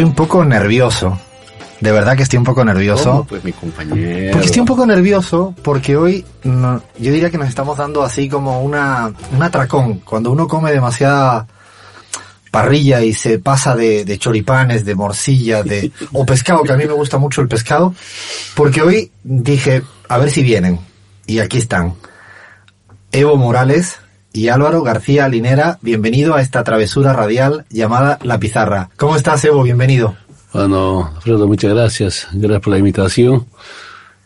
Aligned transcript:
Estoy 0.00 0.08
un 0.08 0.14
poco 0.16 0.44
nervioso. 0.46 1.18
De 1.78 1.92
verdad 1.92 2.16
que 2.16 2.22
estoy 2.22 2.38
un 2.38 2.44
poco 2.44 2.64
nervioso. 2.64 3.10
¿Cómo? 3.10 3.24
Pues 3.26 3.44
mi 3.44 3.52
compañero. 3.52 4.32
Porque 4.32 4.46
estoy 4.46 4.60
un 4.60 4.66
poco 4.66 4.86
nervioso 4.86 5.54
porque 5.62 5.94
hoy 5.94 6.24
no- 6.44 6.82
yo 6.98 7.12
diría 7.12 7.28
que 7.30 7.36
nos 7.36 7.48
estamos 7.50 7.76
dando 7.76 8.02
así 8.02 8.26
como 8.26 8.62
una, 8.62 9.12
un 9.30 9.42
atracón. 9.42 9.98
Cuando 9.98 10.30
uno 10.30 10.48
come 10.48 10.72
demasiada 10.72 11.46
parrilla 12.50 13.02
y 13.02 13.12
se 13.12 13.38
pasa 13.40 13.76
de, 13.76 14.06
de 14.06 14.18
choripanes, 14.18 14.86
de 14.86 14.94
morcilla, 14.94 15.62
de, 15.62 15.92
o 16.14 16.24
pescado, 16.24 16.62
que 16.62 16.72
a 16.72 16.76
mí 16.78 16.86
me 16.86 16.94
gusta 16.94 17.18
mucho 17.18 17.42
el 17.42 17.48
pescado. 17.48 17.94
Porque 18.54 18.80
hoy 18.80 19.12
dije, 19.22 19.82
a 20.08 20.16
ver 20.16 20.30
si 20.30 20.42
vienen. 20.42 20.80
Y 21.26 21.40
aquí 21.40 21.58
están. 21.58 21.92
Evo 23.12 23.36
Morales 23.36 23.99
y 24.32 24.48
Álvaro 24.48 24.82
García 24.82 25.28
Linera, 25.28 25.78
bienvenido 25.82 26.34
a 26.34 26.40
esta 26.40 26.62
travesura 26.64 27.12
radial 27.12 27.64
llamada 27.70 28.18
La 28.22 28.38
Pizarra. 28.38 28.90
¿Cómo 28.96 29.16
estás, 29.16 29.44
Evo? 29.44 29.62
Bienvenido. 29.62 30.16
Bueno, 30.52 31.10
Alfredo, 31.16 31.46
muchas 31.46 31.72
gracias. 31.72 32.28
Gracias 32.32 32.62
por 32.62 32.72
la 32.72 32.78
invitación. 32.78 33.46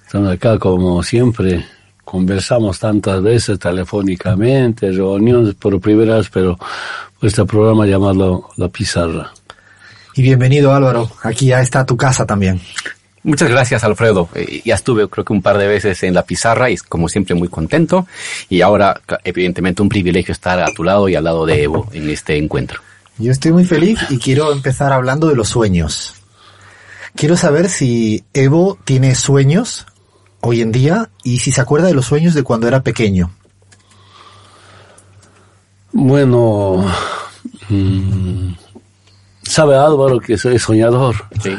Estamos 0.07 0.33
acá 0.33 0.59
como 0.59 1.03
siempre. 1.03 1.65
Conversamos 2.05 2.79
tantas 2.79 3.23
veces 3.23 3.59
telefónicamente, 3.59 4.91
reuniones 4.93 5.55
por 5.55 5.81
primera 5.81 6.17
vez, 6.17 6.29
pero 6.33 6.59
este 7.21 7.45
programa 7.45 7.87
llamado 7.87 8.51
La 8.57 8.69
Pizarra. 8.69 9.33
Y 10.15 10.23
bienvenido, 10.23 10.75
Álvaro. 10.75 11.11
Aquí 11.23 11.47
ya 11.47 11.61
está 11.61 11.85
tu 11.85 11.97
casa 11.97 12.25
también. 12.25 12.61
Muchas 13.25 13.49
gracias, 13.49 13.83
Alfredo. 13.85 14.29
Eh, 14.35 14.61
ya 14.67 14.75
estuve, 14.75 15.09
creo 15.09 15.25
que 15.25 15.33
un 15.33 15.41
par 15.41 15.57
de 15.57 15.67
veces 15.67 16.03
en 16.03 16.13
la 16.13 16.25
pizarra 16.25 16.71
y 16.71 16.77
como 16.77 17.09
siempre 17.09 17.35
muy 17.35 17.49
contento. 17.49 18.07
Y 18.51 18.61
ahora, 18.61 19.01
evidentemente, 19.25 19.81
un 19.81 19.89
privilegio 19.89 20.33
estar 20.33 20.61
a 20.61 20.67
tu 20.75 20.85
lado 20.85 21.09
y 21.09 21.15
al 21.15 21.25
lado 21.25 21.47
de 21.47 21.63
Evo 21.63 21.89
en 21.93 22.11
este 22.11 22.37
encuentro. 22.37 22.81
Yo 23.17 23.33
estoy 23.33 23.53
muy 23.53 23.65
feliz 23.65 23.99
y 24.11 24.19
quiero 24.19 24.53
empezar 24.53 24.93
hablando 24.93 25.29
de 25.29 25.37
los 25.37 25.49
sueños. 25.49 26.15
Quiero 27.15 27.37
saber 27.37 27.71
si 27.71 28.25
Evo 28.35 28.79
tiene 28.85 29.15
sueños 29.15 29.87
hoy 30.41 30.61
en 30.61 30.71
día 30.71 31.09
y 31.23 31.39
si 31.39 31.51
se 31.51 31.63
acuerda 31.63 31.87
de 31.87 31.95
los 31.95 32.05
sueños 32.05 32.35
de 32.35 32.43
cuando 32.43 32.69
era 32.69 32.83
pequeño. 32.83 33.31
Bueno, 35.93 36.85
mm, 37.71 38.53
sabe 39.43 39.77
Álvaro 39.77 40.21
que 40.21 40.37
soy 40.37 40.59
soñador. 40.59 41.15
Sí. 41.43 41.57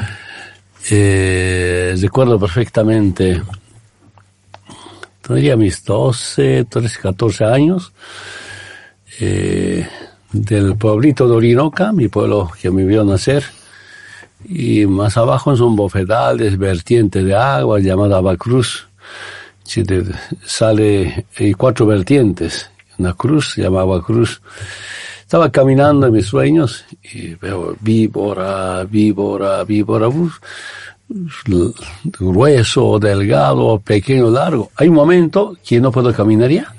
Eh, 0.89 1.95
recuerdo 2.00 2.39
perfectamente, 2.39 3.41
tendría 5.22 5.55
mis 5.58 5.83
12, 5.83 6.66
13, 6.66 7.00
14 7.02 7.45
años, 7.45 7.91
eh, 9.19 9.88
del 10.31 10.75
pueblito 10.75 11.28
de 11.28 11.36
Orinoca, 11.36 11.91
mi 11.91 12.08
pueblo 12.08 12.52
que 12.61 12.69
me 12.69 12.83
vio 12.83 13.03
nacer, 13.03 13.44
y 14.47 14.86
más 14.86 15.17
abajo 15.17 15.53
es 15.53 15.59
un 15.59 15.75
bofedal 15.75 16.38
de 16.38 16.56
vertiente 16.56 17.23
de 17.23 17.36
agua 17.36 17.80
llamada 17.80 18.17
Abacruz. 18.17 18.88
De- 19.75 20.13
sale, 20.45 21.25
hay 21.39 21.53
cuatro 21.56 21.88
vertientes, 21.88 22.69
una 23.00 23.13
cruz 23.13 23.56
llamada 23.58 24.00
Cruz. 24.02 24.39
Estaba 25.26 25.52
caminando 25.52 26.06
en 26.06 26.14
mis 26.14 26.28
sueños 26.28 26.86
y 27.02 27.34
veo 27.34 27.76
víbora, 27.81 28.84
víbora, 28.84 29.64
víbora, 29.64 30.08
uf, 30.08 30.38
grueso, 32.20 33.00
delgado, 33.00 33.80
pequeño, 33.80 34.30
largo. 34.30 34.70
Hay 34.76 34.88
un 34.88 34.94
momento 34.94 35.58
que 35.68 35.81
no 35.81 35.92
puedo 35.92 36.14
caminar 36.14 36.52
ya. 36.52 36.72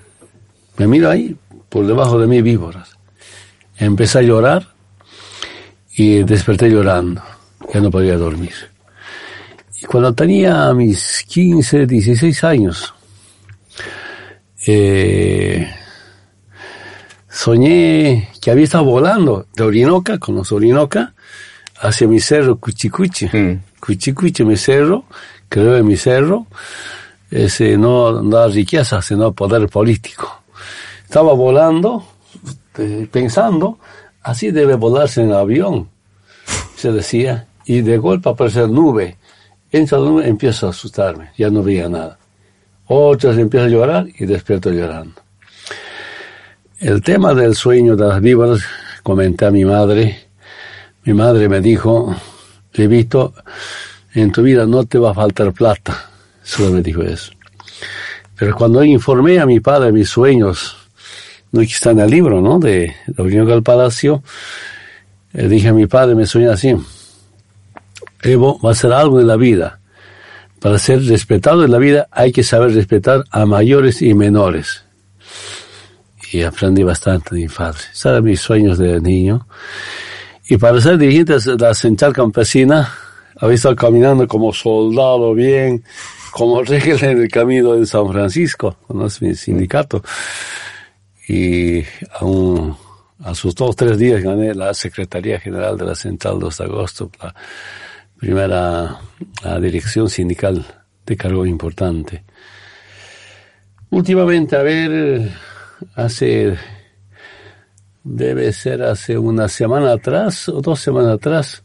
Me 0.77 0.86
miro 0.86 1.11
ahí, 1.11 1.34
por 1.69 1.89
debajo 1.89 2.20
de 2.20 2.28
mí 2.28 2.41
víboras. 2.41 2.97
Empecé 3.78 4.20
a 4.20 4.22
llorar 4.22 4.69
y 5.97 6.22
desperté 6.22 6.70
llorando. 6.70 7.22
Ya 7.74 7.80
no 7.80 7.91
podía 7.91 8.17
dormir. 8.17 8.55
Y 9.83 9.86
cuando 9.86 10.14
tenía 10.14 10.72
mis 10.72 11.24
15, 11.27 11.84
16 11.84 12.44
años, 12.44 12.95
eh, 14.68 15.68
soñé 17.36 18.30
que 18.41 18.51
había 18.51 18.64
estado 18.64 18.85
volando 18.85 19.47
de 19.55 19.63
Orinoca, 19.63 20.19
con 20.19 20.36
los 20.36 20.52
Orinoca, 20.52 21.13
hacia 21.79 22.08
mi 22.08 22.19
cerro 22.19 22.57
Cuchicuchi. 22.57 23.27
Mm. 23.27 23.61
Cuchicuchi, 23.79 24.42
mi 24.42 24.57
cerro, 24.57 25.05
creo 25.48 25.77
en 25.77 25.86
mi 25.86 25.96
cerro, 25.96 26.46
ese 27.30 27.77
no 27.77 28.23
da 28.23 28.48
riqueza, 28.48 29.02
sino 29.02 29.33
poder 29.33 29.69
político. 29.69 30.42
Estaba 31.05 31.35
volando, 31.35 32.07
eh, 32.79 33.07
pensando, 33.13 33.79
así 34.23 34.51
debe 34.51 34.75
volarse 34.75 35.23
en 35.23 35.33
avión, 35.33 35.89
se 36.75 36.91
decía, 36.91 37.48
y 37.67 37.83
de 37.83 37.98
golpe 37.98 38.30
aparece 38.30 38.67
nube. 38.67 39.19
Entra 39.70 39.98
la 39.98 40.08
nube, 40.08 40.27
empiezo 40.27 40.69
a 40.69 40.70
asustarme, 40.70 41.33
ya 41.36 41.51
no 41.51 41.63
veía 41.63 41.89
nada. 41.89 42.19
Otras 42.86 43.36
empiezo 43.36 43.67
a 43.67 43.69
llorar 43.69 44.07
y 44.19 44.25
despierto 44.25 44.70
llorando. 44.70 45.26
El 46.79 47.01
tema 47.01 47.33
del 47.33 47.55
sueño 47.55 47.97
de 47.97 48.07
las 48.07 48.20
víboras, 48.20 48.61
comenté 49.03 49.47
a 49.47 49.51
mi 49.51 49.64
madre. 49.64 50.27
Mi 51.05 51.14
madre 51.14 51.48
me 51.48 51.63
dijo, 51.63 52.14
Levito, 52.75 53.33
en 54.13 54.31
tu 54.31 54.42
vida 54.42 54.67
no 54.67 54.85
te 54.85 54.98
va 54.98 55.13
a 55.13 55.14
faltar 55.14 55.55
plata. 55.55 56.11
Solo 56.42 56.73
me 56.73 56.83
dijo 56.83 57.01
eso. 57.01 57.33
Pero 58.39 58.55
cuando 58.55 58.85
informé 58.85 59.41
a 59.41 59.47
mi 59.47 59.59
padre 59.59 59.91
mis 59.91 60.11
sueños, 60.11 60.77
no 61.51 61.61
que 61.61 61.67
está 61.67 61.92
en 61.92 62.01
el 62.01 62.11
libro, 62.11 62.42
¿no? 62.42 62.59
De 62.59 62.95
la 63.17 63.25
Orinoco 63.25 63.53
del 63.53 63.63
Palacio, 63.63 64.23
dije 65.33 65.69
a 65.69 65.73
mi 65.73 65.87
padre, 65.87 66.14
me 66.14 66.27
sueña 66.27 66.53
así. 66.53 66.77
Evo 68.20 68.61
va 68.61 68.73
a 68.73 68.75
ser 68.75 68.93
algo 68.93 69.19
en 69.19 69.29
la 69.29 69.37
vida. 69.37 69.81
Para 70.61 70.79
ser 70.79 71.03
respetado 71.07 71.64
en 71.64 71.73
la 71.73 71.79
vida 71.79 72.07
hay 72.11 72.33
que 72.33 72.43
saber 72.43 72.75
respetar 72.75 73.25
a 73.31 73.47
mayores 73.47 74.03
y 74.03 74.13
menores. 74.13 74.85
Y 76.33 76.42
aprendí 76.42 76.83
bastante 76.83 77.35
de 77.35 77.42
mi 77.42 77.48
padre. 77.48 77.81
Eran 78.05 78.25
mis 78.25 78.41
sueños 78.41 78.79
de 78.79 79.01
niño. 79.01 79.47
Y 80.48 80.57
para 80.57 80.81
ser 80.81 80.98
dirigente 80.98 81.39
de 81.39 81.57
la 81.57 81.75
central 81.75 82.13
campesina, 82.13 82.92
había 83.39 83.55
estado 83.55 83.77
caminando 83.77 84.27
como 84.29 84.53
soldado 84.53 85.35
bien, 85.35 85.85
como 86.33 86.63
regla 86.64 87.11
en 87.11 87.23
el 87.23 87.29
camino 87.29 87.75
de 87.75 87.87
San 87.87 88.11
Francisco, 88.11 88.77
conoce 88.87 89.25
mi 89.25 89.35
sindicato. 89.35 90.03
Y 91.29 91.81
a, 91.81 92.25
un- 92.25 92.77
a 93.25 93.35
sus 93.35 93.55
dos 93.55 93.75
tres 93.75 93.98
días 93.98 94.23
gané 94.23 94.55
la 94.55 94.73
Secretaría 94.75 95.41
General 95.41 95.77
de 95.77 95.85
la 95.87 95.95
Central 95.95 96.39
2 96.39 96.58
de 96.58 96.64
agosto, 96.64 97.11
la 97.20 97.35
primera 98.19 99.01
la 99.43 99.61
dirección 99.61 100.08
sindical 100.08 100.64
de 101.05 101.17
cargo 101.17 101.45
importante. 101.47 102.25
Últimamente, 103.91 104.57
a 104.57 104.63
ver, 104.63 105.31
hace, 105.95 106.57
debe 108.05 108.53
ser 108.53 108.83
hace 108.83 109.19
una 109.19 109.48
semana 109.48 109.92
atrás 109.92 110.48
o 110.48 110.61
dos 110.61 110.81
semanas 110.81 111.14
atrás, 111.14 111.64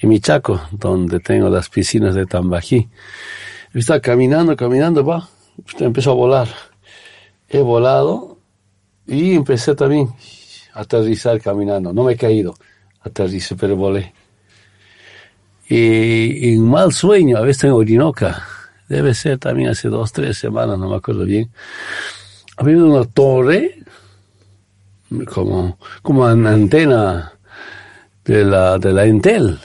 en 0.00 0.08
Michaco, 0.08 0.60
donde 0.70 1.20
tengo 1.20 1.48
las 1.48 1.68
piscinas 1.68 2.14
de 2.14 2.26
Tambají. 2.26 2.88
Estaba 3.74 4.00
caminando, 4.00 4.56
caminando, 4.56 5.04
va, 5.04 5.28
empezó 5.78 6.12
a 6.12 6.14
volar. 6.14 6.48
He 7.48 7.60
volado 7.60 8.38
y 9.06 9.34
empecé 9.34 9.74
también 9.74 10.08
a 10.72 10.80
aterrizar 10.80 11.40
caminando. 11.40 11.92
No 11.92 12.04
me 12.04 12.14
he 12.14 12.16
caído, 12.16 12.54
aterricé, 13.02 13.56
pero 13.56 13.76
volé. 13.76 14.12
Y 15.68 16.54
en 16.54 16.68
mal 16.68 16.92
sueño, 16.92 17.36
a 17.36 17.42
veces 17.42 17.64
en 17.64 17.72
Orinoca, 17.72 18.44
debe 18.88 19.14
ser 19.14 19.38
también 19.38 19.68
hace 19.68 19.88
dos, 19.88 20.12
tres 20.12 20.36
semanas, 20.36 20.78
no 20.78 20.88
me 20.88 20.96
acuerdo 20.96 21.24
bien. 21.24 21.50
Había 22.60 22.76
una 22.84 23.04
torre, 23.06 23.82
como, 25.32 25.78
como 26.02 26.24
una 26.24 26.50
antena 26.52 27.32
de 28.24 28.44
la, 28.44 28.78
de 28.78 28.92
la 28.92 29.04
Entel. 29.06 29.58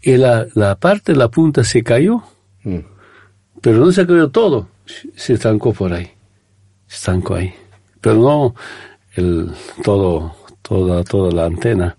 Y 0.00 0.16
la, 0.16 0.46
la 0.54 0.76
parte 0.76 1.12
de 1.12 1.18
la 1.18 1.28
punta 1.28 1.64
se 1.64 1.82
cayó, 1.82 2.22
Mm. 2.64 2.78
pero 3.60 3.78
no 3.78 3.90
se 3.90 4.06
cayó 4.06 4.30
todo, 4.30 4.68
se 5.16 5.32
estancó 5.32 5.72
por 5.72 5.92
ahí, 5.92 6.08
se 6.86 6.96
estancó 6.96 7.34
ahí. 7.34 7.52
Pero 8.00 8.14
no 8.16 8.54
el, 9.16 9.50
todo, 9.82 10.36
toda, 10.62 11.02
toda 11.02 11.32
la 11.32 11.46
antena, 11.46 11.96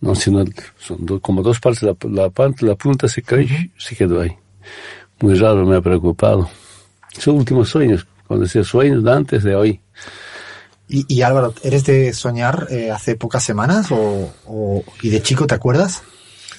no, 0.00 0.16
sino 0.16 0.44
son 0.78 1.06
do- 1.06 1.20
como 1.20 1.42
dos 1.42 1.60
partes, 1.60 1.82
la, 1.84 1.94
la 2.10 2.28
parte, 2.30 2.66
la 2.66 2.74
punta 2.74 3.06
se 3.06 3.22
cayó, 3.22 3.54
se 3.78 3.94
quedó 3.94 4.20
ahí. 4.20 4.36
Muy 5.20 5.34
raro, 5.38 5.64
me 5.64 5.76
ha 5.76 5.80
preocupado. 5.80 6.50
Son 7.18 7.36
últimos 7.36 7.68
sueños, 7.68 8.04
cuando 8.32 8.46
decía 8.46 8.64
sueños 8.64 9.04
de 9.04 9.12
antes 9.12 9.42
de 9.44 9.54
hoy. 9.54 9.80
Y, 10.88 11.04
y 11.06 11.20
Álvaro, 11.22 11.54
¿eres 11.62 11.84
de 11.84 12.12
soñar 12.14 12.66
eh, 12.70 12.90
hace 12.90 13.14
pocas 13.14 13.44
semanas 13.44 13.88
o, 13.90 14.32
o- 14.46 14.84
y 15.02 15.10
de 15.10 15.20
chico 15.22 15.46
te 15.46 15.54
acuerdas? 15.54 16.02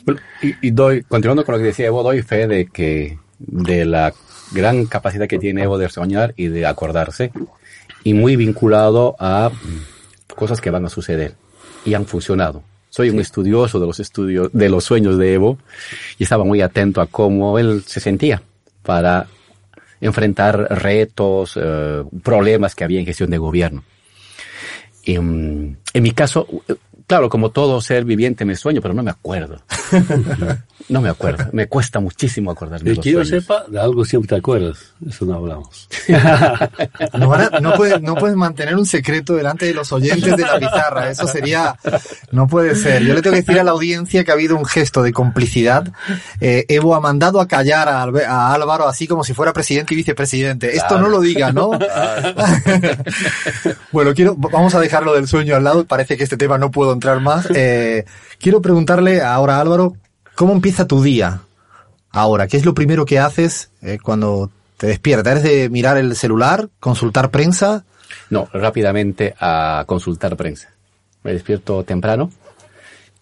Bueno, 0.06 0.22
y, 0.42 0.68
y 0.68 0.72
doy, 0.72 1.02
continuando 1.04 1.44
con 1.44 1.54
lo 1.54 1.60
que 1.60 1.66
decía 1.66 1.88
Evo, 1.88 2.04
doy 2.04 2.22
fe 2.22 2.48
de 2.48 2.68
que, 2.68 3.18
de 3.40 3.86
la 3.86 4.14
gran 4.52 4.86
capacidad 4.86 5.28
que 5.28 5.40
tiene 5.40 5.64
Evo 5.64 5.78
de 5.80 5.90
soñar 5.90 6.34
y 6.38 6.48
de 6.48 6.66
acordarse, 6.68 7.31
y 8.04 8.14
muy 8.14 8.36
vinculado 8.36 9.16
a 9.20 9.52
cosas 10.36 10.62
que 10.62 10.70
van 10.70 10.86
a 10.86 10.90
suceder 10.90 11.34
y 11.86 11.94
han 11.96 12.06
funcionado. 12.06 12.62
soy 12.90 13.10
un 13.10 13.20
estudioso 13.20 13.80
de 13.80 13.88
los 13.88 14.00
estudios, 14.00 14.50
de 14.54 14.70
los 14.70 14.84
sueños 14.84 15.18
de 15.18 15.34
Evo, 15.34 15.58
y 16.20 16.24
estaba 16.24 16.44
muy 16.44 16.62
atento 16.62 17.02
a 17.02 17.08
cómo 17.08 17.58
él 17.58 17.84
se 17.88 18.00
sentía 18.00 18.42
para 18.84 19.25
enfrentar 20.04 20.58
retos, 20.82 21.58
eh, 21.62 22.04
problemas 22.22 22.76
que 22.76 22.84
había 22.84 23.00
en 23.00 23.06
gestión 23.06 23.30
de 23.30 23.38
gobierno. 23.38 23.84
En 25.06 25.78
mi 25.94 26.12
caso, 26.12 26.48
claro, 27.08 27.30
como 27.30 27.52
todo 27.52 27.82
ser 27.82 28.06
viviente 28.06 28.46
me 28.46 28.56
sueño, 28.56 28.82
pero 28.82 28.94
no 28.94 29.04
me 29.04 29.12
acuerdo. 29.12 29.62
no 30.90 31.02
me 31.02 31.10
acuerdo. 31.10 31.50
Me 31.52 31.68
cuesta 31.68 32.00
muchísimo 32.00 32.52
acordarme. 32.52 32.92
De 32.92 32.98
que 32.98 33.12
yo 33.12 33.26
sepa, 33.26 33.66
de 33.68 33.80
algo 33.80 34.06
siempre 34.06 34.30
te 34.30 34.36
acuerdas. 34.36 34.94
Eso 35.08 35.26
no 35.26 35.36
hablamos. 35.36 35.88
no, 37.14 37.60
no, 37.62 37.74
puedes, 37.76 38.02
no 38.02 38.16
puedes 38.16 38.36
mantener 38.36 38.76
un 38.76 38.86
secreto 38.86 39.36
delante 39.36 39.66
de 39.66 39.74
los 39.74 39.92
oyentes 39.92 40.36
de 40.36 40.44
la 40.44 40.60
pizarra. 40.60 41.10
Eso 41.10 41.28
sería, 41.28 41.76
no 42.32 42.48
puede 42.48 42.76
ser. 42.76 43.04
Yo 43.04 43.14
le 43.14 43.22
tengo 43.22 43.34
que 43.34 43.42
decir 43.42 43.60
a 43.60 43.64
la 43.64 43.72
audiencia 43.72 44.24
que 44.24 44.32
ha 44.32 44.34
habido 44.34 44.56
un 44.56 44.66
gesto 44.66 45.04
de 45.04 45.12
complicidad. 45.12 45.92
Eh, 46.40 46.66
Evo 46.70 46.96
ha 46.96 47.00
mandado 47.00 47.42
a 47.42 47.48
callar 47.48 47.90
a, 47.90 48.04
a, 48.04 48.54
Álvaro 48.54 48.88
así 48.88 49.08
como 49.08 49.24
si 49.24 49.34
fuera 49.34 49.54
presidente 49.54 49.94
y 49.94 49.98
vicepresidente. 49.98 50.76
Esto 50.76 51.00
no 51.00 51.10
lo 51.10 51.20
diga, 51.20 51.52
¿no? 51.52 51.72
bueno, 53.92 54.14
quiero, 54.14 54.36
vamos 54.36 54.76
a 54.76 54.80
dejarlo 54.80 55.14
del 55.14 55.28
sueño 55.28 55.56
al 55.56 55.64
lado. 55.64 55.86
Parece 55.86 56.18
que 56.18 56.24
este 56.24 56.38
tema 56.38 56.58
no 56.58 56.72
puedo 56.72 56.93
más. 57.22 57.48
Eh, 57.54 58.06
quiero 58.40 58.62
preguntarle 58.62 59.22
ahora 59.22 59.60
Álvaro, 59.60 59.95
¿cómo 60.36 60.54
empieza 60.54 60.88
tu 60.88 61.01
día? 61.01 61.42
Ahora, 62.12 62.48
¿qué 62.48 62.57
es 62.57 62.66
lo 62.66 62.74
primero 62.74 63.06
que 63.06 63.19
haces 63.19 63.72
eh, 63.81 63.98
cuando 64.01 64.51
te 64.78 64.88
despiertas? 64.88 65.31
¿Eres 65.31 65.44
de 65.44 65.69
mirar 65.69 65.98
el 65.98 66.16
celular, 66.16 66.69
consultar 66.80 67.31
prensa? 67.31 67.86
No, 68.30 68.48
rápidamente 68.54 69.34
a 69.40 69.84
consultar 69.88 70.36
prensa. 70.38 70.69
Me 71.24 71.34
despierto 71.34 71.84
temprano 71.84 72.30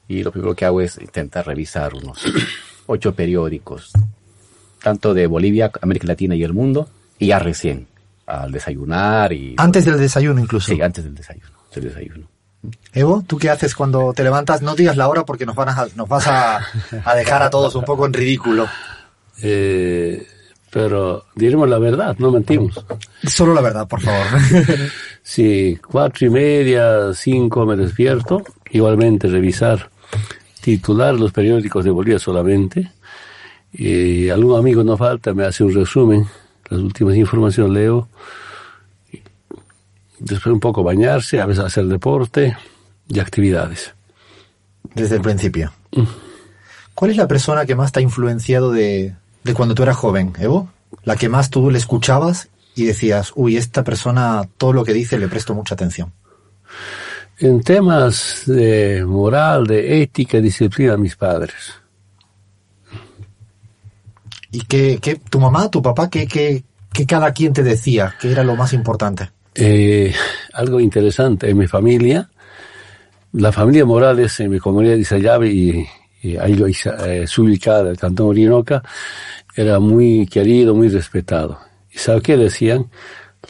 y 0.08 0.24
lo 0.24 0.32
primero 0.32 0.54
que 0.54 0.66
hago 0.66 0.82
es 0.82 0.98
intentar 1.00 1.48
revisar 1.48 1.94
unos 1.94 2.24
ocho 2.86 3.16
periódicos, 3.16 3.94
tanto 4.82 5.14
de 5.14 5.26
Bolivia, 5.28 5.72
América 5.82 6.08
Latina 6.08 6.36
y 6.36 6.44
el 6.44 6.54
mundo, 6.54 6.90
y 7.18 7.28
ya 7.28 7.40
recién, 7.40 7.88
al 8.26 8.52
desayunar 8.52 9.32
y... 9.32 9.56
Antes 9.58 9.86
del 9.86 9.98
desayuno 9.98 10.42
incluso. 10.42 10.74
Sí, 10.74 10.82
antes 10.82 11.06
del 11.06 11.16
desayuno, 11.16 11.52
del 11.74 11.84
desayuno. 11.86 12.28
Evo, 12.94 13.24
¿tú 13.26 13.38
qué 13.38 13.50
haces 13.50 13.74
cuando 13.74 14.14
te 14.14 14.24
levantas? 14.24 14.62
No 14.62 14.76
digas 14.76 14.98
la 14.98 15.08
hora 15.08 15.26
porque 15.26 15.46
nos, 15.46 15.56
van 15.56 15.70
a, 15.70 15.88
nos 15.96 16.08
vas 16.08 16.28
a, 16.28 16.60
dejar 17.16 17.42
a 17.42 17.50
todos 17.50 17.74
un 17.76 17.84
poco 17.84 18.06
en 18.06 18.14
ridículo. 18.14 18.68
Eh, 19.42 20.28
pero 20.70 21.26
diremos 21.36 21.68
la 21.70 21.80
verdad, 21.80 22.16
no 22.20 22.32
mentimos. 22.32 22.84
Solo 23.24 23.54
la 23.54 23.62
verdad, 23.62 23.88
por 23.88 24.02
favor. 24.02 24.26
sí, 25.24 25.80
cuatro 25.86 26.28
y 26.28 26.30
media, 26.30 27.14
cinco 27.14 27.66
me 27.66 27.76
despierto. 27.76 28.44
Igualmente 28.70 29.28
revisar, 29.28 29.90
titular 30.62 31.16
los 31.16 31.32
periódicos 31.32 31.84
de 31.84 31.92
Bolivia 31.92 32.20
solamente. 32.20 32.92
Y 33.74 34.30
algún 34.30 34.60
amigo 34.60 34.84
no 34.84 34.98
falta, 34.98 35.34
me 35.34 35.46
hace 35.46 35.64
un 35.64 35.74
resumen, 35.74 36.28
las 36.70 36.80
últimas 36.80 37.16
informaciones 37.16 37.72
leo 37.72 38.10
después 40.22 40.54
un 40.54 40.60
poco 40.60 40.84
bañarse, 40.84 41.42
a 41.42 41.46
veces 41.46 41.64
hacer 41.64 41.86
deporte 41.86 42.56
y 43.08 43.20
actividades. 43.20 43.94
Desde 44.96 45.16
el 45.16 45.22
principio. 45.22 45.72
Mm. 45.92 46.04
¿Cuál 46.94 47.12
es 47.12 47.18
la 47.18 47.28
persona 47.28 47.66
que 47.66 47.76
más 47.76 47.92
te 47.92 48.00
ha 48.00 48.04
influenciado 48.04 48.72
de, 48.72 49.16
de 49.44 49.54
cuando 49.54 49.76
tú 49.76 49.84
eras 49.84 49.98
joven, 49.98 50.34
Evo? 50.40 50.70
La 51.04 51.16
que 51.16 51.30
más 51.30 51.50
tú 51.50 51.72
le 51.72 51.78
escuchabas 51.78 52.50
y 52.76 52.86
decías, 52.86 53.32
uy, 53.36 53.58
esta 53.58 53.84
persona, 53.84 54.48
todo 54.58 54.74
lo 54.74 54.86
que 54.86 54.94
dice 54.94 55.18
le 55.18 55.28
presto 55.28 55.56
mucha 55.56 55.74
atención. 55.74 56.14
En 57.40 57.64
temas 57.64 58.44
de 58.46 59.04
moral, 59.06 59.66
de 59.66 60.04
ética, 60.04 60.40
disciplina, 60.40 60.96
mis 60.98 61.16
padres. 61.16 61.74
¿Y 64.52 64.62
qué, 64.62 65.00
qué 65.02 65.16
tu 65.16 65.40
mamá, 65.40 65.72
tu 65.72 65.82
papá, 65.82 66.10
qué, 66.10 66.28
qué, 66.28 66.64
qué 66.94 67.06
cada 67.06 67.32
quien 67.34 67.54
te 67.54 67.64
decía? 67.64 68.16
¿Qué 68.20 68.32
era 68.32 68.44
lo 68.44 68.56
más 68.56 68.74
importante? 68.74 69.32
Eh, 69.54 70.14
algo 70.54 70.80
interesante 70.80 71.50
en 71.50 71.58
mi 71.58 71.68
familia, 71.68 72.30
la 73.34 73.52
familia 73.52 73.86
Morales 73.86 74.40
en 74.40 74.50
mi 74.50 74.60
comunidad 74.60 74.94
de 74.94 75.02
Isayave 75.02 75.50
y, 75.52 75.88
ahí 76.38 76.56
lo 76.56 76.68
eh, 76.68 77.26
ubicada, 77.38 77.90
el 77.90 77.98
cantón 77.98 78.28
Orinoca, 78.28 78.82
era 79.56 79.80
muy 79.80 80.28
querido, 80.28 80.74
muy 80.74 80.88
respetado. 80.88 81.60
¿Y 81.92 81.98
sabe 81.98 82.22
qué 82.22 82.38
decían? 82.38 82.90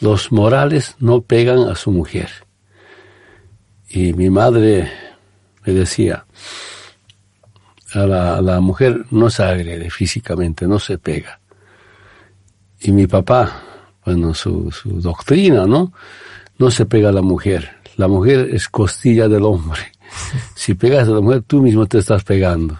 Los 0.00 0.32
Morales 0.32 0.96
no 0.98 1.22
pegan 1.22 1.68
a 1.68 1.74
su 1.76 1.92
mujer. 1.92 2.30
Y 3.88 4.12
mi 4.14 4.30
madre 4.30 4.90
me 5.64 5.72
decía, 5.72 6.24
a 7.92 8.06
la, 8.06 8.36
a 8.36 8.42
la 8.42 8.60
mujer 8.60 9.04
no 9.10 9.30
se 9.30 9.42
agrede 9.44 9.90
físicamente, 9.90 10.66
no 10.66 10.78
se 10.78 10.98
pega. 10.98 11.40
Y 12.80 12.90
mi 12.90 13.06
papá, 13.06 13.71
bueno, 14.04 14.34
su, 14.34 14.70
su 14.70 15.00
doctrina, 15.00 15.66
¿no? 15.66 15.92
No 16.58 16.70
se 16.70 16.86
pega 16.86 17.10
a 17.10 17.12
la 17.12 17.22
mujer. 17.22 17.70
La 17.96 18.08
mujer 18.08 18.48
es 18.52 18.68
costilla 18.68 19.28
del 19.28 19.44
hombre. 19.44 19.80
Si 20.54 20.74
pegas 20.74 21.08
a 21.08 21.12
la 21.12 21.20
mujer, 21.20 21.42
tú 21.46 21.62
mismo 21.62 21.86
te 21.86 21.98
estás 21.98 22.22
pegando. 22.22 22.78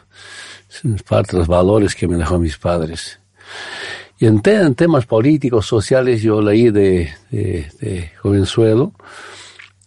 Es 0.68 1.02
parte 1.02 1.32
de 1.32 1.38
los 1.38 1.48
valores 1.48 1.94
que 1.94 2.06
me 2.06 2.16
dejó 2.16 2.38
mis 2.38 2.56
padres. 2.58 3.18
Y 4.18 4.26
en, 4.26 4.40
temas 4.40 5.06
políticos, 5.06 5.66
sociales, 5.66 6.22
yo 6.22 6.40
leí 6.40 6.70
de, 6.70 7.10
de, 7.30 7.66
de 7.80 8.12
Jovenzuelo 8.22 8.92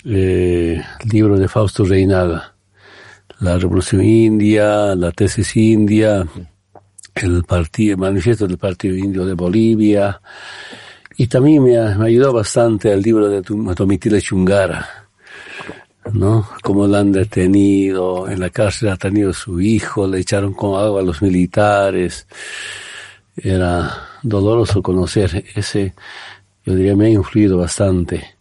eh, 0.07 0.83
el 0.99 1.09
libro 1.09 1.37
de 1.37 1.47
Fausto 1.47 1.83
Reinaga, 1.83 2.53
La 3.39 3.57
Revolución 3.57 4.03
India, 4.03 4.93
la 4.93 5.11
tesis 5.11 5.55
india, 5.55 6.27
el, 7.15 7.43
partido, 7.43 7.93
el 7.93 7.97
manifiesto 7.97 8.45
del 8.45 8.59
Partido 8.59 8.95
Indio 8.95 9.25
de 9.25 9.33
Bolivia, 9.33 10.21
y 11.17 11.27
también 11.27 11.63
me, 11.63 11.95
me 11.95 12.07
ayudó 12.07 12.33
bastante 12.33 12.91
el 12.91 13.01
libro 13.01 13.29
de 13.29 13.41
Tomitila 13.41 14.19
Chungara, 14.19 15.07
¿no? 16.11 16.47
Cómo 16.61 16.87
lo 16.87 16.97
han 16.97 17.11
detenido, 17.11 18.29
en 18.29 18.39
la 18.39 18.49
cárcel 18.49 18.89
ha 18.89 18.97
tenido 18.97 19.31
su 19.33 19.59
hijo, 19.61 20.07
le 20.07 20.19
echaron 20.19 20.53
con 20.53 20.79
agua 20.79 21.01
a 21.01 21.03
los 21.03 21.21
militares. 21.21 22.27
Era 23.35 24.09
doloroso 24.23 24.81
conocer 24.81 25.45
ese, 25.55 25.93
yo 26.65 26.75
diría, 26.75 26.95
me 26.95 27.07
ha 27.07 27.09
influido 27.09 27.57
bastante. 27.57 28.35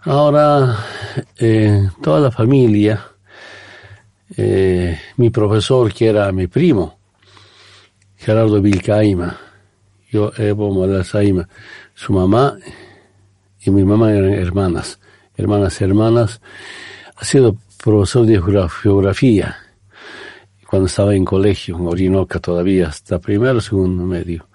Ahora, 0.00 0.76
eh, 1.38 1.88
toda 2.02 2.20
la 2.20 2.30
familia, 2.30 3.06
eh, 4.36 4.98
mi 5.16 5.30
profesor, 5.30 5.92
que 5.92 6.08
era 6.08 6.32
mi 6.32 6.46
primo, 6.46 6.98
Gerardo 8.16 8.60
Vilcaima, 8.60 9.49
yo, 10.10 10.32
Evo 10.36 11.04
Saima, 11.04 11.48
su 11.94 12.12
mamá 12.12 12.56
y 13.60 13.70
mi 13.70 13.84
mamá 13.84 14.12
eran 14.12 14.32
hermanas, 14.32 14.98
hermanas, 15.36 15.80
hermanas. 15.80 16.40
Ha 17.16 17.24
sido 17.24 17.56
profesor 17.82 18.26
de 18.26 18.40
geografía 18.82 19.56
cuando 20.66 20.86
estaba 20.86 21.14
en 21.14 21.24
colegio, 21.24 21.76
en 21.76 21.86
Orinoca 21.86 22.38
todavía, 22.38 22.88
hasta 22.88 23.18
primero, 23.18 23.60
segundo 23.60 24.04
medio. 24.04 24.48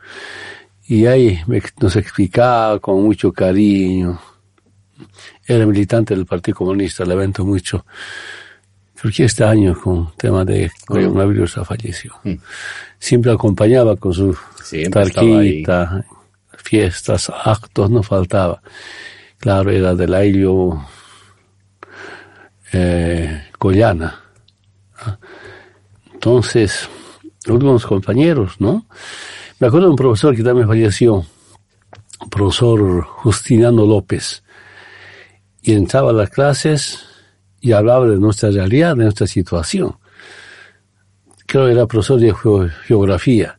Y 0.88 1.06
ahí 1.08 1.40
nos 1.82 1.96
explicaba 1.96 2.80
con 2.80 3.04
mucho 3.04 3.34
cariño. 3.34 4.20
Era 5.46 5.66
militante 5.66 6.16
del 6.16 6.26
Partido 6.26 6.58
Comunista, 6.58 7.06
le 7.06 7.14
evento 7.14 7.44
mucho. 7.44 7.86
Que 9.14 9.26
este 9.26 9.44
año 9.44 9.80
con 9.80 10.12
tema 10.18 10.44
de 10.44 10.72
coronavirus 10.88 11.60
ha 11.60 11.66
fallecido. 11.66 12.16
Mm. 12.24 12.36
Siempre 12.98 13.32
acompañaba 13.32 13.96
con 13.96 14.14
su 14.14 14.36
tarquita, 14.92 16.04
fiestas, 16.58 17.32
actos, 17.44 17.92
no 17.92 18.02
faltaba. 18.02 18.62
Claro, 19.38 19.70
era 19.70 19.94
del 19.94 20.14
aire 20.14 20.48
eh, 22.74 23.44
Collana. 23.60 24.20
Entonces, 26.14 26.90
algunos 27.48 27.86
compañeros, 27.86 28.56
¿no? 28.60 28.88
Me 29.60 29.68
acuerdo 29.68 29.88
de 29.88 29.92
un 29.92 29.98
profesor 29.98 30.36
que 30.36 30.44
también 30.44 30.68
falleció, 30.68 31.26
profesor 32.32 33.04
Justiniano 33.04 33.86
López, 33.86 34.44
y 35.62 35.74
entraba 35.74 36.10
a 36.10 36.14
las 36.14 36.30
clases 36.32 37.15
y 37.66 37.72
hablaba 37.72 38.06
de 38.06 38.18
nuestra 38.18 38.52
realidad, 38.52 38.96
de 38.96 39.06
nuestra 39.06 39.26
situación. 39.26 39.96
Creo 41.48 41.66
que 41.66 41.72
era 41.72 41.88
profesor 41.88 42.20
de 42.20 42.32
geografía 42.86 43.58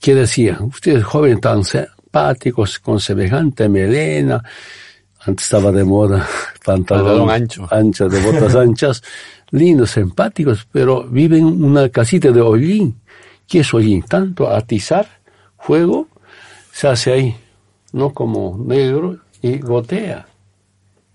que 0.00 0.14
decía, 0.14 0.58
usted 0.62 0.96
es 0.96 1.04
joven 1.04 1.42
tan 1.42 1.62
simpático, 1.62 2.64
con 2.82 3.00
semejante 3.00 3.68
melena, 3.68 4.42
antes 5.20 5.44
estaba 5.44 5.70
de 5.72 5.84
moda, 5.84 6.26
pantalón 6.64 7.28
ancho. 7.28 7.68
ancho, 7.70 8.08
de 8.08 8.18
botas 8.22 8.54
anchas, 8.54 9.02
lindos, 9.50 9.90
simpáticos, 9.90 10.66
pero 10.72 11.04
viven 11.04 11.46
en 11.46 11.64
una 11.64 11.90
casita 11.90 12.30
de 12.30 12.40
hollín. 12.40 12.98
¿Qué 13.46 13.60
es 13.60 13.74
hollín? 13.74 14.04
Tanto 14.04 14.48
atizar 14.48 15.06
fuego 15.58 16.08
se 16.72 16.88
hace 16.88 17.12
ahí, 17.12 17.36
no 17.92 18.14
como 18.14 18.58
negro, 18.58 19.18
y 19.42 19.58
gotea. 19.58 20.26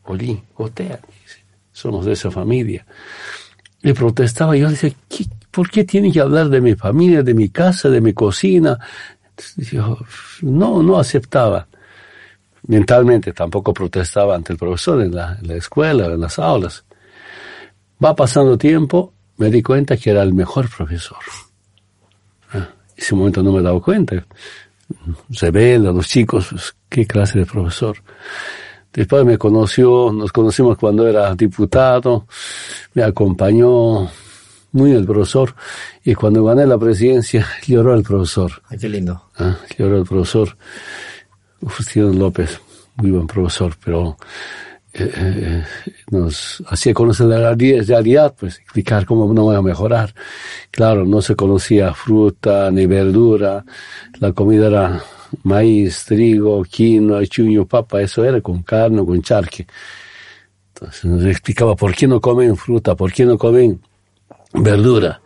Hollín, 0.04 0.44
gotea. 0.56 1.00
Somos 1.80 2.06
de 2.06 2.12
esa 2.12 2.30
familia. 2.30 2.86
le 3.82 3.94
protestaba. 3.94 4.58
Yo 4.58 4.70
decía, 4.70 4.92
¿por 5.50 5.70
qué 5.70 5.86
tiene 5.86 6.12
que 6.12 6.20
hablar 6.20 6.50
de 6.50 6.60
mi 6.60 6.76
familia, 6.76 7.24
de 7.24 7.34
mi 7.34 7.48
casa, 7.48 7.90
de 7.90 8.02
mi 8.02 8.12
cocina? 8.14 8.78
Yo, 9.56 9.98
no, 10.42 10.84
no 10.84 11.00
aceptaba. 11.00 11.68
Mentalmente 12.68 13.32
tampoco 13.32 13.74
protestaba 13.74 14.36
ante 14.36 14.52
el 14.52 14.60
profesor 14.60 15.02
en 15.02 15.16
la, 15.16 15.38
en 15.42 15.48
la 15.48 15.56
escuela, 15.56 16.08
en 16.08 16.20
las 16.20 16.38
aulas. 16.38 16.84
Va 18.04 18.14
pasando 18.14 18.58
tiempo, 18.58 19.14
me 19.38 19.50
di 19.50 19.64
cuenta 19.64 19.96
que 19.96 20.10
era 20.10 20.22
el 20.22 20.34
mejor 20.34 20.70
profesor. 20.70 21.20
Ah, 22.52 22.68
ese 22.98 23.16
momento 23.16 23.42
no 23.42 23.54
me 23.54 23.60
he 23.60 23.64
dado 23.64 23.82
cuenta. 23.82 24.26
Se 25.32 25.50
ve 25.50 25.76
a 25.76 25.80
los 25.80 26.10
chicos, 26.10 26.48
pues, 26.52 26.76
qué 26.90 27.08
clase 27.08 27.40
de 27.40 27.46
profesor. 27.46 27.96
Después 28.94 29.24
me 29.24 29.38
conoció, 29.38 30.12
nos 30.12 30.32
conocimos 30.32 30.78
cuando 30.78 31.08
era 31.08 31.36
diputado, 31.36 32.26
me 32.94 33.04
acompañó 33.04 34.10
muy 34.72 34.92
el 34.92 35.06
profesor 35.06 35.56
y 36.04 36.16
cuando 36.16 36.44
gané 36.44 36.66
la 36.66 36.78
presidencia 36.78 37.48
lloró 37.68 37.94
el 37.94 38.04
profesor. 38.04 38.52
Ay, 38.70 38.78
qué 38.78 38.90
lindo. 38.90 39.24
Ah, 39.38 39.58
lloró 39.78 39.98
el 39.98 40.06
profesor. 40.06 40.58
Faustino 41.62 42.12
López, 42.14 42.60
muy 42.96 43.12
buen 43.12 43.28
profesor, 43.28 43.76
pero 43.84 44.18
eh, 44.94 45.12
eh, 45.16 45.64
nos 46.10 46.64
hacía 46.68 46.94
conocer 46.94 47.28
la 47.28 47.54
realidad, 47.54 48.34
pues 48.40 48.58
explicar 48.58 49.06
cómo 49.06 49.32
no 49.34 49.44
voy 49.44 49.56
a 49.56 49.62
mejorar. 49.62 50.14
Claro, 50.72 51.06
no 51.06 51.22
se 51.22 51.36
conocía 51.36 51.94
fruta 51.94 52.72
ni 52.72 52.86
verdura, 52.86 53.64
la 54.20 54.32
comida 54.32 54.68
era 54.68 55.04
maíz, 55.44 56.06
trigo, 56.06 56.64
quinoa, 56.64 57.26
chuño, 57.26 57.66
papa, 57.66 58.02
eso 58.02 58.24
era 58.24 58.42
con 58.42 58.64
carne, 58.64 59.06
con 59.06 59.22
charque. 59.22 59.66
Entonces 60.74 61.06
nos 61.06 61.26
explicaba 61.26 61.76
por 61.76 61.94
qué 61.94 62.08
no 62.08 62.22
comen 62.22 62.56
fruta, 62.56 62.96
por 62.96 63.12
qué 63.12 63.26
no 63.26 63.38
comen 63.38 63.82
verdura, 64.54 65.22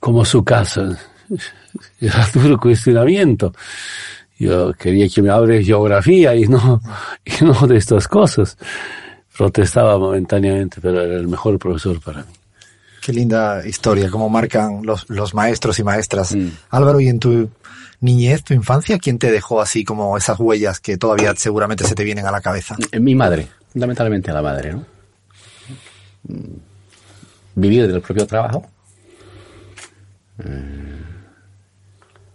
como 0.00 0.24
su 0.24 0.44
casa. 0.44 0.98
Era 2.00 2.28
duro 2.32 2.58
cuestionamiento. 2.58 3.52
Yo 4.38 4.72
quería 4.74 5.08
que 5.08 5.22
me 5.22 5.30
hable 5.30 5.64
geografía 5.64 6.34
y 6.34 6.46
no, 6.46 6.80
y 7.24 7.44
no 7.44 7.66
de 7.66 7.76
estas 7.76 8.08
cosas. 8.08 8.56
Protestaba 9.36 9.98
momentáneamente, 9.98 10.78
pero 10.80 11.00
era 11.02 11.16
el 11.16 11.26
mejor 11.26 11.58
profesor 11.58 12.00
para 12.00 12.20
mí. 12.20 12.32
Qué 13.02 13.12
linda 13.12 13.66
historia, 13.66 14.08
cómo 14.08 14.28
marcan 14.28 14.80
los, 14.84 15.08
los 15.10 15.34
maestros 15.34 15.78
y 15.78 15.82
maestras. 15.82 16.34
Mm. 16.34 16.48
Álvaro, 16.70 17.00
¿y 17.00 17.08
en 17.08 17.18
tu 17.18 17.50
niñez, 18.04 18.44
tu 18.44 18.52
infancia, 18.52 18.98
quién 18.98 19.18
te 19.18 19.32
dejó 19.32 19.60
así 19.60 19.82
como 19.82 20.16
esas 20.16 20.38
huellas 20.38 20.78
que 20.78 20.98
todavía 20.98 21.34
seguramente 21.36 21.84
se 21.84 21.94
te 21.94 22.04
vienen 22.04 22.26
a 22.26 22.30
la 22.30 22.42
cabeza? 22.42 22.76
Mi 23.00 23.14
madre, 23.14 23.48
fundamentalmente 23.72 24.30
la 24.30 24.42
madre, 24.42 24.74
¿no? 24.74 24.84
Vivir 27.54 27.88
del 27.88 28.02
propio 28.02 28.26
trabajo. 28.26 28.66
Eh, 30.38 31.02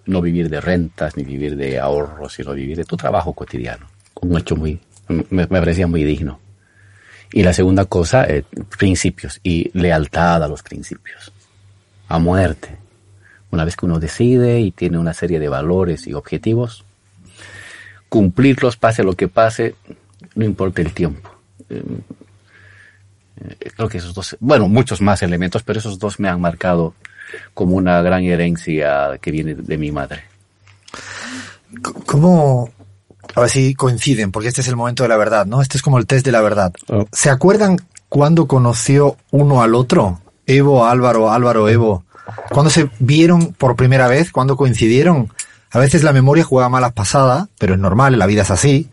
no 0.08 0.22
vivir 0.22 0.50
de 0.50 0.60
rentas 0.60 1.16
ni 1.16 1.24
vivir 1.24 1.56
de 1.56 1.80
ahorros, 1.80 2.34
sino 2.34 2.54
vivir 2.54 2.78
de 2.78 2.86
tu 2.86 2.98
trabajo 2.98 3.34
cotidiano. 3.34 3.88
Un 4.22 4.38
hecho 4.38 4.56
muy, 4.56 4.80
me, 5.30 5.46
parecía 5.46 5.86
muy 5.86 6.04
digno. 6.04 6.40
Y 7.32 7.44
la 7.44 7.54
segunda 7.54 7.86
cosa, 7.86 8.26
eh, 8.26 8.44
principios 8.76 9.40
y 9.44 9.70
lealtad 9.78 10.44
a 10.44 10.48
los 10.48 10.64
principios. 10.64 11.32
A 12.08 12.18
muerte. 12.18 12.76
Una 13.51 13.65
vez 13.65 13.75
que 13.75 13.86
uno 13.86 14.00
decide 14.00 14.60
y 14.60 14.72
tiene 14.72 14.98
una 14.98 15.13
serie 15.13 15.39
de 15.39 15.50
valores 15.50 16.08
y 16.08 16.13
objetivos, 16.13 16.86
cumplirlos, 18.10 18.77
pase 18.77 19.03
lo 19.03 19.15
que 19.15 19.27
pase, 19.27 19.75
no 20.36 20.46
importa 20.46 20.82
el 20.82 20.94
tiempo. 20.94 21.29
Eh, 21.70 21.84
eh, 23.41 23.72
creo 23.75 23.89
que 23.89 24.00
esos 24.00 24.13
dos, 24.13 24.38
bueno, 24.39 24.68
muchos 24.68 25.01
más 25.01 25.22
elementos, 25.24 25.63
pero 25.63 25.79
esos 25.79 25.98
dos 25.98 26.20
me 26.20 26.29
han 26.29 26.41
marcado 26.41 26.94
como 27.53 27.75
una 27.75 28.01
gran 28.01 28.24
herencia 28.24 29.18
que 29.22 29.32
viene 29.32 29.56
de 29.56 29.77
mi 29.77 29.91
madre. 29.91 30.24
¿Cómo, 32.06 32.72
a 33.36 33.41
ver 33.41 33.50
si 33.50 33.75
coinciden, 33.75 34.32
porque 34.32 34.50
este 34.50 34.62
es 34.62 34.68
el 34.68 34.75
momento 34.75 35.03
de 35.03 35.10
la 35.10 35.18
verdad, 35.18 35.46
¿no? 35.46 35.62
Este 35.62 35.77
es 35.77 35.84
como 35.84 36.00
el 36.00 36.08
test 36.08 36.25
de 36.25 36.32
la 36.32 36.41
verdad. 36.41 36.74
Oh. 36.88 37.06
¿Se 37.12 37.29
acuerdan 37.29 37.77
cuándo 38.10 38.48
conoció 38.48 39.18
uno 39.32 39.62
al 39.62 39.75
otro? 39.75 40.20
Evo, 40.46 40.86
Álvaro, 40.86 41.32
Álvaro, 41.32 41.70
Evo. 41.70 42.03
¿Cuándo 42.52 42.70
se 42.70 42.90
vieron 43.00 43.54
por 43.54 43.76
primera 43.76 44.08
vez? 44.08 44.32
¿Cuándo 44.32 44.56
coincidieron? 44.56 45.32
A 45.72 45.80
veces 45.80 46.04
la 46.04 46.14
memoria 46.14 46.44
juega 46.44 46.70
malas 46.70 46.94
pasadas, 46.94 47.48
pero 47.60 47.76
es 47.76 47.80
normal, 47.80 48.18
la 48.18 48.26
vida 48.26 48.42
es 48.42 48.52
así. 48.52 48.90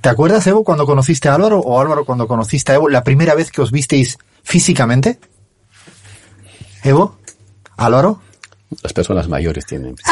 ¿Te 0.00 0.08
acuerdas, 0.08 0.46
Evo, 0.46 0.64
cuando 0.64 0.84
conociste 0.84 1.28
a 1.28 1.34
Álvaro 1.34 1.60
o 1.60 1.80
Álvaro 1.80 2.04
cuando 2.04 2.26
conociste 2.26 2.72
a 2.72 2.74
Evo, 2.74 2.88
la 2.88 3.04
primera 3.04 3.34
vez 3.34 3.50
que 3.50 3.62
os 3.62 3.70
visteis 3.70 4.18
físicamente? 4.42 5.20
¿Evo? 6.82 7.16
¿Álvaro? 7.76 8.20
Las 8.82 8.92
personas 8.92 9.28
mayores 9.28 9.64
tienen. 9.64 9.94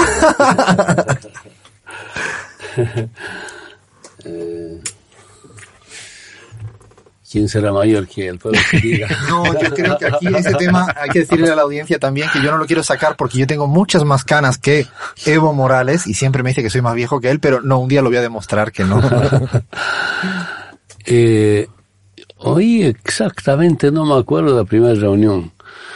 ¿Quién 7.31 7.49
será 7.49 7.73
mayor 7.73 8.09
que 8.09 8.27
el 8.27 8.39
pueblo 8.39 8.59
que 8.71 8.81
diga? 8.81 9.07
No, 9.29 9.45
yo 9.45 9.71
creo 9.73 9.97
que 9.97 10.07
aquí 10.07 10.27
ese 10.35 10.53
tema 10.59 10.93
hay 10.97 11.11
que 11.11 11.21
decirle 11.21 11.49
a 11.49 11.55
la 11.55 11.63
audiencia 11.63 12.01
también 12.01 12.29
que 12.33 12.43
yo 12.43 12.51
no 12.51 12.59
lo 12.59 12.67
quiero 12.67 12.83
sacar 12.83 13.15
porque 13.17 13.39
yo 13.39 13.47
tengo 13.47 13.69
muchas 13.69 14.05
más 14.05 14.25
canas 14.25 14.59
que 14.59 14.89
Evo 15.27 15.53
Morales 15.53 16.09
y 16.09 16.15
siempre 16.15 16.43
me 16.43 16.51
dice 16.51 16.63
que 16.63 16.71
soy 16.71 16.83
más 16.83 16.97
viejo 16.97 17.21
que 17.21 17.31
él, 17.31 17.39
pero 17.39 17.61
no, 17.61 17.79
un 17.79 17.89
día 17.89 18.03
lo 18.03 18.09
voy 18.09 18.17
a 18.17 18.23
demostrar 18.23 18.73
que 18.73 18.83
no. 18.83 19.01
eh, 21.07 21.69
hoy 22.39 22.83
exactamente 22.83 23.93
no 23.93 24.05
me 24.05 24.19
acuerdo 24.19 24.57
de 24.57 24.63
la 24.63 24.69
primera 24.69 24.95
reunión. 24.95 25.53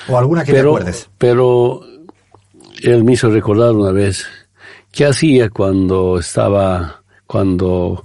O 0.06 0.16
alguna 0.16 0.44
que 0.44 0.52
pero, 0.52 0.70
te 0.70 0.82
acuerdes. 0.82 1.10
Pero 1.18 1.80
él 2.80 3.02
me 3.02 3.14
hizo 3.14 3.28
recordar 3.28 3.72
una 3.72 3.90
vez 3.90 4.24
qué 4.92 5.06
hacía 5.06 5.50
cuando 5.50 6.16
estaba, 6.16 7.02
cuando 7.26 8.04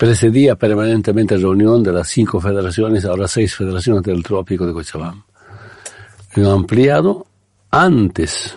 precedía 0.00 0.56
permanentemente 0.56 1.36
la 1.36 1.42
reunión 1.42 1.82
de 1.82 1.92
las 1.92 2.08
cinco 2.08 2.40
federaciones, 2.40 3.04
ahora 3.04 3.28
seis 3.28 3.54
federaciones 3.54 4.02
del 4.02 4.22
trópico 4.22 4.66
de 4.66 4.72
Cochabamba. 4.72 5.26
En 6.34 6.46
ampliado, 6.46 7.26
antes 7.70 8.56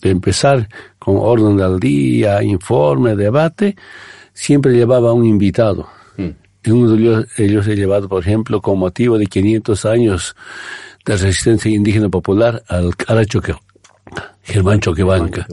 de 0.00 0.08
empezar 0.08 0.66
con 0.98 1.18
orden 1.18 1.58
del 1.58 1.78
día, 1.78 2.42
informe, 2.42 3.14
debate, 3.14 3.76
siempre 4.32 4.72
llevaba 4.72 5.12
un 5.12 5.26
invitado. 5.26 5.86
Mm. 6.16 6.30
Y 6.64 6.70
uno 6.70 6.92
de 6.92 6.96
ellos, 6.98 7.26
ellos 7.36 7.68
he 7.68 7.76
llevado, 7.76 8.08
por 8.08 8.22
ejemplo, 8.22 8.62
con 8.62 8.78
motivo 8.78 9.18
de 9.18 9.26
500 9.26 9.84
años 9.84 10.34
de 11.04 11.12
resistencia 11.18 11.70
indígena 11.70 12.08
popular 12.08 12.62
al 12.68 12.94
Arachoque, 13.06 13.54
Germán 14.42 14.80
Choquebanca. 14.80 15.46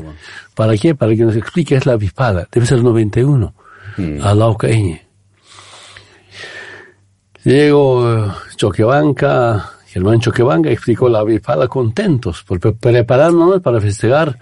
¿Para 0.56 0.78
qué? 0.78 0.96
Para 0.96 1.14
que 1.14 1.26
nos 1.26 1.36
explique, 1.36 1.76
es 1.76 1.86
la 1.86 1.94
avispada, 1.94 2.48
debe 2.50 2.66
ser 2.66 2.78
el 2.78 2.86
91 2.86 3.56
mm. 3.98 4.22
a 4.22 4.34
Laucaeñe. 4.34 5.02
Llegó 7.44 8.34
Choquebanca, 8.56 9.72
Germán 9.88 10.20
Choquebanca 10.20 10.70
explicó 10.70 11.10
la 11.10 11.20
avispada 11.20 11.68
contentos, 11.68 12.44
por 12.44 12.60
prepararnos 12.60 13.62
para 13.62 13.82
festejar 13.82 14.38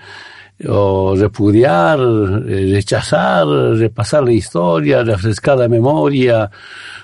o 0.67 1.15
repudiar, 1.15 1.99
eh, 1.99 2.71
rechazar, 2.73 3.47
repasar 3.47 4.23
la 4.23 4.33
historia, 4.33 5.03
refrescar 5.03 5.57
la 5.57 5.69
memoria 5.69 6.51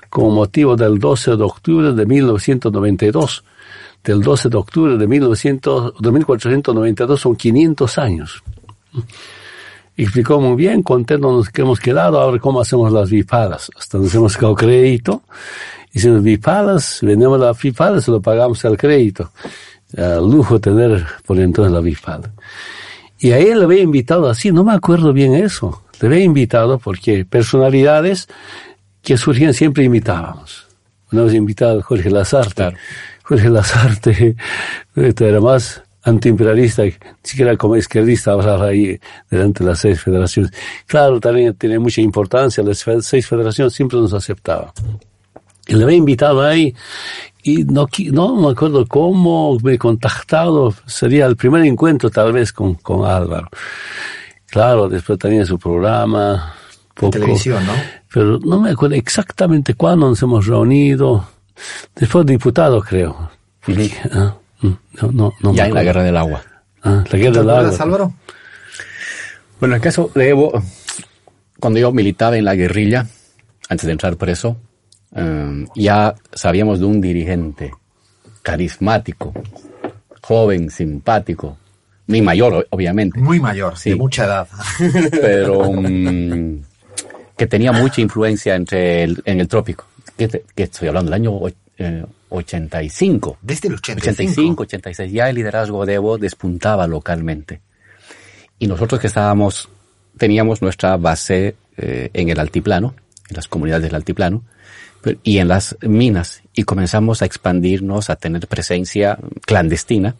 con 0.10 0.34
motivo 0.34 0.75
del 0.75 1.00
12 1.00 1.38
de 1.38 1.44
octubre 1.44 1.94
de 1.94 2.06
1992. 2.06 3.44
Del 4.04 4.22
12 4.22 4.50
de 4.50 4.58
octubre 4.58 4.98
de 4.98 5.08
1900, 5.08 5.94
1492 6.00 7.20
son 7.20 7.36
500 7.36 7.98
años 7.98 8.44
explicó 10.04 10.40
muy 10.40 10.56
bien, 10.56 10.84
nos 11.20 11.50
que 11.50 11.62
hemos 11.62 11.80
quedado, 11.80 12.20
ahora 12.20 12.40
cómo 12.40 12.62
hacemos 12.62 12.92
las 12.92 13.10
bipadas. 13.10 13.72
Hasta 13.78 13.98
nos 13.98 14.14
hemos 14.14 14.36
quedado 14.36 14.56
crédito, 14.56 15.24
hicimos 15.94 16.22
bipadas, 16.22 17.00
vendemos 17.02 17.40
las 17.40 17.60
bipadas, 17.60 18.04
se 18.04 18.12
lo 18.12 18.22
pagamos 18.22 18.64
al 18.66 18.78
crédito. 18.78 19.32
al 19.98 20.30
lujo 20.30 20.60
tener 20.60 21.06
por 21.25 21.40
entonces 21.40 21.72
la 21.72 21.80
bipada. 21.80 22.34
Y 23.20 23.32
a 23.32 23.40
él 23.40 23.60
le 23.60 23.66
había 23.66 23.82
invitado 23.82 24.30
así, 24.30 24.52
no 24.52 24.64
me 24.64 24.74
acuerdo 24.74 25.14
bien 25.14 25.36
eso. 25.36 25.84
Le 26.02 26.08
había 26.08 26.24
invitado 26.24 26.78
porque 26.80 27.24
personalidades 27.24 28.28
que 29.02 29.18
surgían 29.18 29.54
siempre 29.54 29.84
invitábamos. 29.84 30.68
Una 31.12 31.24
vez 31.24 31.34
invitado 31.34 31.80
a 31.80 31.84
Jorge 31.84 32.10
Lazarte. 32.10 32.74
Jorge 33.24 33.50
Lazarte, 33.50 34.36
esto 34.96 35.25
era 35.25 35.40
más 35.40 35.82
antiimperialista, 36.06 36.84
ni 36.84 36.94
siquiera 37.24 37.58
como 37.58 37.76
izquierdista 37.76 38.32
hablar 38.32 38.62
ahí 38.62 39.00
delante 39.30 39.64
de 39.64 39.72
las 39.72 39.80
seis 39.80 40.02
federaciones. 40.02 40.52
Claro, 40.86 41.20
también 41.20 41.54
tiene 41.56 41.80
mucha 41.80 42.00
importancia, 42.02 42.64
las 42.64 42.86
seis 43.02 43.28
federaciones 43.28 43.74
siempre 43.74 44.00
nos 44.00 44.14
aceptaban. 44.14 44.70
Y 45.68 45.74
le 45.74 45.84
había 45.84 45.98
invitado 45.98 46.44
ahí 46.44 46.74
y 47.44 47.64
no, 47.64 47.88
no 48.12 48.36
me 48.36 48.52
acuerdo 48.52 48.86
cómo 48.88 49.58
me 49.60 49.74
he 49.74 49.78
contactado, 49.78 50.74
sería 50.86 51.26
el 51.26 51.36
primer 51.36 51.66
encuentro 51.66 52.10
tal 52.10 52.34
vez 52.34 52.54
con, 52.54 52.76
con 52.76 53.06
Álvaro. 53.06 53.50
Claro, 54.48 54.88
después 54.88 55.18
tenía 55.20 55.46
su 55.46 55.58
programa. 55.58 56.54
Poco, 56.94 57.12
televisión, 57.12 57.66
¿no? 57.66 57.74
Pero 58.14 58.40
no 58.40 58.62
me 58.62 58.70
acuerdo 58.70 58.96
exactamente 58.96 59.74
cuándo 59.74 60.08
nos 60.08 60.22
hemos 60.22 60.46
reunido. 60.46 61.28
Después 61.96 62.26
diputado, 62.26 62.82
creo. 62.82 63.30
Mm, 63.68 63.74
No, 64.62 64.80
no, 65.12 65.34
no 65.42 65.52
me 65.52 65.58
ya 65.58 65.68
en 65.68 65.74
la 65.74 65.84
guerra 65.84 66.04
del 66.04 66.18
agua. 66.18 66.42
Ah, 66.84 67.04
la 67.06 67.10
¿Te 67.10 67.18
guerra 67.18 67.40
del 67.42 67.50
agua. 67.50 67.78
Álvaro? 67.80 68.14
Bueno, 69.60 69.76
en 69.76 69.80
el 69.80 69.82
caso 69.82 70.12
de 70.14 70.30
Evo, 70.30 70.52
cuando 71.60 71.80
yo 71.80 71.92
militaba 71.92 72.38
en 72.38 72.46
la 72.46 72.56
guerrilla, 72.56 73.06
antes 73.70 73.86
de 73.86 73.92
entrar 73.92 74.16
preso, 74.18 74.58
eh, 75.16 75.66
ya 75.76 76.14
sabíamos 76.34 76.80
de 76.80 76.86
un 76.86 77.00
dirigente 77.02 77.72
carismático, 78.42 79.34
joven, 80.22 80.70
simpático, 80.70 81.58
ni 82.08 82.22
mayor, 82.22 82.68
obviamente, 82.70 83.20
Muy 83.20 83.40
mayor, 83.40 83.78
Sí. 83.78 83.92
de 83.92 83.96
mucha 83.96 84.26
edad. 84.26 84.48
pero 85.12 85.72
mm, 85.72 86.62
que 87.38 87.48
tenía 87.48 87.72
mucha 87.72 88.02
influencia 88.02 88.56
entre 88.56 89.04
el, 89.04 89.22
en 89.26 89.40
el 89.40 89.48
trópico. 89.48 89.86
¿Qué, 90.18 90.28
te- 90.28 90.46
qué 90.56 90.64
estoy 90.64 90.88
hablando? 90.88 91.12
Del 91.12 91.22
año 91.22 91.40
eh, 91.78 92.06
85. 92.38 93.38
Desde 93.42 93.68
el 93.68 93.75
85. 93.75 94.22
85, 94.22 94.63
86, 94.63 95.12
ya 95.12 95.30
el 95.30 95.36
liderazgo 95.36 95.86
de 95.86 95.96
Evo 95.96 96.18
despuntaba 96.18 96.88
localmente. 96.88 97.62
Y 98.60 98.68
nosotros 98.68 99.01
que 99.01 99.08
estábamos, 99.08 99.70
teníamos 100.18 100.62
nuestra 100.62 100.98
base 100.98 101.56
eh, 101.77 102.10
en 102.13 102.30
el 102.30 102.39
altiplano, 102.39 102.96
en 103.30 103.36
las 103.36 103.48
comunidades 103.48 103.84
del 103.84 103.96
altiplano, 103.96 104.44
y 105.24 105.38
en 105.38 105.48
las 105.48 105.77
minas, 105.82 106.42
y 106.54 106.63
comenzamos 106.63 107.22
a 107.22 107.25
expandirnos, 107.25 108.10
a 108.10 108.15
tener 108.15 108.48
presencia 108.48 109.20
clandestina 109.46 110.15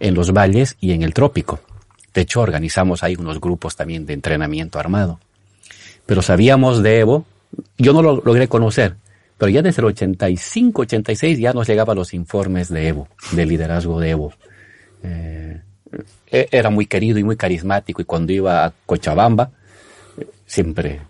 en 0.00 0.14
los 0.14 0.32
valles 0.32 0.76
y 0.80 0.92
en 0.92 1.02
el 1.02 1.12
trópico. 1.12 1.60
De 2.14 2.22
hecho, 2.22 2.40
organizamos 2.40 3.02
ahí 3.02 3.16
unos 3.18 3.40
grupos 3.40 3.76
también 3.76 4.06
de 4.06 4.14
entrenamiento 4.14 4.78
armado. 4.78 5.20
Pero 6.06 6.22
sabíamos 6.22 6.82
de 6.82 7.00
Evo, 7.00 7.26
yo 7.78 7.92
no 7.92 8.02
lo 8.02 8.22
logré 8.24 8.48
conocer, 8.48 8.96
pero 9.42 9.50
ya 9.50 9.60
desde 9.60 9.82
el 9.82 9.86
85, 9.86 10.82
86 10.82 11.36
ya 11.40 11.52
nos 11.52 11.66
llegaban 11.66 11.96
los 11.96 12.14
informes 12.14 12.68
de 12.68 12.86
Evo, 12.86 13.08
del 13.32 13.48
liderazgo 13.48 13.98
de 13.98 14.10
Evo. 14.10 14.32
Eh, 15.02 15.60
e- 16.30 16.48
era 16.52 16.70
muy 16.70 16.86
querido 16.86 17.18
y 17.18 17.24
muy 17.24 17.36
carismático 17.36 18.00
y 18.00 18.04
cuando 18.04 18.32
iba 18.32 18.64
a 18.64 18.72
Cochabamba, 18.86 19.50
siempre 20.46 21.00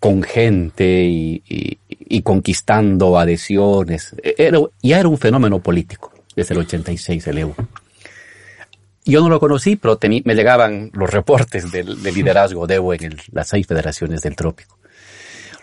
con 0.00 0.20
gente 0.24 1.04
y, 1.04 2.20
conquistando 2.24 3.20
adhesiones. 3.20 4.16
E- 4.20 4.34
Era, 4.36 4.58
ya 4.82 4.98
era 4.98 5.08
un 5.08 5.16
fenómeno 5.18 5.60
político 5.60 6.12
desde 6.34 6.54
el 6.54 6.60
86 6.62 7.24
el 7.28 7.38
Evo. 7.38 7.54
Yo 9.04 9.20
no 9.20 9.28
lo 9.28 9.38
conocí, 9.38 9.76
pero 9.76 9.96
tení- 9.96 10.22
me 10.24 10.34
llegaban 10.34 10.90
los 10.92 11.08
reportes 11.08 11.70
del, 11.70 12.02
del 12.02 12.14
liderazgo 12.16 12.66
de 12.66 12.74
Evo 12.74 12.94
en 12.94 13.04
el- 13.04 13.20
las 13.30 13.46
seis 13.46 13.64
federaciones 13.64 14.22
del 14.22 14.34
trópico. 14.34 14.76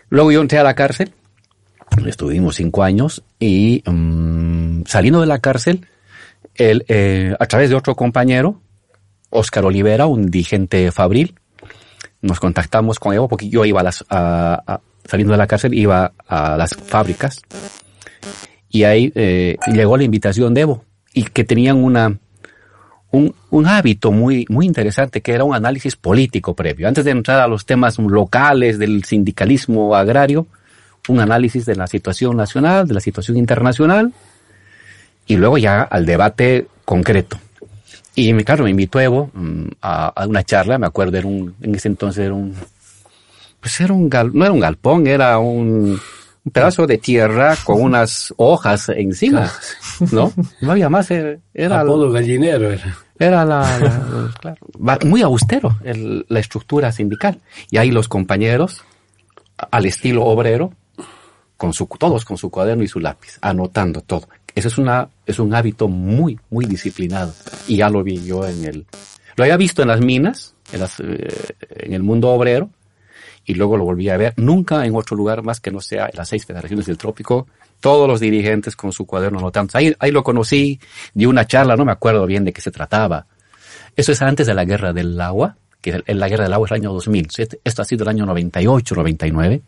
Luego 0.08 0.32
yo 0.32 0.40
entré 0.40 0.60
a 0.60 0.64
la 0.64 0.74
cárcel, 0.74 1.12
estuvimos 2.06 2.56
cinco 2.56 2.84
años 2.84 3.24
y 3.40 3.84
mm, 3.86 4.84
saliendo 4.86 5.22
de 5.22 5.28
la 5.28 5.40
cárcel, 5.40 5.86
él, 6.56 6.86
eh, 6.88 7.36
a 7.40 7.46
través 7.46 7.70
de 7.70 7.76
otro 7.76 7.96
compañero, 7.96 8.62
Óscar 9.30 9.66
Olivera, 9.66 10.06
un 10.06 10.28
dirigente 10.30 10.92
fabril, 10.92 11.36
nos 12.22 12.40
contactamos 12.40 13.00
con 13.00 13.14
Evo 13.14 13.28
porque 13.28 13.50
yo 13.50 13.66
iba 13.66 13.80
a 13.82 13.84
las, 13.84 14.06
a- 14.10 14.62
a- 14.66 14.82
saliendo 15.06 15.34
de 15.34 15.38
la 15.38 15.48
cárcel, 15.48 15.74
iba 15.74 16.14
a 16.28 16.56
las 16.58 16.76
fábricas 16.76 17.42
y 18.70 18.84
ahí 18.84 19.12
eh, 19.16 19.58
llegó 19.72 19.98
la 19.98 20.04
invitación 20.04 20.54
de 20.54 20.62
Evo 20.62 20.86
y 21.14 21.24
que 21.24 21.44
tenían 21.44 21.78
una, 21.84 22.18
un, 23.12 23.36
un 23.50 23.68
hábito 23.68 24.12
muy, 24.12 24.46
muy 24.50 24.66
interesante 24.66 25.22
que 25.22 25.34
era 25.34 25.44
un 25.44 25.54
análisis 25.56 25.96
político 25.96 26.56
previo. 26.56 26.88
Antes 26.88 27.06
de 27.06 27.12
entrar 27.12 27.40
a 27.40 27.48
los 27.48 27.66
temas 27.66 28.00
locales 28.00 28.80
del 28.80 29.04
sindicalismo 29.04 29.96
agrario, 29.96 30.48
un 31.10 31.20
análisis 31.20 31.66
de 31.66 31.76
la 31.76 31.88
situación 31.88 32.38
nacional, 32.38 32.88
de 32.88 32.94
la 32.94 33.00
situación 33.00 33.38
internacional 33.38 34.14
y 35.28 35.36
luego 35.38 35.58
ya 35.58 35.82
al 35.84 36.06
debate 36.06 36.68
concreto. 36.86 37.38
Y 38.16 38.32
me- 38.34 38.44
claro, 38.46 38.64
me 38.64 38.70
invitó 38.70 39.00
Evo 39.00 39.30
mm, 39.34 39.66
a, 39.82 40.08
a 40.08 40.28
una 40.28 40.44
charla, 40.44 40.78
me 40.78 40.86
acuerdo, 40.88 41.18
era 41.18 41.28
un, 41.28 41.56
en 41.62 41.76
ese 41.76 41.88
entonces 41.88 42.26
era 42.26 42.34
un, 42.34 42.54
pues 43.60 43.80
era 43.82 43.94
un 43.94 44.10
gal, 44.10 44.32
no 44.34 44.44
era 44.46 44.54
un 44.54 44.60
galpón, 44.60 45.08
era 45.08 45.40
un, 45.40 46.00
un 46.46 46.52
pedazo 46.52 46.86
de 46.86 46.98
tierra 46.98 47.56
con 47.64 47.82
unas 47.82 48.34
hojas 48.38 48.90
encima, 48.90 49.52
¿no? 50.12 50.32
No 50.62 50.72
había 50.72 50.90
más, 50.90 51.10
eh, 51.12 51.40
era, 51.54 51.80
Apolo 51.82 52.12
gallinero 52.12 52.72
era. 52.72 52.98
era 53.18 53.46
la, 53.46 53.80
la- 53.80 54.32
claro, 54.40 54.58
muy 55.06 55.22
austero 55.22 55.78
el- 55.84 56.26
la 56.30 56.40
estructura 56.40 56.92
sindical. 56.92 57.40
Y 57.72 57.78
ahí 57.78 57.90
los 57.92 58.08
compañeros, 58.08 58.84
al 59.72 59.86
estilo 59.86 60.24
obrero, 60.26 60.74
con 61.64 61.72
su, 61.74 61.88
todos 61.98 62.26
con 62.26 62.38
su 62.38 62.50
cuaderno 62.50 62.84
y 62.84 62.90
su 62.90 63.00
lápiz, 63.00 63.38
anotando 63.40 64.02
todo. 64.02 64.28
Ese 64.54 64.68
es 64.68 64.78
una, 64.78 65.08
es 65.26 65.40
un 65.40 65.56
hábito 65.56 65.88
muy, 65.88 66.38
muy 66.50 66.66
disciplinado. 66.66 67.34
Y 67.70 67.78
ya 67.78 67.90
lo 67.90 68.04
vi 68.04 68.22
yo 68.22 68.46
en 68.46 68.66
el, 68.66 68.86
lo 69.38 69.46
había 69.46 69.56
visto 69.56 69.82
en 69.82 69.88
las 69.88 70.02
minas, 70.02 70.56
en 70.74 70.82
las, 70.82 71.00
eh, 71.00 71.26
en 71.70 71.94
el 71.94 72.04
mundo 72.04 72.32
obrero, 72.32 72.70
y 73.46 73.54
luego 73.54 73.78
lo 73.78 73.86
volví 73.86 74.10
a 74.10 74.18
ver, 74.18 74.34
nunca 74.36 74.86
en 74.86 74.94
otro 74.94 75.16
lugar 75.16 75.42
más 75.42 75.62
que 75.62 75.72
no 75.72 75.80
sea 75.80 76.08
en 76.08 76.18
las 76.18 76.28
seis 76.28 76.46
federaciones 76.46 76.86
del 76.86 76.98
trópico, 76.98 77.48
todos 77.80 78.10
los 78.10 78.20
dirigentes 78.20 78.76
con 78.76 78.92
su 78.92 79.06
cuaderno 79.06 79.40
anotando. 79.40 79.72
Ahí, 79.76 79.96
ahí 80.00 80.12
lo 80.12 80.22
conocí, 80.22 80.82
di 81.14 81.26
una 81.26 81.48
charla, 81.48 81.78
no 81.78 81.86
me 81.86 81.94
acuerdo 81.94 82.26
bien 82.26 82.44
de 82.44 82.52
qué 82.52 82.60
se 82.60 82.72
trataba. 82.72 83.26
Eso 83.96 84.12
es 84.12 84.22
antes 84.22 84.48
de 84.48 84.54
la 84.54 84.66
guerra 84.66 84.92
del 84.92 85.20
agua, 85.22 85.56
que 85.80 86.04
en 86.06 86.20
la 86.20 86.28
guerra 86.28 86.44
del 86.44 86.54
agua 86.54 86.68
es 86.68 86.72
el 86.74 86.82
año 86.82 86.92
2000. 86.92 87.28
Este- 87.38 87.60
Esto 87.64 87.82
ha 87.82 87.86
sido 87.86 88.04
el 88.04 88.10
año 88.10 88.26
98, 88.26 88.96
99. 88.96 89.62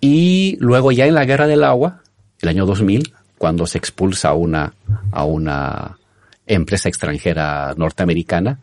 Y 0.00 0.56
luego 0.60 0.92
ya 0.92 1.06
en 1.06 1.14
la 1.14 1.24
guerra 1.24 1.46
del 1.46 1.64
agua, 1.64 2.02
el 2.40 2.48
año 2.48 2.66
2000, 2.66 3.12
cuando 3.38 3.66
se 3.66 3.78
expulsa 3.78 4.30
a 4.30 4.34
una, 4.34 4.74
a 5.10 5.24
una 5.24 5.98
empresa 6.46 6.88
extranjera 6.88 7.74
norteamericana, 7.76 8.58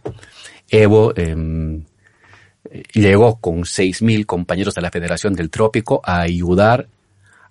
Evo 0.70 1.14
em, 1.16 1.84
llegó 2.94 3.36
con 3.40 3.60
6.000 3.62 4.26
compañeros 4.26 4.74
de 4.74 4.82
la 4.82 4.90
Federación 4.90 5.36
del 5.36 5.50
Trópico 5.50 6.02
a 6.04 6.22
ayudar 6.22 6.88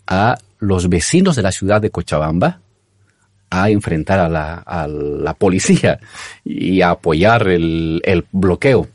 a 0.07 0.37
los 0.59 0.89
vecinos 0.89 1.37
de 1.37 1.43
la 1.43 1.53
ciudad 1.53 1.81
de 1.81 1.91
Cochabamba 1.91 2.61
a 3.51 3.71
enfrentar 3.71 4.19
a 4.19 4.29
la, 4.29 4.55
a 4.55 4.89
la 4.89 5.35
policía 5.35 6.01
y 6.45 6.81
a 6.81 6.91
apoyar 6.91 7.47
el, 7.49 8.01
el 8.05 8.25
bloqueo. 8.33 8.89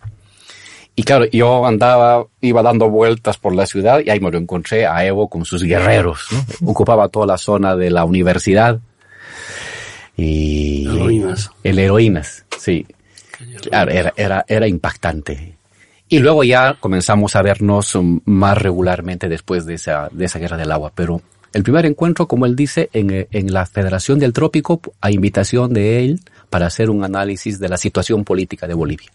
Y 1.00 1.04
claro, 1.04 1.26
yo 1.32 1.64
andaba, 1.64 2.26
iba 2.42 2.64
dando 2.64 2.90
vueltas 2.90 3.38
por 3.38 3.54
la 3.54 3.68
ciudad 3.68 4.02
y 4.04 4.10
ahí 4.10 4.20
me 4.20 4.32
lo 4.32 4.40
encontré 4.40 4.88
a 4.88 5.06
Evo 5.06 5.30
con 5.30 5.46
sus 5.46 5.62
guerreros. 5.62 6.26
¿no? 6.32 6.72
Ocupaba 6.72 7.08
toda 7.10 7.28
la 7.28 7.38
zona 7.38 7.76
de 7.76 7.92
la 7.92 8.04
universidad. 8.04 8.80
Y 10.16 10.88
Heroínas. 10.88 11.52
El 11.64 11.78
heroínas, 11.78 12.46
sí. 12.58 12.88
Claro, 13.70 13.92
era, 13.92 14.12
era, 14.18 14.44
era 14.48 14.68
impactante. 14.68 15.56
Y 16.10 16.18
luego 16.18 16.44
ya 16.44 16.74
comenzamos 16.80 17.36
a 17.36 17.44
vernos 17.44 17.96
más 18.26 18.58
regularmente 18.58 19.30
después 19.30 19.68
de 19.68 19.76
esa, 19.76 20.10
de 20.12 20.26
esa 20.26 20.40
guerra 20.40 20.58
del 20.58 20.72
agua. 20.72 20.92
Pero 20.96 21.22
el 21.54 21.62
primer 21.62 21.86
encuentro, 21.86 22.28
como 22.28 22.48
él 22.48 22.56
dice, 22.56 22.90
en, 22.92 23.28
en 23.30 23.54
la 23.54 23.68
Federación 23.68 24.18
del 24.18 24.34
Trópico, 24.34 24.82
a 25.00 25.12
invitación 25.12 25.76
de 25.76 26.04
él 26.04 26.22
para 26.50 26.66
hacer 26.66 26.90
un 26.90 27.04
análisis 27.04 27.60
de 27.60 27.70
la 27.70 27.78
situación 27.78 28.24
política 28.24 28.66
de 28.66 28.74
Bolivia. 28.74 29.12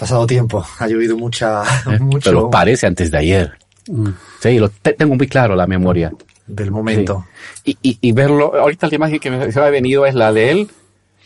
Ha 0.00 0.04
pasado 0.08 0.26
tiempo, 0.26 0.64
ha 0.78 0.88
llovido 0.88 1.14
mucha, 1.18 1.62
mucho 2.00 2.30
Pero 2.30 2.48
parece 2.50 2.86
antes 2.86 3.10
de 3.10 3.18
ayer. 3.18 3.52
Mm. 3.86 4.08
Sí, 4.40 4.58
lo 4.58 4.70
te- 4.70 4.94
tengo 4.94 5.14
muy 5.14 5.28
claro 5.28 5.54
la 5.54 5.66
memoria. 5.66 6.10
del 6.46 6.70
momento. 6.70 7.26
Y, 7.64 7.76
y, 7.82 7.98
y 8.00 8.12
verlo, 8.12 8.58
ahorita 8.58 8.88
la 8.88 8.94
imagen 8.94 9.18
que 9.20 9.30
me, 9.30 9.52
se 9.52 9.60
me 9.60 9.66
ha 9.66 9.70
venido 9.70 10.06
es 10.06 10.14
la 10.14 10.32
de 10.32 10.50
él 10.52 10.70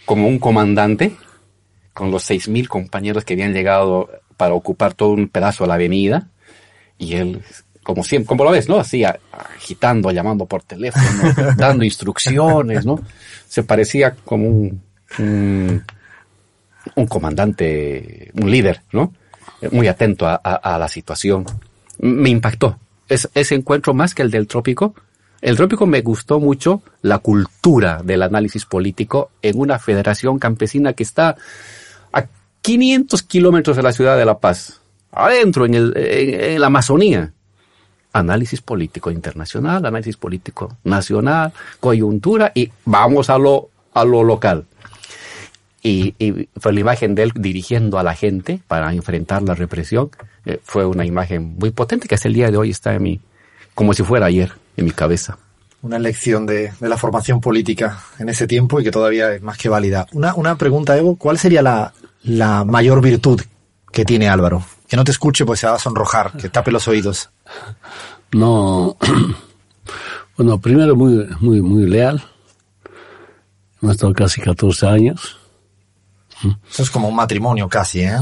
como 0.05 0.27
un 0.27 0.41
comandante, 0.41 1.15
con 1.93 2.11
los 2.11 2.25
seis 2.25 2.49
mil 2.49 2.69
compañeros 2.69 3.25
que 3.25 3.35
habían 3.35 3.53
llegado 3.53 4.11
para 4.37 4.55
ocupar 4.55 4.93
todo 4.95 5.11
un 5.11 5.29
pedazo 5.29 5.63
de 5.65 5.69
la 5.69 5.75
avenida, 5.75 6.27
y 6.99 7.15
él, 7.15 7.43
como 7.85 8.03
siempre, 8.03 8.27
como 8.27 8.43
lo 8.43 8.51
ves, 8.51 8.69
¿no? 8.69 8.79
Así, 8.81 9.05
agitando, 9.05 10.11
llamando 10.11 10.47
por 10.47 10.65
teléfono, 10.65 11.07
dando 11.57 11.85
instrucciones, 11.85 12.85
¿no? 12.85 13.01
Se 13.49 13.63
parecía 13.63 14.17
como 14.25 14.49
un, 14.49 14.83
un, 15.21 15.85
un 16.95 17.07
comandante, 17.07 18.31
un 18.35 18.51
líder, 18.51 18.83
¿no? 18.93 19.13
Muy 19.71 19.89
atento 19.89 20.27
a, 20.27 20.79
la 20.79 20.89
situación. 20.89 21.47
Me 21.99 22.31
impactó. 22.31 22.79
Es, 23.09 23.29
ese 23.35 23.55
encuentro 23.55 23.95
más 23.95 24.15
que 24.15 24.23
el 24.23 24.31
del 24.31 24.47
trópico. 24.47 24.95
El 25.41 25.57
trópico 25.57 25.87
me 25.87 26.01
gustó 26.01 26.41
mucho 26.41 26.83
la 27.03 27.19
cultura 27.19 28.01
del 28.03 28.23
análisis 28.23 28.65
político 28.65 29.31
en 29.43 29.59
una 29.59 29.79
federación 29.79 30.39
campesina 30.39 30.95
que 30.95 31.03
está 31.03 31.37
a 32.13 32.25
500 32.63 33.23
kilómetros 33.23 33.77
de 33.77 33.83
la 33.83 33.93
ciudad 33.93 34.17
de 34.17 34.25
La 34.25 34.39
Paz, 34.39 34.81
adentro, 35.13 35.67
en, 35.67 35.75
el, 35.75 35.93
en 35.97 36.61
la 36.61 36.67
Amazonía. 36.67 37.33
Análisis 38.13 38.61
político 38.61 39.11
internacional, 39.11 39.85
análisis 39.85 40.17
político 40.17 40.77
nacional, 40.85 41.53
coyuntura 41.81 42.53
y 42.55 42.71
vamos 42.85 43.29
a 43.29 43.39
lo, 43.39 43.71
a 43.93 44.05
lo 44.05 44.23
local. 44.23 44.67
Y, 45.85 46.15
y 46.19 46.49
fue 46.59 46.73
la 46.73 46.81
imagen 46.81 47.15
de 47.15 47.25
él 47.25 47.33
dirigiendo 47.37 47.99
a 47.99 48.03
la 48.03 48.15
gente 48.15 48.61
para 48.67 48.91
enfrentar 48.93 49.43
la 49.43 49.55
represión. 49.55 50.11
eh, 50.47 50.59
fue 50.65 50.87
una 50.87 51.05
imagen 51.05 51.57
muy 51.59 51.71
potente 51.71 52.09
que 52.09 52.15
hasta 52.17 52.27
el 52.27 52.35
día 52.35 52.51
de 52.51 52.57
hoy 52.57 52.71
está 52.71 52.95
en 52.95 53.03
mi, 53.03 53.21
como 53.75 53.93
si 53.93 54.03
fuera 54.03 54.27
ayer, 54.27 54.51
en 54.79 54.87
mi 54.87 54.91
cabeza. 54.93 55.37
una 55.83 55.99
lección 55.99 56.47
de, 56.47 56.73
de, 56.81 56.89
la 56.89 56.97
formación 56.97 57.41
política 57.43 58.01
en 58.19 58.31
ese 58.31 58.47
tiempo 58.47 58.81
y 58.81 58.85
que 58.85 58.91
todavía 58.91 59.35
es 59.35 59.43
más 59.43 59.59
que 59.59 59.69
válida. 59.69 60.07
Una, 60.13 60.35
una 60.35 60.57
pregunta, 60.57 60.97
Evo, 60.97 61.17
¿cuál 61.17 61.39
sería 61.39 61.61
la, 61.61 61.93
la 62.23 62.65
mayor 62.65 63.03
virtud 63.03 63.43
que 63.93 64.07
tiene 64.07 64.29
Álvaro? 64.31 64.65
Que 64.89 64.97
no 64.97 65.05
te 65.05 65.11
escuche 65.13 65.45
pues 65.45 65.61
se 65.61 65.67
va 65.67 65.75
a 65.75 65.79
sonrojar, 65.79 66.33
que 66.39 66.49
tape 66.49 66.71
los 66.73 66.89
oídos. 66.89 67.29
No, 68.33 68.97
bueno, 70.39 70.59
primero 70.59 70.97
muy, 70.97 71.29
muy, 71.41 71.61
muy 71.61 71.87
leal. 71.87 72.25
Hemos 73.83 73.97
estado 73.97 74.15
casi 74.15 74.41
14 74.41 74.87
años. 74.87 75.39
Eso 76.71 76.83
es 76.83 76.91
como 76.91 77.09
un 77.09 77.17
matrimonio 77.17 77.69
casi, 77.69 78.01
¿eh? 78.01 78.19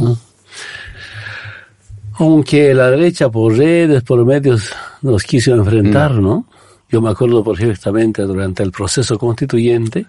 Aunque 2.15 2.75
la 2.75 2.91
derecha 2.91 3.31
por 3.31 3.57
redes, 3.57 4.03
por 4.03 4.25
medios, 4.25 4.71
nos 5.01 5.23
quiso 5.25 5.55
enfrentar, 5.55 6.13
¿no? 6.13 6.47
Yo 6.91 7.01
me 7.01 7.11
acuerdo 7.11 7.43
perfectamente 7.43 8.23
durante 8.23 8.63
el 8.63 8.71
proceso 8.71 9.19
constituyente, 9.19 10.07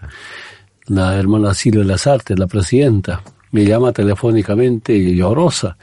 la 0.88 1.18
hermana 1.18 1.54
Silvia 1.54 1.86
Lazarte, 1.86 2.36
la 2.36 2.46
presidenta, 2.46 3.24
me 3.52 3.64
llama 3.66 3.94
telefónicamente 3.94 5.16
llorosa. 5.16 5.78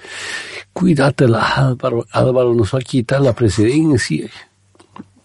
Cuídate, 0.72 1.24
Álvaro, 1.24 2.04
Álvaro 2.11 2.54
nos 2.54 2.74
va 2.74 2.80
a 2.80 2.83
quitar 2.83 3.20
la 3.22 3.33
presidencia. 3.33 4.28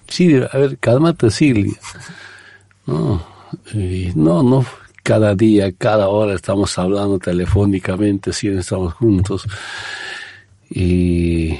Sí, 0.07 0.35
a 0.35 0.57
ver, 0.57 0.77
cálmate, 0.77 1.29
Silvia. 1.29 1.75
No, 2.85 3.21
no, 4.15 4.43
no, 4.43 4.65
cada 5.05 5.35
día, 5.35 5.71
cada 5.71 6.09
hora 6.09 6.33
estamos 6.33 6.75
hablando 6.79 7.19
telefónicamente, 7.19 8.33
si 8.33 8.47
estamos 8.47 8.95
juntos. 8.95 9.45
Y, 10.67 11.55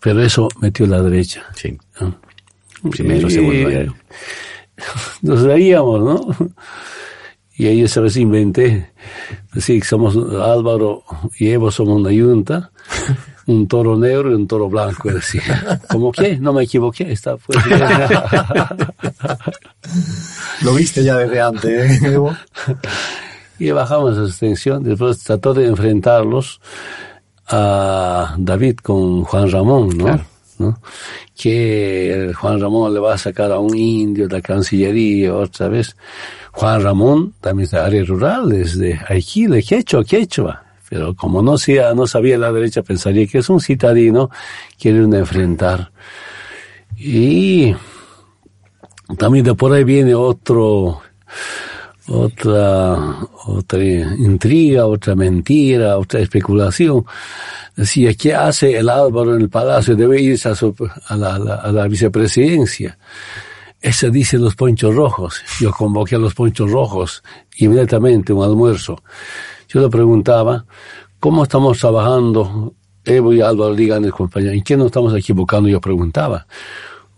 pero 0.00 0.20
eso 0.20 0.48
metió 0.60 0.84
la 0.84 1.00
derecha. 1.00 1.46
Sí. 1.54 1.78
¿no? 2.00 2.18
Primero, 2.90 3.30
segundo 3.30 3.68
año. 3.68 3.94
Nos 5.22 5.42
reíamos, 5.42 6.00
¿no? 6.00 6.50
Y 7.56 7.66
ahí 7.66 7.86
se 7.86 8.00
les 8.00 8.16
inventé. 8.16 8.90
Decir, 9.54 9.84
somos 9.84 10.16
Álvaro 10.16 11.04
y 11.38 11.50
Evo 11.50 11.70
somos 11.70 12.00
una 12.00 12.10
yunta, 12.10 12.72
un 13.48 13.66
toro 13.66 13.96
negro 13.96 14.30
y 14.30 14.34
un 14.34 14.46
toro 14.46 14.68
blanco, 14.68 15.10
decía. 15.10 15.80
¿Cómo 15.90 16.12
qué? 16.12 16.38
No 16.38 16.52
me 16.52 16.64
equivoqué, 16.64 17.10
está 17.10 17.38
pues. 17.38 17.58
Lo 20.62 20.74
viste 20.74 21.02
ya 21.02 21.16
desde 21.16 21.40
antes, 21.40 22.02
¿eh, 22.02 22.18
y 23.58 23.70
bajamos 23.70 24.18
esa 24.18 24.26
extensión, 24.26 24.84
después 24.84 25.22
trató 25.22 25.54
de 25.54 25.66
enfrentarlos 25.66 26.60
a 27.46 28.34
David 28.36 28.76
con 28.82 29.24
Juan 29.24 29.50
Ramón, 29.50 29.96
¿no? 29.96 30.04
Claro. 30.04 30.24
¿no? 30.58 30.78
Que 31.34 32.34
Juan 32.36 32.60
Ramón 32.60 32.92
le 32.92 33.00
va 33.00 33.14
a 33.14 33.18
sacar 33.18 33.50
a 33.50 33.58
un 33.58 33.74
indio 33.74 34.28
de 34.28 34.36
la 34.36 34.42
Cancillería 34.42 35.34
otra 35.34 35.68
vez. 35.68 35.96
Juan 36.52 36.82
Ramón 36.82 37.32
también 37.40 37.70
de 37.70 37.78
área 37.78 38.04
rural, 38.04 38.52
es 38.52 38.78
de 38.78 39.00
aquí, 39.08 39.46
de 39.46 39.62
Quechua, 39.62 40.04
Quechua. 40.04 40.67
Pero 40.88 41.14
como 41.14 41.42
no, 41.42 41.58
sea, 41.58 41.94
no 41.94 42.06
sabía 42.06 42.38
la 42.38 42.52
derecha, 42.52 42.82
pensaría 42.82 43.26
que 43.26 43.38
es 43.38 43.48
un 43.50 43.60
citadino, 43.60 44.30
quieren 44.78 45.12
enfrentar. 45.14 45.92
Y 46.96 47.74
también 49.16 49.44
de 49.44 49.54
por 49.54 49.72
ahí 49.72 49.84
viene 49.84 50.14
otro, 50.14 51.02
otra, 52.08 53.18
otra 53.46 53.82
intriga, 53.82 54.86
otra 54.86 55.14
mentira, 55.14 55.98
otra 55.98 56.20
especulación. 56.20 57.04
Decía, 57.76 58.14
¿qué 58.14 58.34
hace 58.34 58.76
el 58.76 58.88
Álvaro 58.88 59.36
en 59.36 59.42
el 59.42 59.48
palacio? 59.48 59.94
Debe 59.94 60.20
irse 60.20 60.48
a, 60.48 61.16
la, 61.16 61.34
a 61.34 61.70
la 61.70 61.86
vicepresidencia. 61.86 62.98
Ese 63.80 64.10
dice 64.10 64.38
los 64.38 64.56
ponchos 64.56 64.94
rojos. 64.94 65.40
Yo 65.60 65.70
convoqué 65.70 66.16
a 66.16 66.18
los 66.18 66.34
ponchos 66.34 66.70
rojos 66.70 67.22
inmediatamente 67.58 68.32
un 68.32 68.42
almuerzo. 68.42 69.00
Yo 69.68 69.80
le 69.80 69.88
preguntaba, 69.88 70.64
¿cómo 71.20 71.42
estamos 71.42 71.78
trabajando? 71.78 72.74
Evo 73.04 73.32
y 73.32 73.40
Álvaro 73.40 73.74
digan 73.74 74.04
el 74.04 74.12
compañero, 74.12 74.52
¿en 74.52 74.62
qué 74.62 74.76
nos 74.76 74.86
estamos 74.86 75.14
equivocando? 75.14 75.68
Yo 75.68 75.80
preguntaba. 75.80 76.46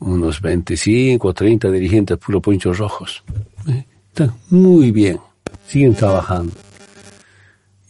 Unos 0.00 0.40
25 0.40 1.28
o 1.28 1.34
30 1.34 1.70
dirigentes 1.70 2.16
puro 2.16 2.40
ponchos 2.40 2.78
rojos. 2.78 3.22
Están 4.08 4.34
muy 4.48 4.90
bien. 4.90 5.20
Siguen 5.66 5.94
trabajando. 5.94 6.52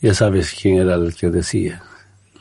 Ya 0.01 0.15
sabes 0.15 0.55
quién 0.61 0.79
era 0.79 0.95
el 0.95 1.15
que 1.15 1.31
decía. 1.31 1.83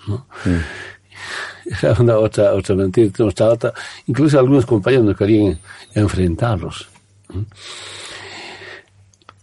¿no? 0.07 0.25
Mm. 0.45 1.75
Era 1.83 1.93
una 1.99 2.17
otra, 2.17 2.53
otra 2.53 2.75
mentira. 2.75 3.11
Otra, 3.25 3.47
otra. 3.49 3.73
Incluso 4.07 4.39
algunos 4.39 4.65
compañeros 4.65 5.05
no 5.05 5.15
querían 5.15 5.59
enfrentarlos. 5.93 6.89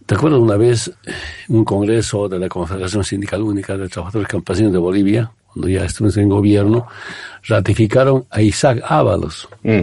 ¿Te 0.07 0.15
acuerdas 0.15 0.41
una 0.41 0.57
vez 0.57 0.93
un 1.49 1.65
congreso 1.65 2.29
de 2.29 2.39
la 2.39 2.49
Confederación 2.49 3.03
Sindical 3.03 3.43
Única 3.43 3.77
de 3.77 3.89
Trabajadores 3.89 4.29
Campesinos 4.29 4.73
de 4.73 4.79
Bolivia, 4.79 5.33
cuando 5.53 5.69
ya 5.69 5.85
estuvimos 5.85 6.17
en 6.17 6.29
gobierno, 6.29 6.87
ratificaron 7.43 8.25
a 8.31 8.41
Isaac 8.41 8.83
Ábalos? 8.87 9.49
Mm. 9.65 9.81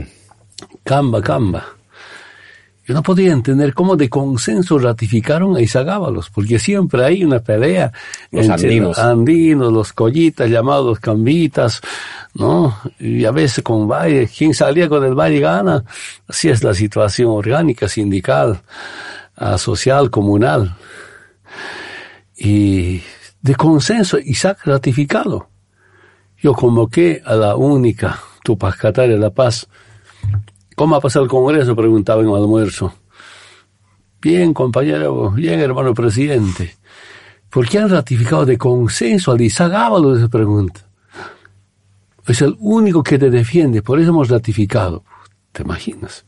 Camba, 0.86 1.22
Camba. 1.22 1.66
Yo 2.86 2.94
no 2.94 3.04
podía 3.04 3.34
entender 3.34 3.74
cómo 3.74 3.98
de 3.98 4.10
consenso 4.10 4.78
ratificaron 4.78 5.58
a 5.58 5.62
Isaac 5.62 5.90
Ábalos, 5.90 6.30
porque 6.30 6.58
siempre 6.58 7.04
hay 7.04 7.26
una 7.26 7.40
pelea 7.40 7.92
los 8.32 8.46
entre 8.46 8.68
andinos. 8.68 8.88
los 8.90 9.00
andinos, 9.00 9.74
los 9.74 9.92
collitas 9.92 10.50
llamados 10.50 11.00
cambitas, 11.02 11.82
¿no? 12.34 12.78
Y 12.98 13.26
a 13.26 13.32
veces 13.32 13.62
con 13.62 13.90
Valle, 13.90 14.28
quien 14.28 14.54
salía 14.54 14.88
con 14.88 15.04
el 15.04 15.16
Valle 15.16 15.42
gana. 15.42 15.84
Así 16.28 16.48
es 16.48 16.64
la 16.64 16.74
situación 16.74 17.30
orgánica, 17.30 17.90
sindical, 17.90 18.62
uh, 19.40 19.58
social, 19.58 20.10
comunal. 20.10 20.76
Y 22.36 23.02
de 23.42 23.56
consenso, 23.56 24.18
Isaac 24.20 24.60
ratificado. 24.66 25.50
Yo 26.38 26.54
convoqué 26.54 27.22
a 27.26 27.36
la 27.36 27.56
única 27.56 28.20
Tupac 28.44 28.78
Katari 28.78 29.14
de 29.14 29.20
La 29.20 29.30
Paz, 29.30 29.68
¿Cómo 30.76 30.96
ha 30.96 31.02
pasado 31.02 31.26
el 31.26 31.30
Congreso? 31.30 31.76
Preguntaba 31.76 32.22
en 32.22 32.30
el 32.30 32.36
almuerzo. 32.36 32.94
Bien, 34.22 34.54
compañero, 34.54 35.32
bien, 35.32 35.60
hermano 35.60 35.94
presidente. 35.94 36.76
¿Por 37.50 37.68
qué 37.68 37.80
han 37.80 37.90
ratificado 37.90 38.46
de 38.46 38.58
consenso 38.58 39.32
al 39.32 39.42
Isaac 39.42 39.74
Ábalos? 39.74 40.20
Se 40.20 40.30
pregunta. 40.30 40.82
Es 42.26 42.42
el 42.42 42.56
único 42.60 43.04
que 43.04 43.20
te 43.20 43.30
defiende, 43.30 43.82
por 43.82 44.00
eso 44.00 44.10
hemos 44.10 44.30
ratificado. 44.30 45.04
¿Te 45.52 45.62
imaginas? 45.62 46.26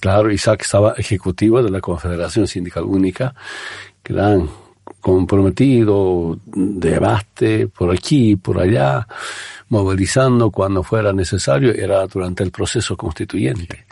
Claro, 0.00 0.30
Isaac 0.30 0.62
estaba 0.62 0.94
ejecutivo 0.96 1.62
de 1.62 1.70
la 1.70 1.80
Confederación 1.80 2.46
Sindical 2.46 2.84
Única, 2.84 3.34
gran 4.04 4.48
comprometido, 5.00 6.38
debate 6.46 7.66
por 7.68 7.92
aquí, 7.92 8.36
por 8.36 8.60
allá, 8.60 9.06
movilizando 9.68 10.50
cuando 10.50 10.82
fuera 10.82 11.12
necesario, 11.12 11.72
era 11.72 12.06
durante 12.06 12.42
el 12.44 12.50
proceso 12.50 12.96
constituyente. 12.96 13.86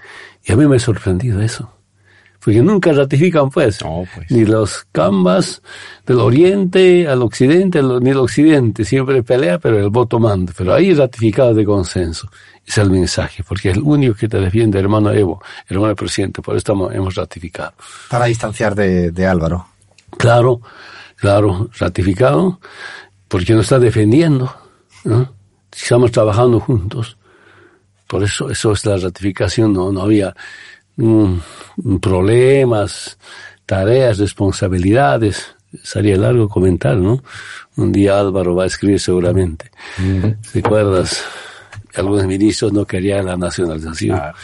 Y 0.44 0.52
a 0.52 0.56
mí 0.56 0.66
me 0.66 0.76
ha 0.76 0.80
sorprendido 0.80 1.40
eso. 1.40 1.70
Porque 2.44 2.62
nunca 2.62 2.92
ratifican, 2.92 3.50
pues, 3.50 3.82
No, 3.82 4.04
pues. 4.14 4.30
ni 4.30 4.44
los 4.44 4.86
cambas 4.92 5.62
del 6.06 6.20
oriente 6.20 7.08
al 7.08 7.22
occidente, 7.22 7.82
ni 7.82 8.10
el 8.10 8.18
occidente. 8.18 8.84
Siempre 8.84 9.24
pelea, 9.24 9.58
pero 9.58 9.80
el 9.80 9.90
voto 9.90 10.20
manda. 10.20 10.52
Pero 10.56 10.72
ahí 10.72 10.94
ratificado 10.94 11.52
de 11.54 11.64
consenso. 11.64 12.30
Es 12.66 12.78
el 12.78 12.90
mensaje, 12.90 13.44
porque 13.46 13.70
es 13.70 13.76
el 13.76 13.82
único 13.82 14.14
que 14.14 14.28
te 14.28 14.40
defiende, 14.40 14.78
hermano 14.78 15.12
Evo, 15.12 15.40
hermano 15.68 15.94
presidente. 15.94 16.42
Por 16.42 16.54
eso 16.54 16.58
estamos, 16.58 16.92
hemos 16.92 17.14
ratificado. 17.14 17.72
Para 18.10 18.24
distanciar 18.26 18.74
de, 18.74 19.12
de 19.12 19.26
Álvaro. 19.26 19.68
Claro, 20.18 20.60
claro, 21.14 21.70
ratificado, 21.78 22.60
porque 23.28 23.54
nos 23.54 23.66
está 23.66 23.78
defendiendo, 23.78 24.52
¿no? 25.04 25.32
Estamos 25.70 26.10
trabajando 26.10 26.58
juntos. 26.58 27.16
Por 28.06 28.22
eso, 28.22 28.50
eso 28.50 28.72
es 28.72 28.84
la 28.86 28.96
ratificación, 28.96 29.72
no, 29.72 29.92
no 29.92 30.02
había 30.02 30.34
um, 30.96 31.40
problemas, 32.00 33.18
tareas, 33.64 34.18
responsabilidades. 34.18 35.54
Sería 35.82 36.16
largo 36.16 36.48
comentar, 36.48 36.96
¿no? 36.96 37.22
Un 37.76 37.92
día 37.92 38.18
Álvaro 38.18 38.54
va 38.54 38.64
a 38.64 38.66
escribir 38.68 38.98
seguramente. 38.98 39.70
Uh 39.98 40.02
-huh. 40.02 40.36
¿Recuerdas? 40.54 41.22
Algunos 41.96 42.26
ministros 42.26 42.72
no 42.72 42.84
querían 42.84 43.26
la 43.26 43.36
nacionalización. 43.36 44.18
Ah. 44.18 44.34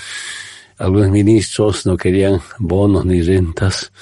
Algunos 0.79 1.11
ministros 1.11 1.87
no 1.87 1.97
querían 1.97 2.41
bonos 2.59 3.05
ni 3.05 3.23
rentas. 3.23 3.93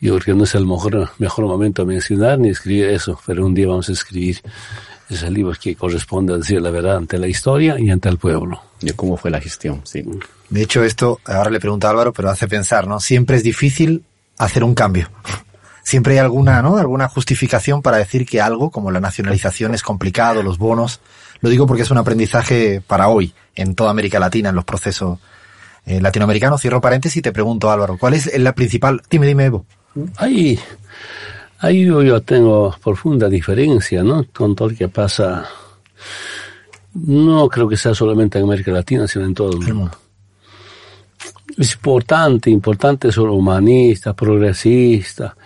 Yo 0.00 0.18
creo 0.18 0.34
que 0.34 0.38
no 0.38 0.44
es 0.44 0.54
el 0.54 0.66
mejor, 0.66 1.10
mejor 1.18 1.46
momento 1.46 1.86
mencionar 1.86 2.38
ni 2.38 2.50
escribir 2.50 2.86
eso, 2.86 3.18
pero 3.26 3.46
un 3.46 3.54
día 3.54 3.68
vamos 3.68 3.88
a 3.88 3.92
escribir 3.92 4.40
ese 5.08 5.30
libro 5.30 5.52
que 5.60 5.74
corresponde 5.74 6.34
a 6.34 6.36
decir 6.38 6.60
la 6.60 6.70
verdad 6.70 6.96
ante 6.96 7.18
la 7.18 7.26
historia 7.26 7.78
y 7.78 7.90
ante 7.90 8.08
el 8.08 8.18
pueblo. 8.18 8.60
De 8.80 8.92
cómo 8.94 9.16
fue 9.16 9.30
la 9.30 9.40
gestión, 9.40 9.80
sí. 9.84 10.04
De 10.48 10.62
hecho, 10.62 10.84
esto, 10.84 11.20
ahora 11.24 11.50
le 11.50 11.60
pregunto 11.60 11.86
a 11.86 11.90
Álvaro, 11.90 12.12
pero 12.12 12.30
hace 12.30 12.48
pensar, 12.48 12.86
¿no? 12.86 13.00
Siempre 13.00 13.36
es 13.36 13.42
difícil 13.42 14.04
hacer 14.38 14.64
un 14.64 14.74
cambio. 14.74 15.10
Siempre 15.84 16.14
hay 16.14 16.18
alguna, 16.20 16.62
¿no? 16.62 16.78
Alguna 16.78 17.08
justificación 17.08 17.82
para 17.82 17.98
decir 17.98 18.26
que 18.26 18.40
algo, 18.40 18.70
como 18.70 18.90
la 18.90 19.00
nacionalización, 19.00 19.74
es 19.74 19.82
complicado, 19.82 20.42
los 20.42 20.56
bonos. 20.58 21.00
Lo 21.44 21.50
digo 21.50 21.66
porque 21.66 21.82
es 21.82 21.90
un 21.90 21.98
aprendizaje 21.98 22.80
para 22.80 23.08
hoy, 23.08 23.34
en 23.54 23.74
toda 23.74 23.90
América 23.90 24.18
Latina, 24.18 24.48
en 24.48 24.54
los 24.54 24.64
procesos 24.64 25.18
eh, 25.84 26.00
latinoamericano. 26.00 26.56
Cierro 26.56 26.80
paréntesis 26.80 27.18
y 27.18 27.20
te 27.20 27.32
pregunto, 27.32 27.70
Álvaro, 27.70 27.98
¿cuál 27.98 28.14
es 28.14 28.34
la 28.38 28.54
principal? 28.54 29.02
Dime, 29.10 29.26
dime, 29.26 29.44
Evo. 29.44 29.66
Ahí, 30.16 30.58
ahí 31.58 31.84
yo, 31.84 32.22
tengo 32.22 32.74
profunda 32.82 33.28
diferencia, 33.28 34.02
¿no? 34.02 34.24
Con 34.32 34.56
todo 34.56 34.70
lo 34.70 34.74
que 34.74 34.88
pasa. 34.88 35.44
No 36.94 37.46
creo 37.50 37.68
que 37.68 37.76
sea 37.76 37.94
solamente 37.94 38.38
en 38.38 38.44
América 38.44 38.72
Latina, 38.72 39.06
sino 39.06 39.26
en 39.26 39.34
todo 39.34 39.52
el 39.52 39.58
mundo. 39.58 39.90
Es 41.58 41.74
importante, 41.74 42.48
importante 42.48 43.12
ser 43.12 43.24
humanista, 43.24 44.16
progresista, 44.16 45.36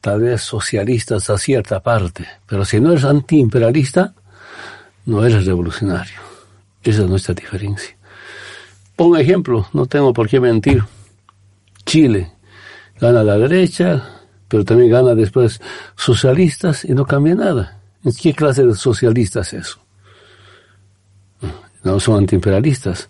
tal 0.00 0.20
vez 0.20 0.40
socialistas 0.40 1.30
a 1.30 1.38
cierta 1.38 1.78
parte, 1.78 2.26
pero 2.44 2.64
si 2.64 2.80
no 2.80 2.90
eres 2.90 3.04
antiimperialista, 3.04 4.14
no 5.08 5.24
eres 5.24 5.46
revolucionario. 5.46 6.20
Esa 6.82 7.02
es 7.02 7.08
nuestra 7.08 7.34
diferencia. 7.34 7.96
Pongo 8.94 9.16
ejemplo, 9.16 9.66
no 9.72 9.86
tengo 9.86 10.12
por 10.12 10.28
qué 10.28 10.38
mentir. 10.38 10.84
Chile 11.86 12.32
gana 13.00 13.24
la 13.24 13.38
derecha, 13.38 14.04
pero 14.48 14.64
también 14.64 14.90
gana 14.90 15.14
después 15.14 15.60
socialistas 15.96 16.84
y 16.84 16.92
no 16.92 17.06
cambia 17.06 17.34
nada. 17.34 17.80
¿En 18.04 18.12
qué 18.12 18.34
clase 18.34 18.66
de 18.66 18.74
socialistas 18.74 19.54
es 19.54 19.66
eso? 19.66 19.78
No 21.84 21.98
son 21.98 22.18
antiimperialistas. 22.18 23.08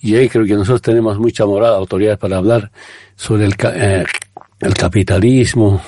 Y 0.00 0.14
ahí 0.16 0.30
creo 0.30 0.46
que 0.46 0.54
nosotros 0.54 0.80
tenemos 0.80 1.18
mucha 1.18 1.44
moral, 1.44 1.74
autoridad 1.74 2.18
para 2.18 2.38
hablar 2.38 2.70
sobre 3.14 3.44
el, 3.44 3.54
eh, 3.74 4.04
el 4.58 4.74
capitalismo, 4.74 5.82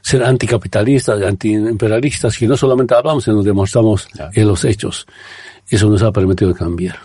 ser 0.00 0.22
anticapitalistas, 0.22 1.22
antiimperialistas, 1.22 2.36
que 2.36 2.46
no 2.46 2.56
solamente 2.56 2.94
hablamos, 2.94 3.24
sino 3.24 3.42
demostramos 3.42 4.08
en 4.32 4.46
los 4.46 4.64
hechos. 4.64 5.06
Eso 5.68 5.88
nos 5.88 6.02
ha 6.02 6.12
permitido 6.12 6.54
cambiar. 6.54 6.96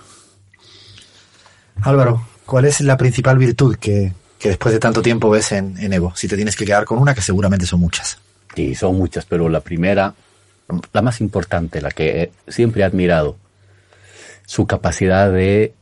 Álvaro, 1.81 2.27
¿cuál 2.45 2.65
es 2.65 2.81
la 2.81 2.97
principal 2.97 3.37
virtud 3.37 3.75
que, 3.77 4.13
que 4.37 4.49
después 4.49 4.73
de 4.73 4.79
tanto 4.79 5.01
tiempo 5.01 5.29
ves 5.29 5.51
en, 5.51 5.77
en, 5.79 5.93
Evo? 5.93 6.13
Si 6.15 6.27
te 6.27 6.35
tienes 6.35 6.55
que 6.55 6.65
quedar 6.65 6.85
con 6.85 6.99
una, 6.99 7.15
que 7.15 7.21
seguramente 7.21 7.65
son 7.65 7.79
muchas. 7.79 8.19
Sí, 8.55 8.75
son 8.75 8.97
muchas, 8.97 9.25
pero 9.25 9.49
la 9.49 9.61
primera, 9.61 10.13
la 10.93 11.01
más 11.01 11.21
importante, 11.21 11.81
la 11.81 11.91
que 11.91 12.31
siempre 12.47 12.81
he 12.81 12.85
admirado, 12.85 13.37
su 14.45 14.67
capacidad 14.67 15.31
de 15.31 15.73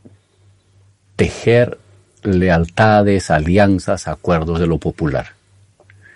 tejer 1.16 1.78
lealtades, 2.22 3.30
alianzas, 3.30 4.08
acuerdos 4.08 4.60
de 4.60 4.66
lo 4.66 4.78
popular. 4.78 5.39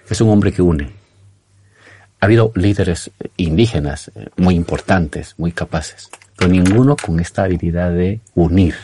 Es 0.09 0.21
un 0.21 0.31
hombre 0.31 0.53
que 0.53 0.63
une. 0.63 0.91
Ha 2.21 2.27
habido 2.27 2.53
líderes 2.55 3.11
indígenas 3.37 4.11
eh, 4.15 4.29
muy 4.37 4.55
importantes, 4.55 5.35
muy 5.39 5.53
capaces, 5.53 6.11
pero 6.37 6.51
ninguno 6.51 6.97
con 6.97 7.21
esta 7.21 7.45
habilidad 7.45 7.91
de 7.93 8.21
unir. 8.35 8.75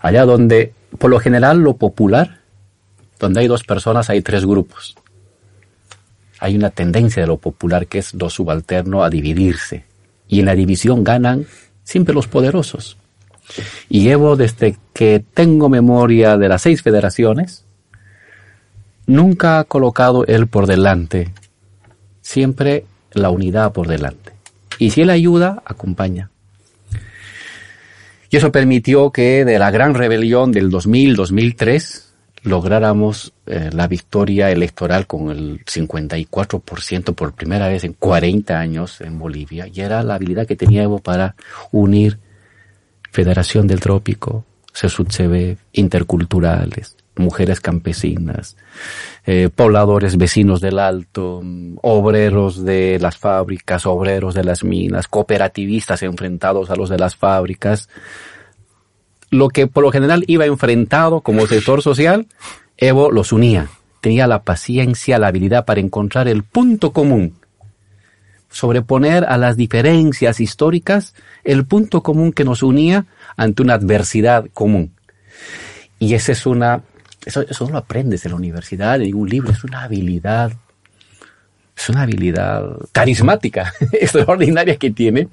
Allá 0.00 0.24
donde, 0.24 0.72
por 0.98 1.10
lo 1.10 1.20
general, 1.20 1.58
lo 1.58 1.76
popular, 1.76 2.40
donde 3.18 3.40
hay 3.40 3.48
dos 3.48 3.64
personas, 3.64 4.08
hay 4.08 4.22
tres 4.22 4.46
grupos. 4.46 4.96
Hay 6.38 6.56
una 6.56 6.70
tendencia 6.70 7.22
de 7.22 7.26
lo 7.26 7.36
popular 7.36 7.86
que 7.86 7.98
es 7.98 8.14
lo 8.14 8.30
subalterno 8.30 9.04
a 9.04 9.10
dividirse. 9.10 9.84
Y 10.26 10.40
en 10.40 10.46
la 10.46 10.54
división 10.54 11.04
ganan 11.04 11.46
siempre 11.84 12.14
los 12.14 12.28
poderosos. 12.28 12.96
Y 13.88 14.08
Evo, 14.08 14.36
desde 14.36 14.78
que 14.94 15.22
tengo 15.34 15.68
memoria 15.68 16.38
de 16.38 16.48
las 16.48 16.62
seis 16.62 16.82
federaciones, 16.82 17.64
nunca 19.06 19.58
ha 19.58 19.64
colocado 19.64 20.26
él 20.26 20.46
por 20.46 20.66
delante, 20.66 21.32
siempre 22.20 22.84
la 23.12 23.30
unidad 23.30 23.72
por 23.72 23.88
delante. 23.88 24.32
Y 24.78 24.90
si 24.90 25.02
él 25.02 25.10
ayuda, 25.10 25.62
acompaña. 25.64 26.30
Y 28.30 28.36
eso 28.36 28.52
permitió 28.52 29.10
que 29.10 29.44
de 29.44 29.58
la 29.58 29.70
gran 29.70 29.94
rebelión 29.94 30.52
del 30.52 30.70
2000-2003 30.70 32.04
lográramos 32.42 33.32
eh, 33.46 33.70
la 33.72 33.86
victoria 33.86 34.50
electoral 34.50 35.06
con 35.06 35.30
el 35.30 35.64
54% 35.64 37.14
por 37.14 37.32
primera 37.34 37.68
vez 37.68 37.84
en 37.84 37.92
40 37.94 38.58
años 38.58 39.00
en 39.00 39.18
Bolivia. 39.18 39.66
Y 39.66 39.80
era 39.80 40.02
la 40.02 40.14
habilidad 40.14 40.46
que 40.46 40.56
tenía 40.56 40.84
Evo 40.84 41.00
para 41.00 41.34
unir 41.72 42.18
Federación 43.10 43.66
del 43.66 43.80
Trópico, 43.80 44.44
CESUTCB, 44.72 45.56
interculturales, 45.72 46.96
mujeres 47.16 47.60
campesinas, 47.60 48.56
eh, 49.26 49.48
pobladores 49.54 50.16
vecinos 50.16 50.60
del 50.60 50.78
Alto, 50.78 51.42
obreros 51.82 52.64
de 52.64 52.98
las 53.00 53.16
fábricas, 53.16 53.86
obreros 53.86 54.34
de 54.34 54.44
las 54.44 54.64
minas, 54.64 55.08
cooperativistas 55.08 56.02
enfrentados 56.02 56.70
a 56.70 56.76
los 56.76 56.88
de 56.88 56.98
las 56.98 57.16
fábricas. 57.16 57.88
Lo 59.30 59.48
que 59.48 59.66
por 59.66 59.84
lo 59.84 59.92
general 59.92 60.24
iba 60.26 60.46
enfrentado 60.46 61.20
como 61.20 61.46
sector 61.46 61.82
social, 61.82 62.26
Evo 62.76 63.10
los 63.10 63.32
unía. 63.32 63.68
Tenía 64.00 64.26
la 64.26 64.42
paciencia, 64.42 65.18
la 65.18 65.26
habilidad 65.26 65.66
para 65.66 65.80
encontrar 65.80 66.26
el 66.28 66.42
punto 66.42 66.92
común 66.92 67.34
sobreponer 68.50 69.24
a 69.24 69.36
las 69.36 69.56
diferencias 69.56 70.40
históricas 70.40 71.14
el 71.44 71.64
punto 71.64 72.02
común 72.02 72.32
que 72.32 72.44
nos 72.44 72.62
unía 72.62 73.06
ante 73.36 73.62
una 73.62 73.74
adversidad 73.74 74.46
común. 74.52 74.92
Y 75.98 76.14
esa 76.14 76.32
es 76.32 76.46
una, 76.46 76.82
eso, 77.24 77.42
eso 77.42 77.64
no 77.66 77.72
lo 77.72 77.78
aprendes 77.78 78.24
en 78.24 78.32
la 78.32 78.36
universidad, 78.36 78.96
en 78.96 79.02
ningún 79.02 79.28
libro, 79.28 79.52
es 79.52 79.64
una 79.64 79.82
habilidad, 79.82 80.52
es 81.76 81.88
una 81.88 82.02
habilidad 82.02 82.76
carismática, 82.92 83.74
extraordinaria 83.92 84.76
que 84.76 84.90
tiene. 84.90 85.28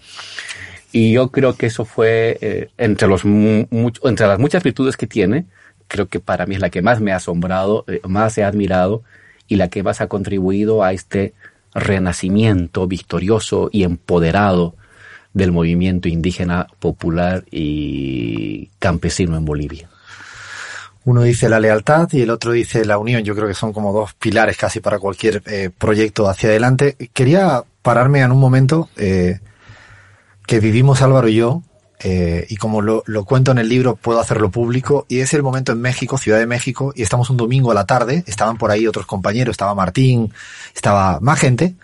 Y 0.92 1.12
yo 1.12 1.30
creo 1.32 1.56
que 1.56 1.68
eso 1.68 1.86
fue, 1.86 2.38
eh, 2.42 2.70
entre, 2.78 3.08
los, 3.08 3.24
entre 3.26 4.28
las 4.28 4.40
muchas 4.40 4.64
virtudes 4.64 4.98
que 4.98 5.08
tiene, 5.08 5.46
creo 5.88 6.08
que 6.08 6.20
para 6.20 6.46
mí 6.46 6.56
es 6.56 6.62
la 6.62 6.70
que 6.70 6.82
más 6.82 7.02
me 7.02 7.12
ha 7.12 7.18
asombrado, 7.18 7.86
eh, 7.88 8.02
más 8.08 8.38
he 8.38 8.44
admirado 8.44 9.04
y 9.48 9.56
la 9.56 9.70
que 9.70 9.84
más 9.84 10.02
ha 10.02 10.08
contribuido 10.08 10.84
a 10.84 10.94
este 10.94 11.34
renacimiento 11.74 12.88
victorioso 12.88 13.70
y 13.72 13.84
empoderado 13.84 14.76
del 15.34 15.52
movimiento 15.52 16.08
indígena 16.08 16.68
popular 16.80 17.46
y 17.52 18.70
campesino 18.80 19.38
en 19.38 19.46
Bolivia. 19.46 19.90
Uno 21.08 21.22
dice 21.22 21.48
la 21.48 21.62
lealtad 21.62 22.10
y 22.12 22.24
el 22.24 22.30
otro 22.30 22.52
dice 22.52 22.84
la 22.84 22.98
unión. 22.98 23.24
Yo 23.24 23.34
creo 23.34 23.48
que 23.48 23.54
son 23.54 23.72
como 23.72 23.94
dos 23.94 24.14
pilares 24.16 24.58
casi 24.58 24.82
para 24.82 25.00
cualquier 25.00 25.42
eh, 25.46 25.70
proyecto 25.70 26.28
hacia 26.28 26.50
adelante. 26.50 26.98
Quería 27.14 27.64
pararme 27.82 28.20
en 28.20 28.34
un 28.34 28.42
momento 28.42 28.90
eh, 28.98 29.40
que 30.46 30.60
vivimos 30.60 31.02
Álvaro 31.02 31.30
y 31.30 31.36
yo, 31.36 31.64
eh, 32.02 32.46
y 32.50 32.58
como 32.58 32.82
lo, 32.82 33.04
lo, 33.06 33.24
cuento 33.24 33.52
en 33.52 33.58
el 33.58 33.70
libro, 33.70 33.96
puedo 33.96 34.20
hacerlo 34.20 34.52
público, 34.52 35.06
y 35.08 35.20
es 35.20 35.34
el 35.34 35.44
momento 35.44 35.72
en 35.72 35.80
México, 35.80 36.18
Ciudad 36.18 36.40
de 36.40 36.46
México, 36.46 36.92
y 36.94 37.04
estamos 37.04 37.30
un 37.30 37.38
domingo 37.38 37.72
a 37.72 37.74
la 37.74 37.86
tarde, 37.86 38.26
estaban 38.28 38.58
por 38.58 38.70
ahí 38.70 38.86
otros 38.86 39.06
compañeros, 39.06 39.54
estaba 39.54 39.74
Martín, 39.74 40.34
estaba 40.76 41.22
más 41.22 41.40
gente, 41.40 41.76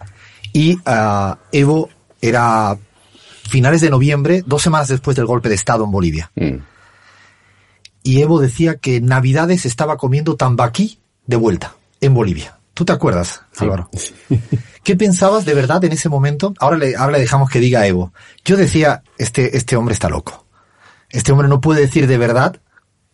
y 0.51 0.75
uh, 0.79 1.35
Evo 1.53 1.89
era 2.21 2.77
finales 3.49 3.79
de 3.79 3.89
noviembre, 3.89 4.43
dos 4.45 4.61
semanas 4.61 4.89
después 4.89 5.15
del 5.15 5.27
golpe 5.27 5.47
de 5.47 5.55
Estado 5.55 5.85
en 5.85 5.91
Bolivia. 5.91 6.29
Mm. 6.35 6.72
Y 8.03 8.21
Evo 8.21 8.39
decía 8.39 8.75
que 8.75 9.01
Navidades 9.01 9.65
estaba 9.65 9.97
comiendo 9.97 10.35
tambaquí 10.35 10.99
de 11.25 11.37
vuelta, 11.37 11.75
en 12.01 12.13
Bolivia. 12.13 12.59
¿Tú 12.73 12.85
te 12.85 12.91
acuerdas, 12.91 13.41
Álvaro? 13.57 13.89
¿Qué 14.83 14.95
pensabas 14.95 15.45
de 15.45 15.53
verdad 15.53 15.83
en 15.85 15.93
ese 15.93 16.09
momento? 16.09 16.53
Ahora 16.59 16.77
le, 16.77 16.95
ahora 16.95 17.13
le 17.13 17.19
dejamos 17.19 17.49
que 17.49 17.59
diga 17.59 17.87
Evo. 17.87 18.13
Yo 18.43 18.57
decía, 18.57 19.03
este, 19.17 19.55
este 19.55 19.75
hombre 19.77 19.93
está 19.93 20.09
loco. 20.09 20.45
Este 21.09 21.31
hombre 21.31 21.47
no 21.47 21.61
puede 21.61 21.81
decir 21.81 22.07
de 22.07 22.17
verdad, 22.17 22.59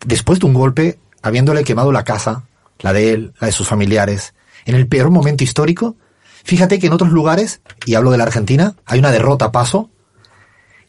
después 0.05 0.39
de 0.39 0.47
un 0.47 0.53
golpe, 0.53 0.99
habiéndole 1.21 1.63
quemado 1.63 1.91
la 1.91 2.03
casa, 2.03 2.43
la 2.79 2.93
de 2.93 3.11
él, 3.11 3.33
la 3.39 3.47
de 3.47 3.53
sus 3.53 3.67
familiares, 3.67 4.33
en 4.65 4.75
el 4.75 4.87
peor 4.87 5.11
momento 5.11 5.43
histórico. 5.43 5.97
Fíjate 6.43 6.79
que 6.79 6.87
en 6.87 6.93
otros 6.93 7.11
lugares, 7.11 7.61
y 7.85 7.95
hablo 7.95 8.11
de 8.11 8.17
la 8.17 8.23
Argentina, 8.23 8.75
hay 8.85 8.99
una 8.99 9.11
derrota 9.11 9.45
a 9.45 9.51
paso 9.51 9.89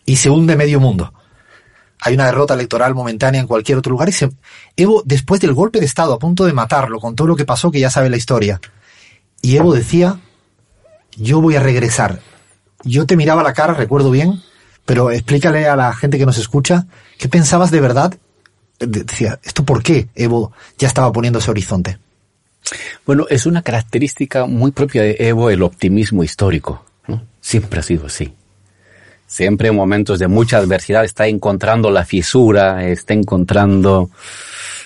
y 0.06 0.16
se 0.16 0.30
hunde 0.30 0.56
medio 0.56 0.80
mundo. 0.80 1.12
Hay 2.02 2.14
una 2.14 2.26
derrota 2.26 2.54
electoral 2.54 2.94
momentánea 2.94 3.40
en 3.40 3.46
cualquier 3.46 3.78
otro 3.78 3.92
lugar 3.92 4.08
y 4.08 4.12
Evo, 4.76 5.02
después 5.04 5.40
del 5.40 5.52
golpe 5.52 5.80
de 5.80 5.86
Estado, 5.86 6.14
a 6.14 6.18
punto 6.18 6.46
de 6.46 6.52
matarlo, 6.52 6.98
con 6.98 7.14
todo 7.14 7.28
lo 7.28 7.36
que 7.36 7.44
pasó, 7.44 7.70
que 7.70 7.80
ya 7.80 7.90
sabe 7.90 8.08
la 8.08 8.16
historia, 8.16 8.60
y 9.42 9.56
Evo 9.56 9.74
decía, 9.74 10.18
yo 11.16 11.40
voy 11.40 11.56
a 11.56 11.60
regresar. 11.60 12.20
Yo 12.82 13.06
te 13.06 13.16
miraba 13.16 13.42
la 13.42 13.52
cara, 13.52 13.74
recuerdo 13.74 14.10
bien, 14.10 14.42
pero 14.86 15.10
explícale 15.10 15.68
a 15.68 15.76
la 15.76 15.92
gente 15.92 16.18
que 16.18 16.26
nos 16.26 16.38
escucha, 16.38 16.86
¿qué 17.18 17.28
pensabas 17.28 17.70
de 17.70 17.80
verdad? 17.80 18.14
Decía, 18.78 19.38
¿esto 19.42 19.64
por 19.64 19.82
qué 19.82 20.08
Evo 20.14 20.52
ya 20.78 20.88
estaba 20.88 21.12
poniendo 21.12 21.38
ese 21.38 21.50
horizonte? 21.50 21.98
Bueno, 23.04 23.26
es 23.28 23.44
una 23.44 23.62
característica 23.62 24.46
muy 24.46 24.70
propia 24.70 25.02
de 25.02 25.16
Evo 25.18 25.50
el 25.50 25.62
optimismo 25.62 26.22
histórico. 26.24 26.84
Siempre 27.40 27.80
ha 27.80 27.82
sido 27.82 28.06
así 28.06 28.32
siempre 29.30 29.68
en 29.68 29.76
momentos 29.76 30.18
de 30.18 30.26
mucha 30.26 30.58
adversidad 30.58 31.04
está 31.04 31.28
encontrando 31.28 31.92
la 31.92 32.04
fisura, 32.04 32.84
está 32.88 33.14
encontrando 33.14 34.10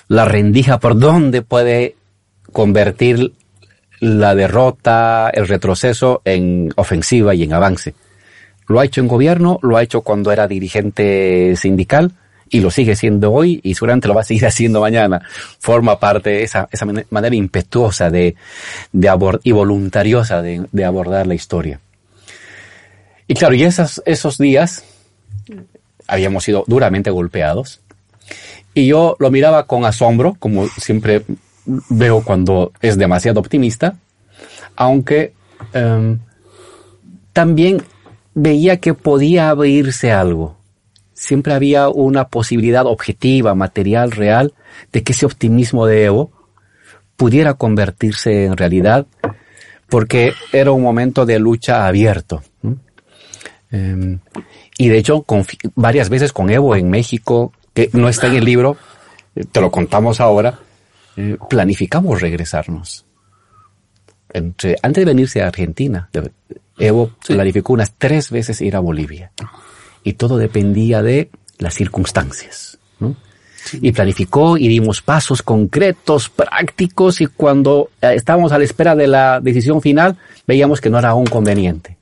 la 0.07 0.27
rendija 0.27 0.79
por 0.79 0.99
donde 0.99 1.41
puede 1.41 1.97
convertir 2.53 3.33
la 4.01 4.35
derrota, 4.35 5.31
el 5.33 5.49
retroceso 5.49 6.21
en 6.27 6.71
ofensiva 6.77 7.35
y 7.35 7.43
en 7.43 7.55
avance. 7.55 7.95
Lo 8.69 8.81
ha 8.81 8.85
hecho 8.85 9.01
en 9.01 9.09
gobierno, 9.09 9.59
lo 9.63 9.79
ha 9.79 9.83
hecho 9.83 10.03
cuando 10.03 10.31
era 10.31 10.47
dirigente 10.47 11.55
sindical 11.57 12.13
y 12.51 12.61
lo 12.61 12.71
sigue 12.71 12.97
siendo 12.97 13.33
hoy 13.33 13.61
y 13.63 13.75
seguramente 13.75 14.09
lo 14.09 14.15
va 14.15 14.21
a 14.21 14.25
seguir 14.25 14.45
haciendo 14.47 14.83
mañana. 14.83 15.23
Forma 15.59 15.99
parte 15.99 16.31
de 16.31 16.43
esa, 16.43 16.69
esa 16.71 16.85
manera 16.85 17.35
impetuosa 17.35 18.11
de, 18.11 18.37
y 19.43 19.53
voluntariosa 19.53 20.43
de, 20.43 20.85
abordar 20.85 21.27
la 21.27 21.35
historia. 21.35 21.81
Y 23.27 23.35
claro, 23.35 23.55
y 23.55 23.63
esos, 23.63 24.39
días 24.39 24.85
habíamos 26.07 26.45
sido 26.45 26.65
duramente 26.67 27.11
golpeados 27.11 27.81
y 28.75 28.87
yo 28.87 29.17
lo 29.19 29.31
miraba 29.31 29.67
con 29.67 29.85
asombro, 29.85 30.37
como 30.39 30.69
siempre 30.69 31.25
veo 31.65 32.23
cuando 32.23 32.73
es 32.83 32.99
demasiado 32.99 33.41
optimista, 33.41 33.97
aunque 34.77 35.33
um, 35.75 36.19
también 37.33 37.83
veía 38.35 38.81
que 38.81 38.95
podía 38.95 39.49
abrirse 39.49 40.13
algo. 40.13 40.57
Siempre 41.15 41.55
había 41.55 41.89
una 41.89 42.29
posibilidad 42.29 42.87
objetiva, 42.87 43.55
material, 43.55 44.11
real, 44.11 44.53
de 44.93 45.03
que 45.03 45.13
ese 45.13 45.27
optimismo 45.27 45.87
de 45.87 46.05
Evo 46.05 46.33
pudiera 47.17 47.55
convertirse 47.55 48.45
en 48.45 48.57
realidad, 48.57 49.07
porque 49.89 50.33
era 50.53 50.73
un 50.73 50.83
momento 50.83 51.25
de 51.25 51.39
lucha 51.39 51.87
abierto. 51.87 52.43
Um, 53.75 54.21
y 54.79 54.89
de 54.89 54.99
hecho, 54.99 55.25
varias 55.75 56.09
veces 56.09 56.33
con 56.33 56.49
Evo 56.49 56.77
en 56.77 56.91
México, 56.91 57.53
que 57.73 57.91
no 57.93 58.09
está 58.09 58.29
en 58.29 58.37
el 58.37 58.45
libro, 58.45 58.77
te 59.51 59.61
lo 59.61 59.73
contamos 59.73 60.21
ahora, 60.21 60.61
eh, 61.17 61.37
planificamos 61.51 62.21
regresarnos. 62.21 63.05
Entre, 64.33 64.77
antes 64.81 65.03
de 65.03 65.07
venirse 65.07 65.43
a 65.43 65.49
Argentina, 65.49 66.09
Evo 66.79 67.11
planificó 67.27 67.73
unas 67.73 67.95
tres 67.99 68.31
veces 68.31 68.61
ir 68.61 68.77
a 68.77 68.81
Bolivia. 68.81 69.33
Y 70.05 70.15
todo 70.15 70.37
dependía 70.37 71.03
de 71.03 71.31
las 71.59 71.75
circunstancias. 71.75 72.79
Y 73.73 73.93
planificó 73.93 74.59
y 74.59 74.69
dimos 74.69 75.01
pasos 75.01 75.43
concretos, 75.43 76.29
prácticos, 76.29 77.21
y 77.23 77.27
cuando 77.27 77.91
eh, 78.03 78.13
estábamos 78.15 78.53
a 78.53 78.59
la 78.59 78.65
espera 78.65 78.95
de 78.95 79.07
la 79.07 79.41
decisión 79.41 79.81
final, 79.81 80.17
veíamos 80.47 80.81
que 80.81 80.91
no 80.91 80.99
era 80.99 81.11
aún 81.11 81.25
conveniente. 81.25 81.97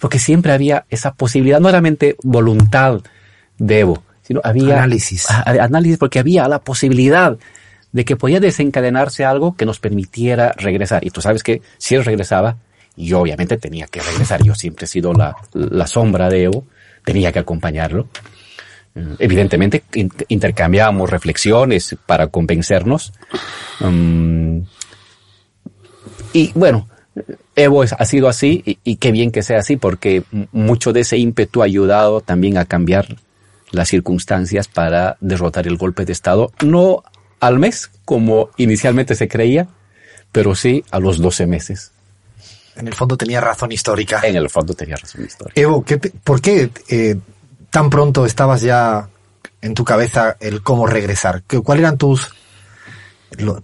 Porque 0.00 0.18
siempre 0.18 0.52
había 0.52 0.84
esa 0.90 1.14
posibilidad, 1.14 1.60
no 1.60 1.68
solamente 1.68 2.16
voluntad 2.22 3.00
de 3.58 3.80
Evo, 3.80 4.02
sino 4.22 4.40
había 4.44 4.76
análisis. 4.78 5.26
análisis 5.30 5.98
porque 5.98 6.18
había 6.18 6.48
la 6.48 6.60
posibilidad 6.60 7.36
de 7.92 8.04
que 8.04 8.16
podía 8.16 8.40
desencadenarse 8.40 9.24
algo 9.24 9.56
que 9.56 9.64
nos 9.64 9.80
permitiera 9.80 10.52
regresar. 10.56 11.04
Y 11.06 11.10
tú 11.10 11.20
sabes 11.20 11.42
que 11.42 11.62
si 11.78 11.94
él 11.94 12.04
regresaba, 12.04 12.56
yo 12.96 13.20
obviamente 13.20 13.56
tenía 13.56 13.86
que 13.86 14.00
regresar. 14.00 14.42
Yo 14.42 14.54
siempre 14.54 14.84
he 14.84 14.88
sido 14.88 15.12
la, 15.14 15.36
la 15.52 15.86
sombra 15.86 16.28
de 16.28 16.44
Evo, 16.44 16.64
tenía 17.04 17.32
que 17.32 17.38
acompañarlo. 17.38 18.08
Eh, 18.94 19.16
evidentemente 19.18 19.84
intercambiábamos 20.28 21.08
reflexiones 21.08 21.96
para 22.04 22.26
convencernos. 22.26 23.12
Mm, 23.80 24.60
y 26.32 26.52
bueno, 26.54 26.88
Evo 27.56 27.82
ha 27.82 28.04
sido 28.04 28.28
así 28.28 28.62
y, 28.64 28.78
y, 28.84 28.96
qué 28.96 29.12
bien 29.12 29.30
que 29.30 29.42
sea 29.42 29.58
así 29.58 29.76
porque 29.76 30.22
mucho 30.52 30.92
de 30.92 31.00
ese 31.00 31.16
ímpetu 31.16 31.62
ha 31.62 31.66
ayudado 31.66 32.20
también 32.20 32.58
a 32.58 32.64
cambiar 32.64 33.16
las 33.70 33.88
circunstancias 33.88 34.68
para 34.68 35.16
derrotar 35.20 35.66
el 35.66 35.76
golpe 35.76 36.04
de 36.04 36.12
Estado, 36.12 36.52
no 36.64 37.02
al 37.40 37.58
mes, 37.58 37.90
como 38.04 38.50
inicialmente 38.56 39.14
se 39.14 39.28
creía, 39.28 39.68
pero 40.32 40.54
sí 40.54 40.84
a 40.90 40.98
los 40.98 41.18
12 41.18 41.46
meses. 41.46 41.92
En 42.76 42.86
el 42.86 42.94
fondo 42.94 43.16
tenía 43.16 43.40
razón 43.40 43.72
histórica. 43.72 44.20
En 44.24 44.36
el 44.36 44.48
fondo 44.48 44.74
tenía 44.74 44.96
razón 44.96 45.24
histórica. 45.24 45.60
Evo, 45.60 45.84
¿por 46.22 46.40
qué 46.40 46.70
eh, 46.88 47.16
tan 47.70 47.90
pronto 47.90 48.24
estabas 48.24 48.62
ya 48.62 49.08
en 49.60 49.74
tu 49.74 49.84
cabeza 49.84 50.36
el 50.40 50.62
cómo 50.62 50.86
regresar? 50.86 51.42
¿Cuáles 51.64 51.82
eran 51.82 51.98
tus 51.98 52.30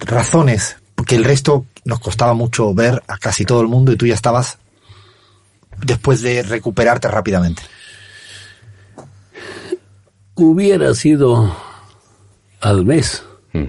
razones? 0.00 0.76
Porque 0.94 1.14
el 1.14 1.24
resto 1.24 1.66
nos 1.84 2.00
costaba 2.00 2.34
mucho 2.34 2.72
ver 2.74 3.02
a 3.06 3.18
casi 3.18 3.44
todo 3.44 3.60
el 3.60 3.68
mundo 3.68 3.92
y 3.92 3.96
tú 3.96 4.06
ya 4.06 4.14
estabas 4.14 4.58
después 5.84 6.22
de 6.22 6.42
recuperarte 6.42 7.08
rápidamente 7.08 7.62
hubiera 10.36 10.92
sido 10.94 11.54
al 12.60 12.84
mes, 12.84 13.24
hmm. 13.52 13.64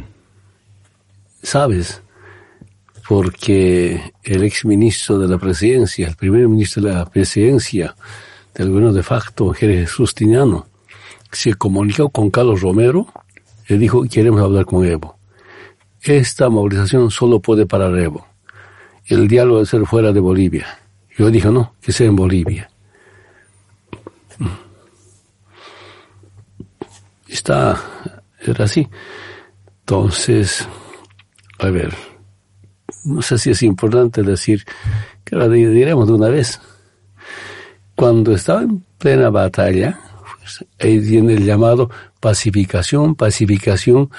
¿sabes? 1.44 2.02
Porque 3.08 4.14
el 4.24 4.44
ex 4.44 4.66
ministro 4.66 5.20
de 5.20 5.28
la 5.28 5.38
presidencia, 5.38 6.08
el 6.08 6.16
primer 6.16 6.48
ministro 6.48 6.84
de 6.84 6.94
la 6.94 7.06
presidencia 7.06 7.96
del 8.54 8.70
gobierno 8.70 8.94
de 8.94 9.04
facto, 9.04 9.54
Jerez 9.54 9.94
Justiniano, 9.94 10.68
se 11.32 11.54
comunicó 11.54 12.10
con 12.10 12.32
Carlos 12.32 12.62
Romero 12.62 13.08
y 13.68 13.78
dijo, 13.78 14.04
queremos 14.10 14.42
hablar 14.42 14.66
con 14.66 14.86
Evo. 14.86 15.15
Esta 16.06 16.50
movilización 16.50 17.10
solo 17.10 17.40
puede 17.40 17.66
parar 17.66 17.98
Evo. 17.98 18.28
El 19.08 19.28
diálogo 19.28 19.58
debe 19.58 19.66
ser 19.66 19.86
fuera 19.86 20.14
de 20.14 20.20
Bolivia. 20.20 20.68
Yo 21.18 21.32
dije, 21.32 21.50
no, 21.50 21.74
que 21.82 21.92
sea 21.92 22.08
en 22.08 22.16
Bolivia. 22.16 22.70
está, 27.28 27.80
era 28.40 28.66
así. 28.66 28.88
Entonces, 29.82 30.68
a 31.60 31.70
ver, 31.70 31.94
no 33.04 33.22
sé 33.22 33.38
si 33.38 33.52
es 33.52 33.62
importante 33.64 34.24
decir, 34.24 34.64
que 35.24 35.36
ahora 35.36 35.50
diremos 35.50 36.08
de 36.08 36.14
una 36.14 36.30
vez. 36.30 36.60
Cuando 37.96 38.34
estaba 38.34 38.62
en 38.62 38.84
plena 38.98 39.30
batalla, 39.30 40.00
pues, 40.40 40.66
ahí 40.80 41.00
viene 41.00 41.34
el 41.34 41.46
llamado 41.46 41.90
pacificación, 42.20 43.16
pacificación 43.16 44.10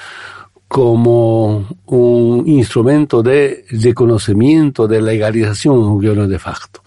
como 0.69 1.67
un 1.87 2.43
instrumento 2.47 3.23
de 3.23 3.65
reconocimiento, 3.71 4.89
de 4.89 5.01
legalización 5.01 5.75
de 5.75 5.81
un 5.81 5.95
gobierno 5.95 6.27
de 6.27 6.39
facto. 6.39 6.83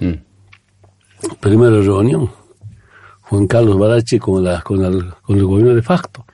Mm. 0.00 0.14
Primera 1.38 1.80
reunión, 1.80 2.30
Juan 3.22 3.46
Carlos 3.46 3.78
Barache 3.78 4.18
con, 4.18 4.42
la, 4.42 4.60
con, 4.62 4.84
el, 4.84 5.12
con 5.22 5.36
el 5.36 5.44
gobierno 5.44 5.74
de 5.74 5.82
facto. 5.82 6.24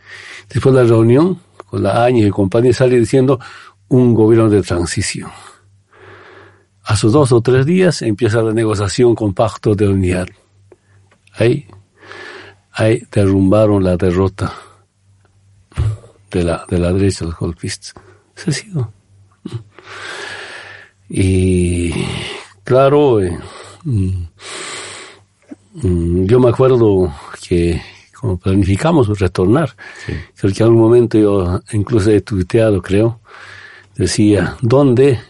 Después 0.49 0.75
de 0.75 0.83
la 0.83 0.89
reunión, 0.89 1.39
con 1.69 1.83
la 1.83 2.05
Áñez 2.05 2.29
y 2.29 2.31
compañía 2.31 2.73
sale 2.73 2.99
diciendo 2.99 3.39
un 3.89 4.15
gobierno 4.15 4.49
de 4.49 4.63
transición. 4.63 5.31
A 6.85 6.97
sus 6.97 7.13
dos 7.13 7.33
o 7.33 7.41
tres 7.41 7.67
días 7.67 8.01
empieza 8.03 8.43
la 8.43 8.53
negociación 8.53 9.15
con 9.15 9.35
pacto 9.35 9.75
de 9.75 9.89
unidad. 9.89 10.29
Ahí, 11.35 11.67
ahí 12.73 13.03
derrumbaron 13.11 13.83
la 13.83 13.97
derrota 13.97 14.53
de 16.39 16.45
la, 16.45 16.65
de 16.69 16.79
la 16.79 16.93
derecha 16.93 17.25
de 17.25 17.31
los 17.31 17.39
golpistas. 17.39 17.95
Ese 18.37 18.51
ha 18.51 18.53
sido. 18.53 18.93
Y 21.09 21.93
claro, 22.65 23.21
eh, 23.21 23.39
mm, 23.85 24.25
Mm, 25.83 26.25
yo 26.25 26.41
me 26.41 26.49
acuerdo 26.49 27.13
que 27.47 27.81
como 28.15 28.39
planificamos 28.39 29.09
retornar, 29.19 29.77
porque 30.41 30.63
en 30.63 30.65
algún 30.65 30.81
momento 30.81 31.19
yo 31.19 31.61
incluso 31.73 32.11
he 32.11 32.23
tuiteado, 32.23 32.81
creo, 32.81 33.21
decía, 33.95 34.57
¿dónde 34.63 35.21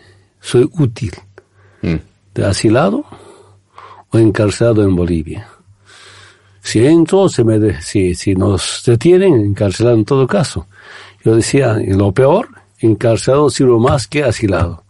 soy 0.41 0.71
útil? 0.79 1.13
Mm. 1.83 1.97
¿De 2.33 2.45
asilado 2.45 3.05
o 4.11 4.19
encarcelado 4.19 4.85
en 4.85 4.95
Bolivia? 4.95 5.49
Si 6.61 6.85
entro, 6.87 7.29
se 7.29 7.43
me 7.43 7.81
si, 7.83 8.15
si 8.15 8.35
nos 8.37 8.83
detienen, 8.87 9.35
encarcelado 9.35 9.97
en 9.97 10.05
todo 10.05 10.27
caso. 10.29 10.69
Yo 11.27 11.35
decía, 11.35 11.77
lo 11.85 12.13
peor, 12.13 12.51
encarcelado 12.79 13.51
sirvo 13.51 13.81
más 13.81 14.07
que 14.07 14.23
asilado. 14.23 14.85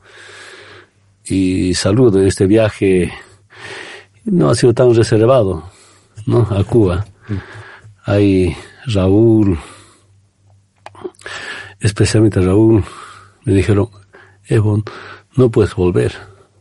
Y 1.25 1.73
saludo 1.73 2.21
este 2.21 2.47
viaje 2.47 3.11
no 4.27 4.51
ha 4.51 4.55
sido 4.55 4.75
tan 4.75 4.95
reservado, 4.95 5.65
¿no? 6.27 6.47
A 6.51 6.63
Cuba. 6.63 7.07
Hay 8.05 8.55
Raúl, 8.85 9.59
especialmente 11.81 12.43
Raúl, 12.43 12.85
me 13.47 13.55
dijeron, 13.55 13.89
Evo, 14.45 14.83
no 15.37 15.51
puedes 15.51 15.75
volver, 15.75 16.13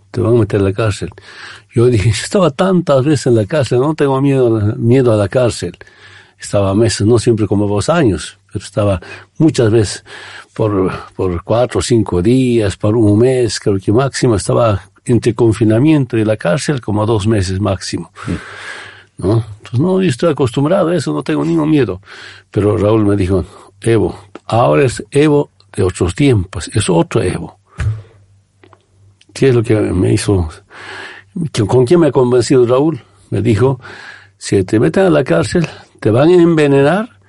te 0.09 0.21
van 0.21 0.37
a 0.37 0.39
meter 0.39 0.61
en 0.61 0.67
la 0.67 0.73
cárcel. 0.73 1.09
Yo 1.73 1.87
dije, 1.87 2.07
estaba 2.11 2.49
tantas 2.49 3.03
veces 3.03 3.27
en 3.27 3.35
la 3.35 3.45
cárcel, 3.45 3.81
no 3.81 3.93
tengo 3.93 4.21
miedo, 4.21 4.73
miedo 4.77 5.11
a 5.11 5.17
la 5.17 5.27
cárcel. 5.27 5.77
Estaba 6.39 6.73
meses, 6.75 7.05
no 7.05 7.19
siempre 7.19 7.45
como 7.45 7.67
dos 7.67 7.89
años, 7.89 8.37
estaba 8.63 9.01
muchas 9.37 9.71
veces 9.71 10.05
por, 10.53 10.91
por 11.15 11.43
cuatro 11.43 11.79
o 11.79 11.81
cinco 11.83 12.21
días, 12.21 12.77
por 12.77 12.95
un 12.95 13.19
mes, 13.19 13.59
creo 13.59 13.77
que 13.79 13.91
máximo 13.91 14.35
estaba 14.35 14.81
entre 15.05 15.33
confinamiento 15.33 16.17
y 16.17 16.25
la 16.25 16.37
cárcel 16.37 16.81
como 16.81 17.05
dos 17.05 17.27
meses 17.27 17.59
máximo. 17.59 18.11
¿No? 19.17 19.45
Entonces, 19.57 19.79
no, 19.79 20.01
yo 20.01 20.09
estoy 20.09 20.31
acostumbrado 20.31 20.89
a 20.89 20.95
eso, 20.95 21.13
no 21.13 21.23
tengo 21.23 21.45
ningún 21.45 21.69
miedo. 21.69 22.01
Pero 22.51 22.77
Raúl 22.77 23.05
me 23.05 23.15
dijo, 23.15 23.45
Evo, 23.81 24.19
ahora 24.45 24.83
es 24.83 25.03
Evo 25.11 25.51
de 25.75 25.83
otros 25.83 26.15
tiempos, 26.15 26.69
es 26.73 26.89
otro 26.89 27.21
Evo. 27.21 27.59
¿Qué 29.33 29.49
es 29.49 29.55
lo 29.55 29.63
que 29.63 29.75
me 29.75 30.13
hizo? 30.13 30.49
¿Con 31.67 31.85
quién 31.85 31.99
me 31.99 32.07
ha 32.07 32.11
convencido 32.11 32.65
Raúl? 32.65 33.01
Me 33.29 33.41
dijo, 33.41 33.79
si 34.37 34.63
te 34.63 34.79
meten 34.79 35.05
a 35.05 35.09
la 35.09 35.23
cárcel, 35.23 35.67
te 35.99 36.09
van 36.09 36.29
a 36.29 36.33
envenenar 36.33 37.19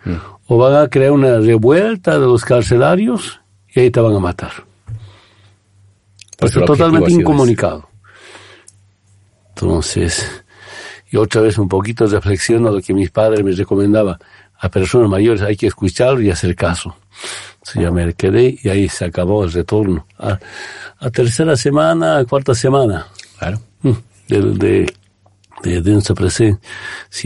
o 0.48 0.56
van 0.58 0.74
a 0.76 0.88
crear 0.88 1.12
una 1.12 1.38
revuelta 1.38 2.18
de 2.18 2.26
los 2.26 2.44
carcelarios 2.44 3.40
y 3.74 3.80
ahí 3.80 3.90
te 3.90 4.00
van 4.00 4.14
a 4.14 4.18
matar. 4.20 4.52
Pues 6.38 6.52
objetivo 6.56 6.66
totalmente 6.76 7.12
incomunicado. 7.12 7.88
Entonces, 9.50 10.42
y 11.10 11.16
otra 11.16 11.40
vez 11.40 11.58
un 11.58 11.68
poquito 11.68 12.06
reflexiono 12.06 12.68
a 12.68 12.72
lo 12.72 12.80
que 12.82 12.92
mis 12.94 13.10
padres 13.10 13.42
me 13.44 13.52
recomendaban. 13.52 14.16
A 14.58 14.68
personas 14.70 15.10
mayores 15.10 15.42
hay 15.42 15.56
que 15.56 15.66
escucharlo 15.66 16.20
y 16.22 16.30
hacer 16.30 16.54
caso. 16.56 16.96
Entonces 17.54 17.82
ya 17.82 17.90
me 17.90 18.12
quedé 18.14 18.58
y 18.62 18.68
ahí 18.68 18.88
se 18.88 19.04
acabó 19.04 19.44
el 19.44 19.52
retorno. 19.52 20.06
A, 20.18 20.38
a 20.98 21.10
tercera 21.10 21.56
semana, 21.56 22.18
a 22.18 22.24
cuarta 22.24 22.54
semana 22.54 23.06
Claro. 23.38 23.60
mm, 23.82 23.90
de, 24.28 24.40
de, 24.42 24.92
de, 25.62 25.80
de 25.82 25.90
nuestra 25.92 26.14
presencia 26.14 26.60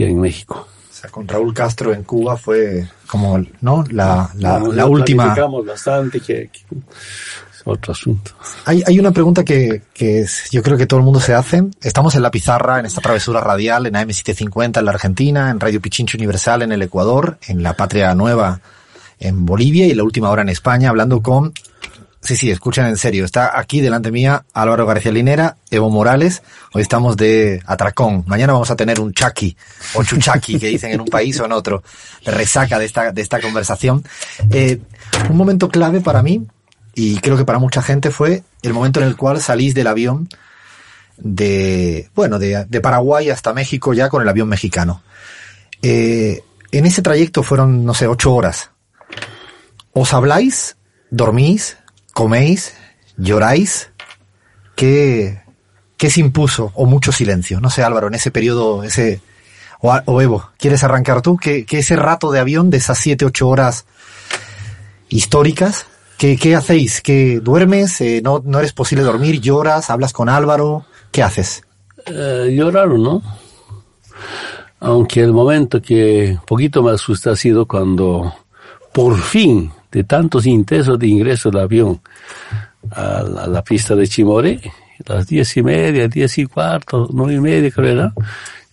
en 0.07 0.19
México. 0.19 0.67
Sea, 1.01 1.09
con 1.09 1.27
Raúl 1.27 1.53
Castro 1.53 1.93
en 1.93 2.03
Cuba 2.03 2.37
fue 2.37 2.87
como, 3.07 3.43
¿no? 3.61 3.83
La, 3.89 4.29
la, 4.37 4.59
la 4.59 4.85
última. 4.85 5.33
bastante, 5.65 6.19
que, 6.19 6.49
que 6.49 6.59
es 6.59 7.61
otro 7.65 7.91
asunto. 7.93 8.31
Hay, 8.65 8.83
hay 8.85 8.99
una 8.99 9.11
pregunta 9.11 9.43
que, 9.43 9.81
que 9.93 10.19
es- 10.21 10.49
yo 10.51 10.61
creo 10.61 10.77
que 10.77 10.85
todo 10.85 10.99
el 10.99 11.03
mundo 11.05 11.19
se 11.19 11.33
hace. 11.33 11.63
Estamos 11.81 12.13
en 12.15 12.21
la 12.21 12.29
pizarra, 12.31 12.79
en 12.79 12.85
esta 12.85 13.01
travesura 13.01 13.41
radial, 13.41 13.85
en 13.87 13.95
AM750 13.95 14.77
en 14.79 14.85
la 14.85 14.91
Argentina, 14.91 15.49
en 15.49 15.59
Radio 15.59 15.81
Pichincho 15.81 16.17
Universal 16.17 16.61
en 16.61 16.71
el 16.71 16.81
Ecuador, 16.83 17.37
en 17.47 17.63
la 17.63 17.73
Patria 17.73 18.13
Nueva 18.15 18.61
en 19.19 19.45
Bolivia 19.45 19.85
y 19.87 19.93
la 19.93 20.03
última 20.03 20.29
hora 20.31 20.41
en 20.41 20.49
España, 20.49 20.89
hablando 20.89 21.21
con... 21.21 21.53
Sí, 22.21 22.35
sí, 22.35 22.51
escuchen 22.51 22.85
en 22.85 22.97
serio. 22.97 23.25
Está 23.25 23.57
aquí 23.59 23.81
delante 23.81 24.11
mía 24.11 24.45
Álvaro 24.53 24.85
García 24.85 25.11
Linera, 25.11 25.57
Evo 25.71 25.89
Morales. 25.89 26.43
Hoy 26.71 26.83
estamos 26.83 27.17
de 27.17 27.63
atracón. 27.65 28.23
Mañana 28.27 28.53
vamos 28.53 28.69
a 28.69 28.75
tener 28.75 28.99
un 28.99 29.11
chaki 29.11 29.57
o 29.95 30.03
chuchaki 30.03 30.59
que 30.59 30.67
dicen 30.67 30.91
en 30.91 31.01
un 31.01 31.07
país 31.07 31.39
o 31.39 31.45
en 31.45 31.51
otro. 31.51 31.83
Resaca 32.23 32.77
de 32.77 32.85
esta, 32.85 33.11
de 33.11 33.21
esta 33.21 33.41
conversación. 33.41 34.03
Eh, 34.51 34.79
un 35.29 35.35
momento 35.35 35.69
clave 35.69 35.99
para 35.99 36.21
mí 36.21 36.45
y 36.93 37.17
creo 37.17 37.37
que 37.37 37.45
para 37.45 37.57
mucha 37.57 37.81
gente 37.81 38.11
fue 38.11 38.43
el 38.61 38.73
momento 38.73 39.01
en 39.01 39.07
el 39.07 39.15
cual 39.15 39.41
salís 39.41 39.73
del 39.73 39.87
avión 39.87 40.29
de, 41.17 42.09
bueno, 42.13 42.37
de, 42.37 42.65
de 42.65 42.81
Paraguay 42.81 43.31
hasta 43.31 43.53
México 43.53 43.93
ya 43.93 44.09
con 44.09 44.21
el 44.21 44.29
avión 44.29 44.47
mexicano. 44.47 45.01
Eh, 45.81 46.43
en 46.71 46.85
ese 46.85 47.01
trayecto 47.01 47.41
fueron, 47.41 47.83
no 47.83 47.95
sé, 47.95 48.05
ocho 48.05 48.33
horas. 48.33 48.69
¿Os 49.93 50.13
habláis? 50.13 50.77
¿Dormís? 51.09 51.77
¿Coméis? 52.13 52.75
¿Lloráis? 53.17 53.89
¿Qué, 54.75 55.41
qué 55.97 56.09
se 56.09 56.19
impuso? 56.19 56.71
¿O 56.75 56.85
mucho 56.85 57.11
silencio? 57.11 57.59
No 57.59 57.69
sé, 57.69 57.83
Álvaro, 57.83 58.07
en 58.07 58.15
ese 58.15 58.31
periodo, 58.31 58.83
ese, 58.83 59.21
o, 59.81 59.93
o 60.05 60.21
Evo, 60.21 60.49
¿quieres 60.57 60.83
arrancar 60.83 61.21
tú? 61.21 61.37
¿Qué, 61.37 61.65
qué 61.65 61.79
ese 61.79 61.95
rato 61.95 62.31
de 62.31 62.39
avión 62.39 62.69
de 62.69 62.77
esas 62.77 62.97
siete, 62.97 63.25
ocho 63.25 63.47
horas 63.47 63.85
históricas? 65.09 65.85
¿Qué, 66.17 66.37
qué 66.37 66.55
hacéis? 66.55 67.01
¿Qué 67.01 67.39
duermes? 67.39 67.99
Eh, 68.01 68.21
no, 68.23 68.41
¿No 68.45 68.59
eres 68.59 68.73
posible 68.73 69.03
dormir? 69.03 69.41
¿Lloras? 69.41 69.89
¿Hablas 69.89 70.13
con 70.13 70.29
Álvaro? 70.29 70.85
¿Qué 71.11 71.23
haces? 71.23 71.63
Eh, 72.05 72.53
lloraron, 72.55 73.01
¿no? 73.01 73.23
Aunque 74.79 75.21
el 75.21 75.33
momento 75.33 75.81
que 75.81 76.37
poquito 76.47 76.81
me 76.83 76.91
asusta 76.91 77.31
ha 77.31 77.35
sido 77.35 77.67
cuando 77.67 78.33
por 78.93 79.19
fin, 79.19 79.71
de 79.91 80.03
tantos 80.03 80.45
intentos 80.45 80.97
de 80.97 81.07
ingreso 81.07 81.51
del 81.51 81.61
avión 81.61 82.01
a 82.91 83.23
la, 83.23 83.43
a 83.43 83.47
la 83.47 83.63
pista 83.63 83.95
de 83.95 84.07
Chimoré, 84.07 84.59
las 85.05 85.27
diez 85.27 85.57
y 85.57 85.63
media, 85.63 86.07
diez 86.07 86.37
y 86.37 86.45
cuarto, 86.45 87.09
nueve 87.11 87.35
y 87.35 87.39
media 87.39 87.71
creo 87.71 87.91
era, 87.91 88.13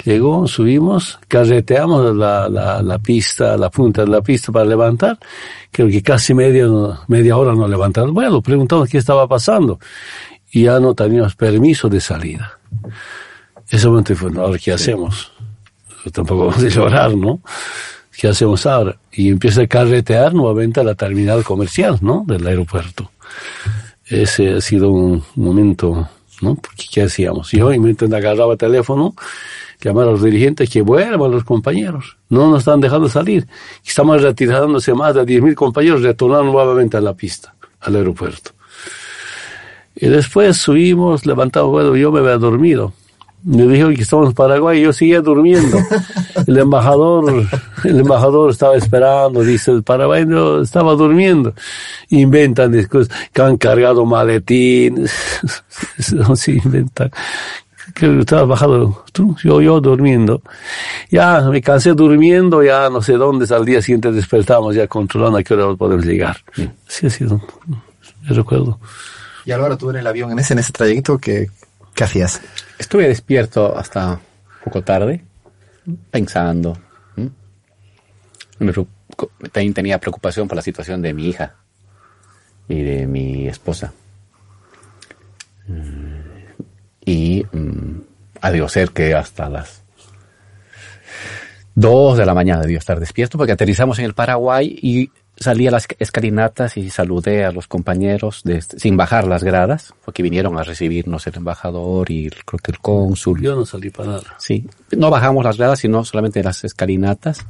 llegó, 0.04 0.46
subimos, 0.46 1.18
carreteamos 1.26 2.14
la, 2.16 2.48
la, 2.48 2.82
la 2.82 2.98
pista, 2.98 3.56
la 3.56 3.70
punta 3.70 4.02
de 4.04 4.08
la 4.08 4.20
pista 4.22 4.52
para 4.52 4.64
levantar, 4.64 5.18
creo 5.70 5.88
que 5.88 6.02
casi 6.02 6.34
media, 6.34 6.66
media 7.08 7.36
hora 7.36 7.54
no 7.54 7.66
levantaron. 7.66 8.14
Bueno, 8.14 8.40
preguntamos 8.40 8.88
qué 8.88 8.98
estaba 8.98 9.26
pasando 9.26 9.78
y 10.50 10.64
ya 10.64 10.78
no 10.80 10.94
teníamos 10.94 11.34
permiso 11.34 11.88
de 11.88 12.00
salida. 12.00 12.58
Ese 13.68 13.88
momento 13.88 14.14
fue, 14.14 14.30
no, 14.30 14.42
ahora 14.42 14.58
qué 14.58 14.72
hacemos. 14.72 15.32
Tampoco 16.12 16.46
vamos 16.46 16.64
a 16.64 16.68
llorar, 16.68 17.14
¿no? 17.14 17.40
¿Qué 18.18 18.26
hacemos 18.26 18.66
ahora? 18.66 18.98
Y 19.12 19.28
empieza 19.28 19.62
a 19.62 19.68
carretear 19.68 20.34
nuevamente 20.34 20.80
a 20.80 20.82
la 20.82 20.96
terminal 20.96 21.44
comercial, 21.44 21.98
¿no? 22.00 22.24
Del 22.26 22.44
aeropuerto. 22.48 23.12
Ese 24.04 24.54
ha 24.54 24.60
sido 24.60 24.90
un 24.90 25.22
momento, 25.36 26.08
¿no? 26.40 26.56
Porque 26.56 26.86
¿qué 26.92 27.02
hacíamos? 27.02 27.52
Yo 27.52 27.72
inmediatamente 27.72 28.16
agarraba 28.16 28.54
el 28.54 28.58
teléfono, 28.58 29.14
llamar 29.80 30.08
a 30.08 30.10
los 30.10 30.24
dirigentes 30.24 30.68
que 30.68 30.82
vuelvan 30.82 31.30
los 31.30 31.44
compañeros. 31.44 32.16
No 32.28 32.50
nos 32.50 32.58
están 32.62 32.80
dejando 32.80 33.08
salir. 33.08 33.46
Estamos 33.86 34.20
retirándose 34.20 34.92
más 34.94 35.14
de 35.14 35.22
10.000 35.22 35.54
compañeros, 35.54 36.02
retornar 36.02 36.42
nuevamente 36.42 36.96
a 36.96 37.00
la 37.00 37.14
pista, 37.14 37.54
al 37.78 37.94
aeropuerto. 37.94 38.50
Y 39.94 40.08
después 40.08 40.56
subimos, 40.56 41.24
levantamos, 41.24 41.70
bueno, 41.70 41.94
yo 41.94 42.10
me 42.10 42.18
había 42.18 42.36
dormido. 42.36 42.94
Me 43.44 43.62
dijeron 43.66 43.94
que 43.94 44.02
estamos 44.02 44.28
en 44.28 44.34
Paraguay 44.34 44.80
y 44.80 44.82
yo 44.82 44.92
seguía 44.92 45.20
durmiendo. 45.20 45.78
El 46.46 46.58
embajador, 46.58 47.46
el 47.84 48.00
embajador 48.00 48.50
estaba 48.50 48.76
esperando, 48.76 49.42
dice, 49.42 49.70
el 49.72 49.82
paraguayo 49.82 50.62
estaba 50.62 50.94
durmiendo. 50.94 51.52
Inventan 52.10 52.72
discos 52.72 53.10
que 53.32 53.42
han 53.42 53.56
cargado 53.56 54.04
maletines. 54.06 55.12
No 56.12 56.34
se 56.36 56.52
inventan. 56.52 57.10
Creo 57.94 58.14
que 58.14 58.20
estaba 58.20 58.44
bajado 58.44 59.04
tú, 59.12 59.36
yo, 59.42 59.60
yo 59.60 59.80
durmiendo. 59.80 60.42
Ya 61.10 61.40
me 61.42 61.60
cansé 61.60 61.92
durmiendo, 61.92 62.62
ya 62.62 62.88
no 62.90 63.02
sé 63.02 63.14
dónde, 63.14 63.52
al 63.54 63.64
día 63.64 63.82
siguiente 63.82 64.12
despertamos 64.12 64.74
ya 64.74 64.86
controlando 64.86 65.38
a 65.38 65.42
qué 65.42 65.54
hora 65.54 65.74
podemos 65.76 66.04
llegar. 66.04 66.36
Sí 66.86 67.06
ha 67.06 67.10
sido, 67.10 67.40
me 67.66 68.34
recuerdo. 68.34 68.78
Y 69.44 69.52
Álvaro, 69.52 69.76
tú 69.76 69.90
en 69.90 69.96
el 69.96 70.06
avión, 70.06 70.30
en 70.32 70.38
ese, 70.38 70.52
en 70.52 70.60
ese 70.60 70.72
trayecto, 70.72 71.18
¿qué, 71.18 71.48
qué 71.94 72.04
hacías? 72.04 72.40
Estuve 72.78 73.08
despierto 73.08 73.76
hasta 73.76 74.20
poco 74.64 74.82
tarde, 74.82 75.24
pensando. 76.10 76.78
también 79.52 79.74
tenía 79.74 79.98
preocupación 79.98 80.46
por 80.48 80.56
la 80.56 80.62
situación 80.62 81.02
de 81.02 81.12
mi 81.14 81.28
hija 81.28 81.54
y 82.68 82.82
de 82.82 83.06
mi 83.06 83.48
esposa. 83.48 83.92
Mm, 85.66 86.18
Y 87.04 87.44
mm, 87.50 88.00
ha 88.40 88.50
debido 88.50 88.68
ser 88.68 88.90
que 88.90 89.14
hasta 89.14 89.48
las 89.48 89.82
dos 91.74 92.18
de 92.18 92.26
la 92.26 92.34
mañana 92.34 92.60
debió 92.60 92.78
estar 92.78 92.98
despierto 93.00 93.38
porque 93.38 93.52
aterrizamos 93.52 93.98
en 93.98 94.04
el 94.04 94.14
Paraguay 94.14 94.78
y 94.82 95.10
salí 95.40 95.66
a 95.66 95.70
las 95.70 95.86
escalinatas 95.98 96.76
y 96.76 96.90
saludé 96.90 97.44
a 97.44 97.52
los 97.52 97.66
compañeros 97.68 98.42
de 98.44 98.56
este- 98.58 98.78
sin 98.78 98.96
bajar 98.96 99.26
las 99.26 99.44
gradas 99.44 99.94
porque 100.04 100.22
vinieron 100.22 100.58
a 100.58 100.64
recibirnos 100.64 101.26
el 101.26 101.36
embajador 101.36 102.10
y 102.10 102.26
el- 102.26 102.44
creo 102.44 102.58
que 102.58 102.72
el 102.72 102.78
cónsul. 102.80 103.40
Yo 103.40 103.54
no 103.54 103.64
salí 103.66 103.90
para 103.90 104.08
nada. 104.10 104.22
Sí, 104.38 104.66
no 104.96 105.10
bajamos 105.10 105.44
las 105.44 105.56
gradas, 105.56 105.78
sino 105.80 106.04
solamente 106.04 106.42
las 106.42 106.64
escalinatas. 106.64 107.46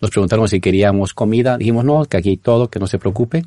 Nos 0.00 0.10
preguntaron 0.10 0.48
si 0.48 0.60
queríamos 0.60 1.14
comida. 1.14 1.56
Dijimos 1.58 1.84
no, 1.84 2.04
que 2.06 2.16
aquí 2.16 2.30
hay 2.30 2.36
todo, 2.36 2.68
que 2.68 2.80
no 2.80 2.86
se 2.88 2.98
preocupe. 2.98 3.44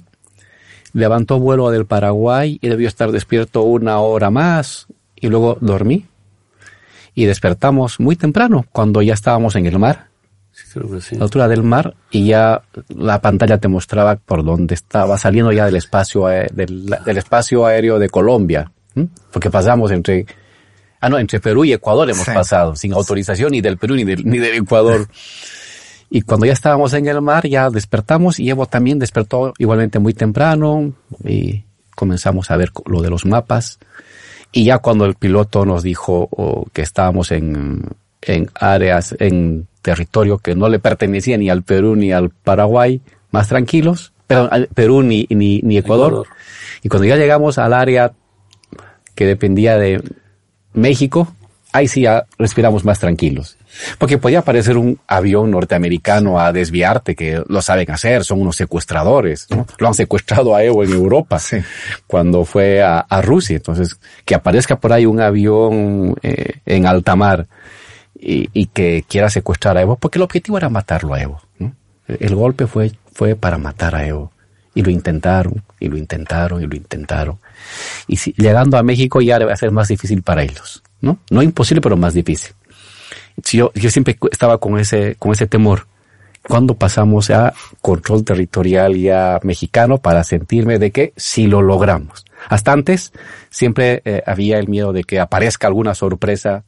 Levantó 0.94 1.40
vuelo 1.40 1.70
del 1.72 1.86
Paraguay 1.86 2.58
y 2.62 2.68
debió 2.70 2.88
estar 2.88 3.12
despierto 3.12 3.64
una 3.64 4.00
hora 4.00 4.30
más 4.30 4.88
y 5.16 5.28
luego 5.28 5.58
dormí. 5.60 6.06
Y 7.14 7.26
despertamos 7.26 8.00
muy 8.00 8.16
temprano, 8.16 8.66
cuando 8.72 9.02
ya 9.02 9.14
estábamos 9.14 9.56
en 9.56 9.66
el 9.66 9.80
mar, 9.80 10.08
creo 10.74 10.90
que 10.90 11.02
sí. 11.02 11.16
la 11.16 11.24
altura 11.26 11.48
del 11.48 11.64
mar, 11.64 11.96
y 12.12 12.28
ya 12.28 12.62
la 12.90 13.22
pantalla 13.22 13.58
te 13.58 13.68
mostraba 13.68 14.16
por 14.16 14.44
dónde 14.44 14.76
estaba 14.76 15.18
saliendo 15.18 15.52
ya 15.52 15.66
del 15.66 15.76
espacio, 15.76 16.28
del, 16.28 16.86
del 17.06 17.18
espacio 17.18 17.66
aéreo 17.66 18.00
de 18.00 18.10
Colombia. 18.10 18.72
¿m? 18.96 19.08
Porque 19.32 19.50
pasamos 19.50 19.92
entre, 19.92 20.26
ah 21.02 21.10
no, 21.10 21.18
entre 21.20 21.40
Perú 21.40 21.66
y 21.66 21.74
Ecuador 21.74 22.10
hemos 22.10 22.26
Sí. 22.26 22.32
pasado, 22.34 22.76
sin 22.76 22.94
autorización 22.94 23.52
ni 23.52 23.62
del 23.62 23.78
Perú 23.78 23.96
ni 23.96 24.04
del, 24.04 24.26
ni 24.26 24.38
del 24.40 24.56
Ecuador. 24.56 25.08
Y 26.10 26.22
cuando 26.22 26.46
ya 26.46 26.54
estábamos 26.54 26.94
en 26.94 27.08
el 27.08 27.22
mar, 27.22 27.48
ya 27.48 27.70
despertamos 27.70 28.40
y 28.40 28.50
Evo 28.50 28.68
también 28.68 29.00
despertó 29.00 29.54
igualmente 29.58 30.00
muy 30.00 30.14
temprano 30.14 30.94
y 31.24 31.66
comenzamos 31.96 32.52
a 32.52 32.58
ver 32.58 32.72
lo 32.86 33.02
de 33.02 33.10
los 33.10 33.26
mapas. 33.26 33.80
Y 34.52 34.66
ya 34.66 34.78
cuando 34.78 35.06
el 35.06 35.16
piloto 35.16 35.66
nos 35.66 35.84
dijo 35.84 36.30
oh, 36.32 36.66
que 36.72 36.84
estábamos 36.84 37.32
en, 37.32 37.84
en 38.22 38.50
áreas, 38.54 39.16
en 39.20 39.68
territorio 39.86 40.40
que 40.40 40.56
no 40.56 40.68
le 40.68 40.80
pertenecía 40.80 41.38
ni 41.38 41.50
al 41.52 41.62
Perú 41.62 41.96
ni 41.96 42.12
al 42.12 42.32
Paraguay, 42.32 43.02
más 43.30 43.48
tranquilos, 43.48 44.14
pero 44.26 44.52
al 44.52 44.68
Perú 44.74 45.04
ni, 45.04 45.28
ni, 45.30 45.62
ni 45.62 45.78
Ecuador. 45.78 46.12
Ecuador. 46.12 46.28
Y 46.82 46.90
cuando 46.90 47.08
ya 47.08 47.16
llegamos 47.18 47.60
al 47.60 47.74
área 47.74 48.12
que 49.14 49.26
dependía 49.28 49.78
de 49.78 50.02
México, 50.74 51.36
ahí 51.72 51.88
sí 51.88 52.02
ya 52.02 52.26
respiramos 52.40 52.84
más 52.84 53.00
tranquilos. 53.00 53.58
Porque 54.00 54.18
podía 54.18 54.40
aparecer 54.40 54.78
un 54.78 55.00
avión 55.06 55.52
norteamericano 55.52 56.40
a 56.40 56.52
desviarte, 56.52 57.16
que 57.16 57.44
lo 57.48 57.62
saben 57.62 57.92
hacer, 57.92 58.24
son 58.24 58.42
unos 58.42 58.56
secuestradores, 58.56 59.48
¿no? 59.52 59.68
Lo 59.78 59.88
han 59.88 59.94
secuestrado 59.94 60.56
a 60.56 60.64
Evo 60.64 60.84
en 60.84 60.94
Europa 60.94 61.38
Sí. 61.40 61.58
cuando 62.08 62.46
fue 62.46 62.82
a, 62.82 63.00
a 63.00 63.22
Rusia. 63.22 63.58
Entonces, 63.58 64.00
que 64.26 64.34
aparezca 64.34 64.80
por 64.80 64.92
ahí 64.94 65.06
un 65.06 65.20
avión 65.22 66.16
eh, 66.24 66.54
en 66.66 66.88
alta 66.88 67.16
mar 67.16 67.46
y, 68.20 68.50
y 68.54 68.68
que 68.68 69.04
quiera 69.08 69.30
secuestrar 69.30 69.78
a 69.78 69.82
Evo, 69.82 69.98
porque 69.98 70.20
el 70.20 70.24
objetivo 70.24 70.58
era 70.58 70.70
matarlo 70.70 71.14
a 71.14 71.22
Evo. 71.22 71.42
¿no? 71.60 71.74
El 72.08 72.36
golpe 72.36 72.68
fue, 72.68 72.92
fue 73.14 73.36
para 73.36 73.58
matar 73.58 73.96
a 73.96 74.06
Evo. 74.06 74.32
Y 74.74 74.82
lo 74.82 74.90
intentaron, 74.90 75.64
y 75.80 75.88
lo 75.88 75.98
intentaron, 75.98 76.62
y 76.62 76.68
lo 76.68 76.76
intentaron. 76.76 77.40
Y 78.08 78.18
si, 78.18 78.34
llegando 78.34 78.78
a 78.78 78.84
México 78.84 79.22
ya 79.22 79.40
va 79.40 79.54
a 79.54 79.58
ser 79.58 79.72
más 79.72 79.88
difícil 79.88 80.22
para 80.22 80.44
ellos, 80.44 80.84
¿no? 81.00 81.20
No 81.32 81.42
imposible, 81.42 81.80
pero 81.80 81.96
más 81.96 82.14
difícil. 82.14 82.54
Yo, 83.38 83.72
yo 83.74 83.90
siempre 83.90 84.18
estaba 84.32 84.58
con 84.58 84.78
ese, 84.78 85.16
con 85.16 85.32
ese 85.32 85.48
temor. 85.48 85.88
Cuando 86.48 86.76
pasamos 86.76 87.30
a 87.32 87.54
control 87.82 88.24
territorial 88.24 88.96
ya 88.96 89.40
mexicano 89.44 89.98
para 89.98 90.24
sentirme 90.24 90.78
de 90.78 90.92
que 90.92 91.14
si 91.16 91.48
lo 91.48 91.62
logramos. 91.62 92.26
Hasta 92.50 92.72
antes 92.72 93.14
siempre 93.50 94.02
eh, 94.06 94.22
había 94.28 94.60
el 94.60 94.68
miedo 94.68 94.94
de 94.94 95.04
que 95.06 95.20
aparezca 95.20 95.68
alguna 95.68 95.96
sorpresa 95.96 96.66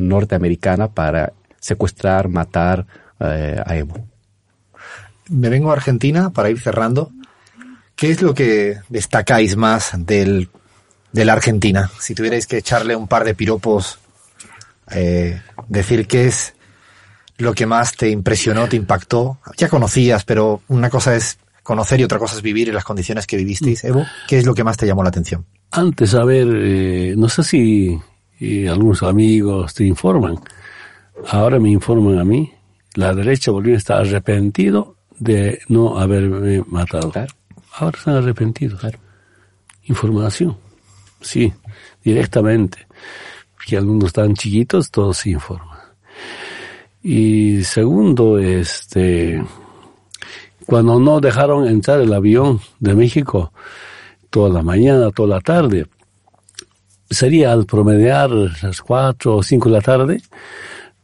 norteamericana 0.00 0.88
para 0.88 1.32
secuestrar, 1.60 2.28
matar 2.28 2.86
eh, 3.20 3.62
a 3.64 3.76
Evo. 3.76 4.06
Me 5.28 5.48
vengo 5.48 5.70
a 5.70 5.74
Argentina 5.74 6.30
para 6.30 6.50
ir 6.50 6.60
cerrando. 6.60 7.10
¿Qué 7.94 8.10
es 8.10 8.22
lo 8.22 8.34
que 8.34 8.78
destacáis 8.88 9.56
más 9.56 9.90
del, 9.96 10.48
de 11.12 11.24
la 11.24 11.32
Argentina? 11.32 11.90
Si 11.98 12.14
tuvierais 12.14 12.46
que 12.46 12.58
echarle 12.58 12.94
un 12.94 13.08
par 13.08 13.24
de 13.24 13.34
piropos, 13.34 13.98
eh, 14.90 15.42
decir 15.68 16.06
qué 16.06 16.26
es 16.26 16.54
lo 17.38 17.54
que 17.54 17.66
más 17.66 17.96
te 17.96 18.08
impresionó, 18.08 18.68
te 18.68 18.76
impactó. 18.76 19.40
Ya 19.56 19.68
conocías, 19.68 20.24
pero 20.24 20.62
una 20.68 20.90
cosa 20.90 21.14
es 21.14 21.38
conocer 21.62 22.00
y 22.00 22.04
otra 22.04 22.18
cosa 22.18 22.36
es 22.36 22.42
vivir 22.42 22.68
en 22.68 22.74
las 22.74 22.84
condiciones 22.84 23.26
que 23.26 23.36
vivisteis. 23.36 23.84
Evo, 23.84 24.06
¿qué 24.26 24.38
es 24.38 24.46
lo 24.46 24.54
que 24.54 24.64
más 24.64 24.76
te 24.76 24.86
llamó 24.86 25.02
la 25.02 25.10
atención? 25.10 25.44
Antes, 25.70 26.14
a 26.14 26.24
ver, 26.24 26.48
eh, 26.50 27.14
no 27.16 27.28
sé 27.28 27.42
si 27.42 28.00
algunos 28.66 29.02
amigos 29.02 29.74
te 29.74 29.84
informan. 29.84 30.38
Ahora 31.28 31.58
me 31.58 31.70
informan 31.70 32.18
a 32.18 32.24
mí. 32.24 32.52
La 32.94 33.14
derecha 33.14 33.50
boliviana 33.50 33.78
está 33.78 33.98
arrepentido 33.98 34.96
de 35.18 35.60
no 35.68 35.98
haberme 35.98 36.62
matado. 36.66 37.12
Ahora 37.72 37.98
están 37.98 38.16
arrepentidos. 38.16 38.80
Información. 39.84 40.56
Sí, 41.20 41.52
directamente. 42.02 42.86
Porque 43.56 43.76
algunos 43.76 44.12
tan 44.12 44.34
chiquitos, 44.34 44.90
todos 44.90 45.18
se 45.18 45.30
informan. 45.30 45.78
Y 47.02 47.62
segundo, 47.64 48.38
este, 48.38 49.42
cuando 50.66 50.98
no 51.00 51.20
dejaron 51.20 51.66
entrar 51.66 52.00
el 52.00 52.12
avión 52.12 52.60
de 52.78 52.94
México 52.94 53.52
toda 54.30 54.50
la 54.50 54.62
mañana, 54.62 55.10
toda 55.10 55.36
la 55.36 55.40
tarde, 55.40 55.86
sería 57.10 57.52
al 57.52 57.66
promediar 57.66 58.30
las 58.30 58.80
cuatro 58.80 59.36
o 59.36 59.42
cinco 59.42 59.68
de 59.68 59.74
la 59.74 59.80
tarde, 59.80 60.22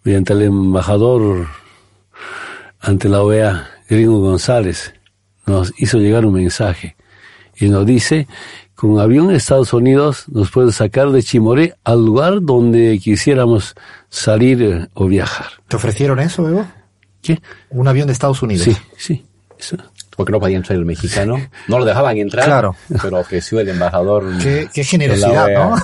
mediante 0.02 0.32
el 0.32 0.42
embajador 0.42 1.46
ante 2.80 3.08
la 3.08 3.22
OEA, 3.22 3.68
Gringo 3.88 4.20
González, 4.20 4.94
nos 5.46 5.72
hizo 5.78 5.98
llegar 5.98 6.26
un 6.26 6.34
mensaje 6.34 6.96
y 7.56 7.68
nos 7.68 7.86
dice, 7.86 8.26
con 8.74 8.98
avión 8.98 9.28
de 9.28 9.36
Estados 9.36 9.72
Unidos 9.72 10.24
nos 10.28 10.50
puede 10.50 10.72
sacar 10.72 11.10
de 11.10 11.22
Chimoré 11.22 11.74
al 11.84 12.04
lugar 12.04 12.42
donde 12.42 12.98
quisiéramos 12.98 13.74
salir 14.08 14.62
eh, 14.62 14.88
o 14.94 15.06
viajar. 15.06 15.46
¿Te 15.68 15.76
ofrecieron 15.76 16.18
eso, 16.18 16.48
Evo? 16.48 16.66
¿Qué? 17.22 17.40
Un 17.70 17.88
avión 17.88 18.06
de 18.06 18.12
Estados 18.12 18.42
Unidos. 18.42 18.64
Sí, 18.64 18.76
sí. 18.96 19.24
Eso. 19.58 19.76
Porque 20.16 20.32
no 20.32 20.40
podía 20.40 20.56
entrar 20.56 20.78
el 20.78 20.84
mexicano. 20.84 21.40
No 21.68 21.78
lo 21.78 21.84
dejaban 21.84 22.16
entrar. 22.18 22.46
Claro. 22.46 22.76
Pero 23.02 23.18
ofreció 23.18 23.60
el 23.60 23.68
embajador. 23.68 24.38
Qué, 24.38 24.68
qué 24.72 24.84
generosidad, 24.84 25.48
¿no? 25.52 25.76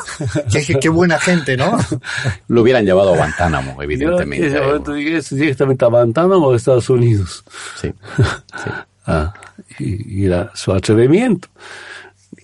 qué, 0.51 0.79
qué, 0.79 0.89
buena 0.89 1.19
gente, 1.19 1.57
¿no? 1.57 1.77
Lo 2.49 2.63
hubieran 2.63 2.85
llevado 2.85 3.15
a 3.15 3.17
Guantánamo, 3.17 3.83
evidentemente. 3.83 4.51
Yo 4.51 4.95
eso, 4.97 5.35
directamente 5.35 5.85
a 5.85 5.89
Guantánamo 5.89 6.47
o 6.47 6.53
a 6.53 6.57
Estados 6.57 6.89
Unidos. 6.91 7.45
Sí. 7.81 7.93
sí. 8.17 8.71
Ah, 9.07 9.33
y, 9.79 10.21
y 10.21 10.27
era 10.27 10.51
su 10.55 10.73
atrevimiento. 10.73 11.49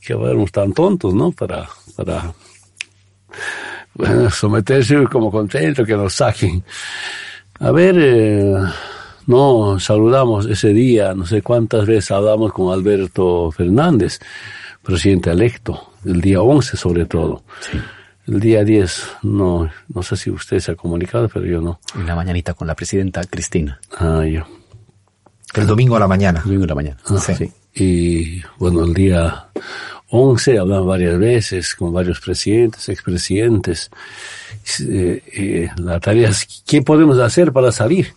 Que 0.01 0.13
éramos 0.13 0.53
tan 0.53 0.73
tontos, 0.73 1.15
¿no? 1.15 1.33
Para, 1.33 1.69
para, 1.97 2.33
bueno, 3.95 4.31
someterse 4.31 5.05
como 5.05 5.31
contento 5.31 5.85
que 5.85 5.95
nos 5.95 6.15
saquen. 6.15 6.63
A 7.61 7.71
ver, 7.71 7.97
eh, 7.99 8.55
no 9.27 9.79
saludamos 9.79 10.47
ese 10.47 10.73
día, 10.73 11.15
no 11.15 11.27
sé 11.27 11.43
cuántas 11.43 11.87
veces 11.87 12.11
hablamos 12.11 12.53
con 12.53 12.73
Alberto 12.73 13.51
Fernández, 13.51 14.21
presidente 14.83 15.31
electo, 15.31 15.91
el 16.05 16.21
día 16.21 16.41
11 16.41 16.77
sobre 16.77 17.07
todo. 17.07 17.43
Sí. 17.61 17.79
El 18.27 18.41
día 18.41 18.65
10, 18.65 19.09
no, 19.23 19.71
no 19.95 20.03
sé 20.03 20.17
si 20.17 20.31
usted 20.31 20.59
se 20.59 20.73
ha 20.73 20.75
comunicado, 20.75 21.29
pero 21.29 21.47
yo 21.47 21.61
no. 21.61 21.81
En 21.95 22.07
la 22.07 22.17
mañanita 22.17 22.55
con 22.55 22.67
la 22.67 22.75
presidenta 22.75 23.23
Cristina. 23.23 23.79
Ah, 23.99 24.25
yo. 24.25 24.43
El 25.55 25.67
domingo 25.67 25.95
a 25.97 26.01
la 26.01 26.09
mañana. 26.09 26.41
El 26.41 26.47
domingo 26.47 26.65
a 26.65 26.69
la 26.69 26.75
mañana. 26.75 26.97
Ah, 27.07 27.19
sí. 27.19 27.53
Y 27.75 28.43
bueno, 28.59 28.85
el 28.85 28.95
día 28.95 29.49
11 30.09 30.59
hablamos 30.59 30.87
varias 30.87 31.19
veces 31.19 31.75
con 31.77 31.93
varios 31.93 32.21
presidentes, 32.21 32.89
expresidentes. 32.89 33.91
Eh, 34.81 35.23
eh, 35.33 35.69
la 35.77 36.01
tarea 36.01 36.31
es, 36.31 36.63
¿qué 36.67 36.83
podemos 36.83 37.19
hacer 37.21 37.53
para 37.53 37.71
salir? 37.71 38.13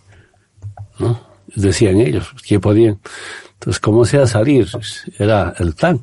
¿No? 1.00 1.20
Decían 1.54 1.98
ellos, 1.98 2.32
¿qué 2.46 2.60
podían? 2.60 3.00
Entonces, 3.54 3.80
¿cómo 3.80 4.04
sea 4.04 4.26
salir? 4.26 4.68
Era 5.18 5.54
el 5.58 5.74
plan. 5.74 6.00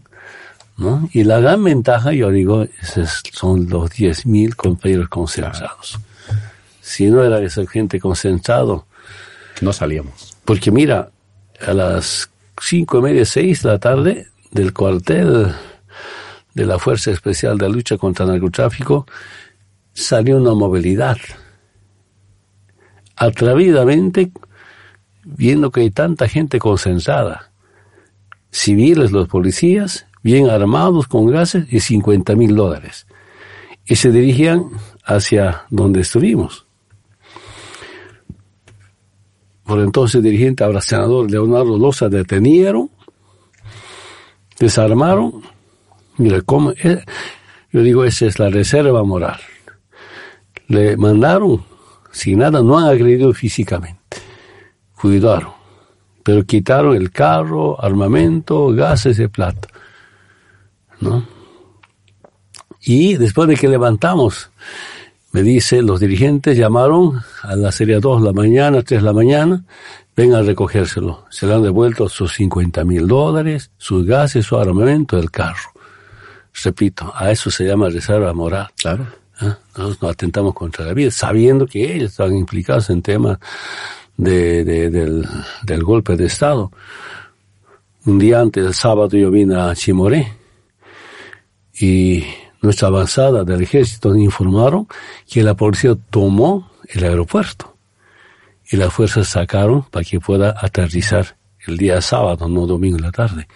¿no? 0.78 1.10
Y 1.12 1.24
la 1.24 1.40
gran 1.40 1.64
ventaja, 1.64 2.12
yo 2.12 2.30
digo, 2.30 2.64
es, 2.64 3.24
son 3.32 3.68
los 3.70 3.90
10.000 3.92 4.56
compañeros 4.56 5.10
concentrados. 5.10 5.98
Si 6.82 7.08
no 7.08 7.24
era 7.24 7.40
esa 7.40 7.66
gente 7.66 8.00
concentrado, 8.00 8.86
no 9.62 9.74
salíamos. 9.74 10.38
Porque 10.46 10.72
mira, 10.72 11.10
a 11.66 11.74
las 11.74 12.30
cinco 12.62 13.00
y 13.00 13.02
media, 13.02 13.26
seis 13.26 13.64
de 13.64 13.70
la 13.70 13.80
tarde, 13.80 14.28
del 14.52 14.74
cuartel 14.74 15.54
de 16.54 16.66
la 16.66 16.80
Fuerza 16.80 17.12
Especial 17.12 17.58
de 17.58 17.70
Lucha 17.70 17.98
contra 17.98 18.26
el 18.26 18.32
Narcotráfico, 18.32 19.06
salió 19.94 20.38
una 20.38 20.54
movilidad. 20.54 21.18
Atrevidamente, 23.16 24.32
viendo 25.36 25.72
que 25.72 25.82
hay 25.82 25.92
tanta 25.92 26.28
gente 26.28 26.60
concentrada, 26.60 27.52
civiles, 28.50 29.12
los 29.12 29.28
policías, 29.28 30.08
bien 30.24 30.50
armados 30.50 31.08
con 31.08 31.28
gases 31.28 31.72
y 31.72 31.80
50 31.80 32.36
mil 32.36 32.56
dólares. 32.56 33.08
Y 33.86 33.96
se 33.96 34.12
dirigían 34.12 34.66
hacia 35.04 35.66
donde 35.70 36.02
estuvimos. 36.02 36.66
Por 39.64 39.80
entonces 39.80 40.24
dirigente, 40.24 40.64
ahora 40.64 40.80
Leonardo 41.28 41.78
Loza, 41.78 42.08
detenieron, 42.08 42.90
desarmaron. 44.58 45.42
Mira, 46.18 46.42
cómo, 46.42 46.74
yo 46.74 47.82
digo, 47.82 48.06
esa 48.06 48.26
es 48.26 48.40
la 48.40 48.50
reserva 48.50 49.04
moral. 49.04 49.40
Le 50.68 50.96
mandaron, 50.96 51.64
sin 52.12 52.40
nada, 52.40 52.62
no 52.62 52.78
han 52.78 52.86
agredido 52.86 53.34
físicamente. 53.34 54.07
Cuidaron, 55.00 55.52
pero 56.24 56.44
quitaron 56.44 56.96
el 56.96 57.12
carro, 57.12 57.84
armamento, 57.84 58.70
gases 58.70 59.18
de 59.18 59.30
plata. 59.30 59.68
¿No? 61.00 61.26
Y 62.82 63.16
después 63.16 63.48
de 63.48 63.56
que 63.56 63.68
levantamos, 63.68 64.50
me 65.34 65.44
dice, 65.44 65.82
los 65.82 66.00
dirigentes 66.00 66.58
llamaron 66.58 67.22
a 67.44 67.56
la 67.56 67.72
serie 67.72 68.00
2 68.00 68.22
de 68.22 68.28
la 68.28 68.34
mañana, 68.34 68.82
3 68.82 69.02
de 69.02 69.06
la 69.06 69.14
mañana, 69.14 69.64
vengan 70.16 70.40
a 70.40 70.44
recogérselo. 70.44 71.26
Se 71.30 71.46
le 71.46 71.54
han 71.54 71.64
devuelto 71.64 72.10
sus 72.10 72.34
50 72.34 72.84
mil 72.86 73.08
dólares, 73.08 73.70
sus 73.78 74.06
gases, 74.06 74.46
su 74.46 74.58
armamento 74.58 75.18
del 75.18 75.30
carro. 75.30 75.72
Repito, 76.64 77.12
a 77.16 77.30
eso 77.30 77.52
se 77.52 77.66
llama 77.66 77.90
reserva 77.90 78.34
moral. 78.34 78.68
Claro. 78.76 79.06
¿Ah? 79.40 79.58
Nosotros 79.76 80.02
no 80.02 80.10
atentamos 80.10 80.56
contra 80.56 80.86
la 80.86 80.94
vida, 80.94 81.12
sabiendo 81.12 81.68
que 81.68 81.94
ellos 81.94 82.12
están 82.12 82.36
implicados 82.36 82.90
en 82.90 83.04
temas 83.04 83.38
de, 84.18 84.66
de, 84.66 84.90
del, 84.90 85.26
del 85.64 85.84
golpe 85.84 86.16
de 86.16 86.26
Estado. 86.26 86.72
Un 88.06 88.20
día 88.20 88.42
antes, 88.42 88.66
el 88.66 88.74
sábado, 88.74 89.16
yo 89.18 89.30
vine 89.32 89.56
a 89.56 89.74
Chimoré 89.76 90.34
y 91.80 92.24
nuestra 92.62 92.88
avanzada 92.88 93.44
del 93.44 93.62
ejército 93.62 94.16
informaron 94.16 94.88
que 95.30 95.44
la 95.44 95.54
policía 95.54 95.96
tomó 96.10 96.72
el 96.90 97.04
aeropuerto 97.04 97.76
y 98.70 98.78
las 98.78 98.92
fuerzas 98.94 99.28
sacaron 99.28 99.84
para 99.84 100.04
que 100.04 100.20
pueda 100.20 100.56
aterrizar 100.60 101.38
el 101.68 101.78
día 101.78 102.02
sábado, 102.02 102.48
no 102.48 102.66
domingo 102.66 102.98
en 102.98 103.04
la 103.04 103.12
tarde. 103.12 103.48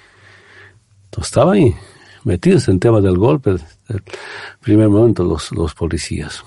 Entonces 1.06 1.32
estaban 1.32 1.56
ahí 1.56 1.76
metidos 2.24 2.68
en 2.68 2.80
temas 2.80 3.04
del 3.04 3.18
golpe, 3.18 3.52
el 3.90 4.04
primer 4.62 4.90
momento 4.90 5.24
los, 5.24 5.52
los 5.52 5.74
policías. 5.74 6.44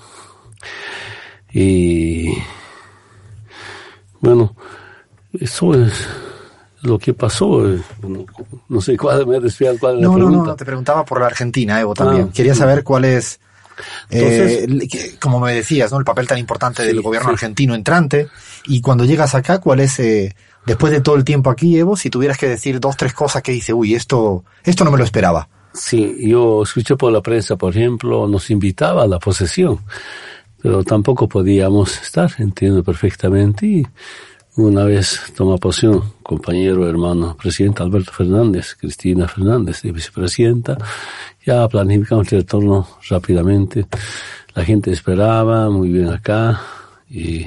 Y 1.53 2.33
bueno, 4.25 4.55
eso 5.33 5.73
es 5.73 5.93
lo 6.81 6.99
que 6.99 7.13
pasó. 7.13 7.63
No, 8.01 8.25
no 8.67 8.81
sé 8.81 8.97
cuál 8.97 9.25
me 9.27 9.39
desviado 9.39 9.77
cuál 9.79 9.97
es 9.97 10.01
no, 10.01 10.09
la 10.09 10.15
pregunta. 10.15 10.37
No, 10.37 10.45
no, 10.45 10.55
te 10.55 10.65
preguntaba 10.65 11.05
por 11.05 11.19
la 11.19 11.27
Argentina, 11.27 11.79
Evo, 11.79 11.93
también. 11.93 12.27
Ah, 12.29 12.33
Quería 12.33 12.55
saber 12.55 12.83
cuál 12.83 13.05
es, 13.05 13.39
eh, 14.09 14.65
Entonces, 14.67 15.17
como 15.19 15.39
me 15.39 15.53
decías, 15.53 15.91
¿no? 15.91 15.99
El 15.99 16.05
papel 16.05 16.27
tan 16.27 16.37
importante 16.37 16.81
sí, 16.83 16.87
del 16.87 17.01
gobierno 17.01 17.29
sí. 17.29 17.33
argentino 17.33 17.75
entrante. 17.75 18.27
Y 18.67 18.81
cuando 18.81 19.05
llegas 19.05 19.35
acá, 19.35 19.59
¿cuál 19.59 19.79
es 19.79 19.99
eh, 19.99 20.35
después 20.65 20.91
de 20.91 21.01
todo 21.01 21.15
el 21.15 21.23
tiempo 21.23 21.49
aquí, 21.49 21.77
Evo, 21.77 21.95
si 21.95 22.09
tuvieras 22.09 22.37
que 22.37 22.47
decir 22.47 22.79
dos, 22.79 22.97
tres 22.97 23.13
cosas 23.13 23.41
que 23.41 23.51
dice, 23.51 23.73
uy, 23.73 23.95
esto, 23.95 24.43
esto 24.63 24.83
no 24.83 24.91
me 24.91 24.97
lo 24.97 25.03
esperaba. 25.03 25.47
Sí, 25.73 26.15
yo 26.29 26.63
escuché 26.63 26.95
por 26.95 27.11
la 27.11 27.21
prensa, 27.21 27.57
por 27.57 27.75
ejemplo, 27.75 28.27
nos 28.27 28.49
invitaba 28.49 29.03
a 29.03 29.07
la 29.07 29.19
posesión, 29.19 29.79
pero 30.65 30.83
tampoco 30.83 31.29
podíamos 31.29 32.01
estar, 32.01 32.31
entiendo 32.39 32.83
perfectamente. 32.83 33.67
Y 33.67 33.87
una 34.55 34.83
vez 34.83 35.31
toma 35.37 35.57
posición, 35.57 36.01
compañero, 36.23 36.89
hermano, 36.89 37.37
presidente 37.37 37.83
Alberto 37.83 38.11
Fernández, 38.11 38.73
Cristina 38.73 39.27
Fernández, 39.27 39.83
vicepresidenta, 39.83 40.75
ya 41.45 41.67
planificamos 41.67 42.33
el 42.33 42.39
retorno 42.39 42.87
rápidamente. 43.07 43.85
La 44.55 44.65
gente 44.65 44.89
esperaba, 44.89 45.69
muy 45.69 45.89
bien 45.89 46.09
acá, 46.09 46.59
y 47.11 47.45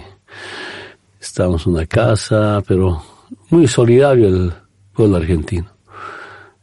estábamos 1.21 1.67
en 1.67 1.73
una 1.73 1.87
casa, 1.87 2.63
pero 2.69 3.03
muy 3.51 3.67
solidario 3.67 4.29
el 4.29 4.53
pueblo 4.93 5.17
argentino. 5.17 5.67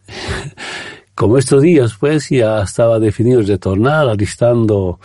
Como 1.16 1.38
estos 1.38 1.62
días, 1.62 1.96
pues, 2.00 2.30
ya 2.30 2.62
estaba 2.62 3.00
definido 3.00 3.42
retornar, 3.42 4.08
alistando 4.08 5.00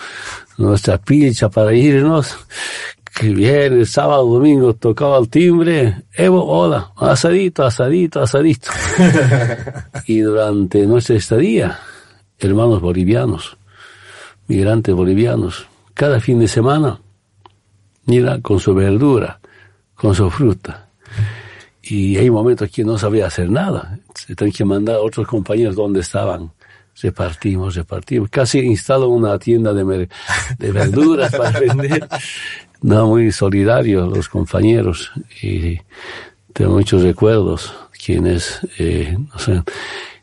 nuestra 0.60 0.98
pilcha 0.98 1.48
para 1.48 1.72
irnos, 1.74 2.36
que 3.18 3.28
bien, 3.30 3.72
el 3.72 3.86
sábado, 3.86 4.26
domingo 4.26 4.74
tocaba 4.74 5.18
el 5.18 5.28
timbre, 5.28 6.04
Evo, 6.12 6.44
hola, 6.44 6.92
asadito, 6.96 7.64
asadito, 7.64 8.20
asadito. 8.20 8.70
y 10.06 10.20
durante 10.20 10.86
nuestra 10.86 11.16
estadía, 11.16 11.78
hermanos 12.38 12.80
bolivianos, 12.80 13.56
migrantes 14.48 14.94
bolivianos, 14.94 15.66
cada 15.94 16.20
fin 16.20 16.38
de 16.38 16.48
semana, 16.48 17.00
mira, 18.04 18.38
con 18.40 18.60
su 18.60 18.74
verdura, 18.74 19.40
con 19.94 20.14
su 20.14 20.30
fruta. 20.30 20.88
Y 21.82 22.16
hay 22.18 22.30
momentos 22.30 22.70
que 22.70 22.84
no 22.84 22.98
sabía 22.98 23.26
hacer 23.26 23.50
nada. 23.50 23.98
Se 24.14 24.36
tienen 24.36 24.52
que 24.52 24.64
mandar 24.64 24.96
a 24.96 25.00
otros 25.00 25.26
compañeros 25.26 25.74
donde 25.74 26.00
estaban. 26.00 26.52
Repartimos, 27.02 27.74
repartimos. 27.74 28.28
Casi 28.30 28.58
instaló 28.60 29.08
una 29.08 29.38
tienda 29.38 29.72
de, 29.72 30.08
de 30.58 30.72
verduras 30.72 31.34
para 31.34 31.58
vender. 31.60 32.06
No, 32.82 33.08
muy 33.08 33.32
solidario 33.32 34.06
los 34.06 34.28
compañeros. 34.28 35.12
Y 35.42 35.78
tengo 36.52 36.72
muchos 36.72 37.02
recuerdos. 37.02 37.74
Quienes, 38.04 38.60
eh, 38.78 39.16
no 39.18 39.38
sé, 39.38 39.62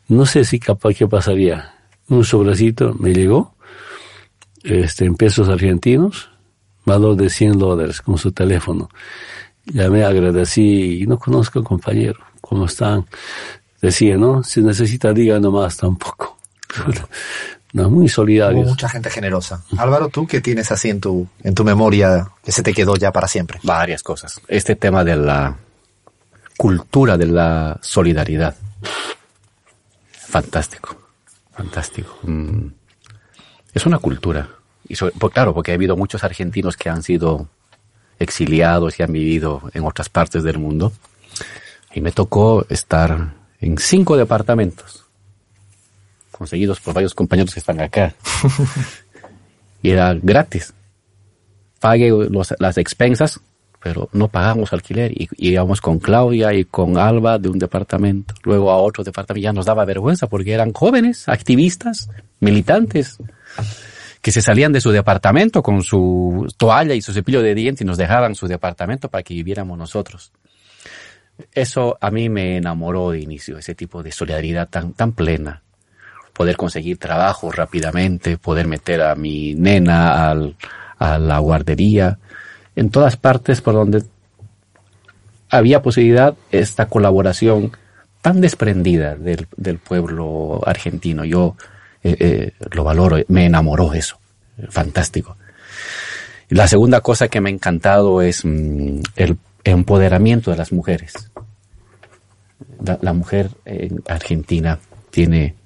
no 0.08 0.26
sé 0.26 0.44
si 0.44 0.58
capaz 0.58 0.94
qué 0.94 1.06
pasaría. 1.06 1.74
Un 2.08 2.24
sobrecito 2.24 2.94
me 2.98 3.12
llegó, 3.12 3.54
este, 4.64 5.04
en 5.04 5.14
pesos 5.14 5.48
argentinos, 5.48 6.30
valor 6.84 7.16
de 7.16 7.30
100 7.30 7.58
dólares 7.58 8.00
con 8.00 8.18
su 8.18 8.32
teléfono. 8.32 8.88
Llamé, 9.66 10.04
agradecí 10.04 11.02
y 11.02 11.06
no 11.06 11.18
conozco 11.18 11.62
compañero, 11.62 12.18
¿cómo 12.40 12.64
están? 12.64 13.06
Decía, 13.80 14.16
¿no? 14.16 14.42
Si 14.42 14.62
necesita, 14.62 15.12
diga 15.12 15.38
nomás 15.38 15.76
tampoco. 15.76 16.37
No, 17.72 17.90
muy 17.90 18.08
solidario. 18.08 18.62
mucha 18.62 18.88
gente 18.88 19.10
generosa. 19.10 19.62
Álvaro, 19.76 20.08
¿tú 20.08 20.26
qué 20.26 20.40
tienes 20.40 20.70
así 20.72 20.88
en 20.88 21.00
tu, 21.00 21.28
en 21.42 21.54
tu 21.54 21.64
memoria 21.64 22.26
que 22.42 22.50
se 22.50 22.62
te 22.62 22.72
quedó 22.72 22.96
ya 22.96 23.12
para 23.12 23.28
siempre? 23.28 23.60
Varias 23.62 24.02
cosas. 24.02 24.40
Este 24.48 24.74
tema 24.74 25.04
de 25.04 25.16
la 25.16 25.54
cultura 26.56 27.18
de 27.18 27.26
la 27.26 27.78
solidaridad. 27.82 28.56
Fantástico. 30.10 30.96
Fantástico. 31.52 32.18
Mm. 32.22 32.68
Es 33.74 33.84
una 33.84 33.98
cultura. 33.98 34.48
Y 34.88 34.96
pues 34.96 35.32
claro, 35.34 35.52
porque 35.52 35.72
ha 35.72 35.74
habido 35.74 35.94
muchos 35.94 36.24
argentinos 36.24 36.76
que 36.76 36.88
han 36.88 37.02
sido 37.02 37.48
exiliados 38.18 38.98
y 38.98 39.02
han 39.02 39.12
vivido 39.12 39.70
en 39.74 39.84
otras 39.84 40.08
partes 40.08 40.42
del 40.42 40.58
mundo. 40.58 40.92
Y 41.92 42.00
me 42.00 42.12
tocó 42.12 42.64
estar 42.70 43.34
en 43.60 43.76
cinco 43.76 44.16
departamentos 44.16 45.07
conseguidos 46.38 46.78
por 46.80 46.94
varios 46.94 47.14
compañeros 47.14 47.52
que 47.52 47.60
están 47.60 47.80
acá. 47.80 48.14
y 49.82 49.90
era 49.90 50.14
gratis. 50.14 50.72
Pague 51.80 52.12
las 52.58 52.78
expensas, 52.78 53.40
pero 53.82 54.08
no 54.12 54.28
pagamos 54.28 54.72
alquiler. 54.72 55.12
Y, 55.12 55.28
íbamos 55.36 55.80
con 55.80 55.98
Claudia 55.98 56.54
y 56.54 56.64
con 56.64 56.96
Alba 56.96 57.38
de 57.38 57.48
un 57.48 57.58
departamento, 57.58 58.34
luego 58.44 58.70
a 58.70 58.76
otro 58.76 59.02
departamento. 59.02 59.42
Ya 59.42 59.52
nos 59.52 59.66
daba 59.66 59.84
vergüenza 59.84 60.28
porque 60.28 60.52
eran 60.52 60.72
jóvenes, 60.72 61.28
activistas, 61.28 62.08
militantes, 62.38 63.18
que 64.22 64.30
se 64.30 64.40
salían 64.40 64.72
de 64.72 64.80
su 64.80 64.90
departamento 64.90 65.62
con 65.62 65.82
su 65.82 66.46
toalla 66.56 66.94
y 66.94 67.02
su 67.02 67.12
cepillo 67.12 67.42
de 67.42 67.54
dientes 67.54 67.82
y 67.82 67.84
nos 67.84 67.98
dejaban 67.98 68.36
su 68.36 68.46
departamento 68.46 69.08
para 69.08 69.24
que 69.24 69.34
viviéramos 69.34 69.76
nosotros. 69.76 70.32
Eso 71.52 71.98
a 72.00 72.10
mí 72.10 72.28
me 72.28 72.56
enamoró 72.56 73.10
de 73.10 73.20
inicio, 73.20 73.58
ese 73.58 73.74
tipo 73.74 74.02
de 74.02 74.10
solidaridad 74.10 74.68
tan, 74.68 74.92
tan 74.92 75.12
plena 75.12 75.62
poder 76.38 76.56
conseguir 76.56 76.98
trabajo 76.98 77.50
rápidamente, 77.50 78.38
poder 78.38 78.68
meter 78.68 79.02
a 79.02 79.16
mi 79.16 79.56
nena 79.56 80.30
al, 80.30 80.54
a 80.96 81.18
la 81.18 81.40
guardería, 81.40 82.18
en 82.76 82.90
todas 82.90 83.16
partes 83.16 83.60
por 83.60 83.74
donde 83.74 84.04
había 85.50 85.82
posibilidad 85.82 86.36
esta 86.52 86.86
colaboración 86.86 87.72
tan 88.22 88.40
desprendida 88.40 89.16
del, 89.16 89.48
del 89.56 89.78
pueblo 89.78 90.60
argentino. 90.64 91.24
Yo 91.24 91.56
eh, 92.04 92.16
eh, 92.20 92.52
lo 92.70 92.84
valoro, 92.84 93.16
me 93.26 93.46
enamoró 93.46 93.92
eso, 93.92 94.20
fantástico. 94.68 95.36
La 96.50 96.68
segunda 96.68 97.00
cosa 97.00 97.26
que 97.26 97.40
me 97.40 97.50
ha 97.50 97.52
encantado 97.52 98.22
es 98.22 98.44
mm, 98.44 99.00
el 99.16 99.38
empoderamiento 99.64 100.52
de 100.52 100.56
las 100.56 100.70
mujeres. 100.70 101.14
la 103.02 103.12
mujer 103.12 103.50
en 103.64 104.04
Argentina 104.06 104.78
tiene 105.10 105.56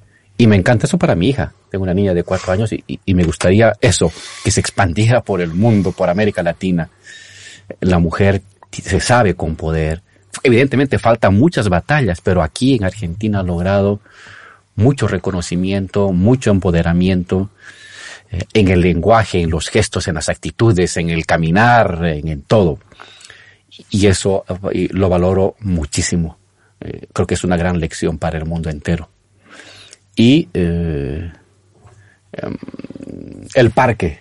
y 0.42 0.48
me 0.48 0.56
encanta 0.56 0.86
eso 0.86 0.98
para 0.98 1.14
mi 1.14 1.28
hija. 1.28 1.52
Tengo 1.70 1.84
una 1.84 1.94
niña 1.94 2.14
de 2.14 2.24
cuatro 2.24 2.52
años 2.52 2.72
y, 2.72 3.14
me 3.14 3.22
gustaría 3.22 3.74
eso, 3.80 4.10
que 4.42 4.50
se 4.50 4.58
expandiera 4.58 5.20
por 5.20 5.40
el 5.40 5.54
mundo, 5.54 5.92
por 5.92 6.10
América 6.10 6.42
Latina. 6.42 6.90
La 7.78 8.00
mujer 8.00 8.42
se 8.72 8.98
sabe 8.98 9.36
con 9.36 9.54
poder. 9.54 10.02
Evidentemente 10.42 10.98
faltan 10.98 11.38
muchas 11.38 11.68
batallas, 11.68 12.20
pero 12.20 12.42
aquí 12.42 12.74
en 12.74 12.82
Argentina 12.82 13.38
ha 13.38 13.42
logrado 13.44 14.00
mucho 14.74 15.06
reconocimiento, 15.06 16.10
mucho 16.10 16.50
empoderamiento 16.50 17.50
eh, 18.32 18.42
en 18.52 18.66
el 18.66 18.80
lenguaje, 18.80 19.42
en 19.42 19.50
los 19.50 19.68
gestos, 19.68 20.08
en 20.08 20.16
las 20.16 20.28
actitudes, 20.28 20.96
en 20.96 21.10
el 21.10 21.24
caminar, 21.24 22.04
en, 22.04 22.42
todo. 22.42 22.80
Y 23.90 24.08
eso 24.08 24.44
lo 24.64 25.08
valoro 25.08 25.54
muchísimo. 25.60 26.36
Eh, 26.80 27.06
creo 27.12 27.28
que 27.28 27.34
es 27.34 27.44
una 27.44 27.56
gran 27.56 27.78
lección 27.78 28.18
para 28.18 28.38
el 28.38 28.44
mundo 28.44 28.70
entero 28.70 29.11
y 30.16 30.48
eh, 30.52 31.32
em, 32.32 32.56
el 33.54 33.70
parque. 33.70 34.20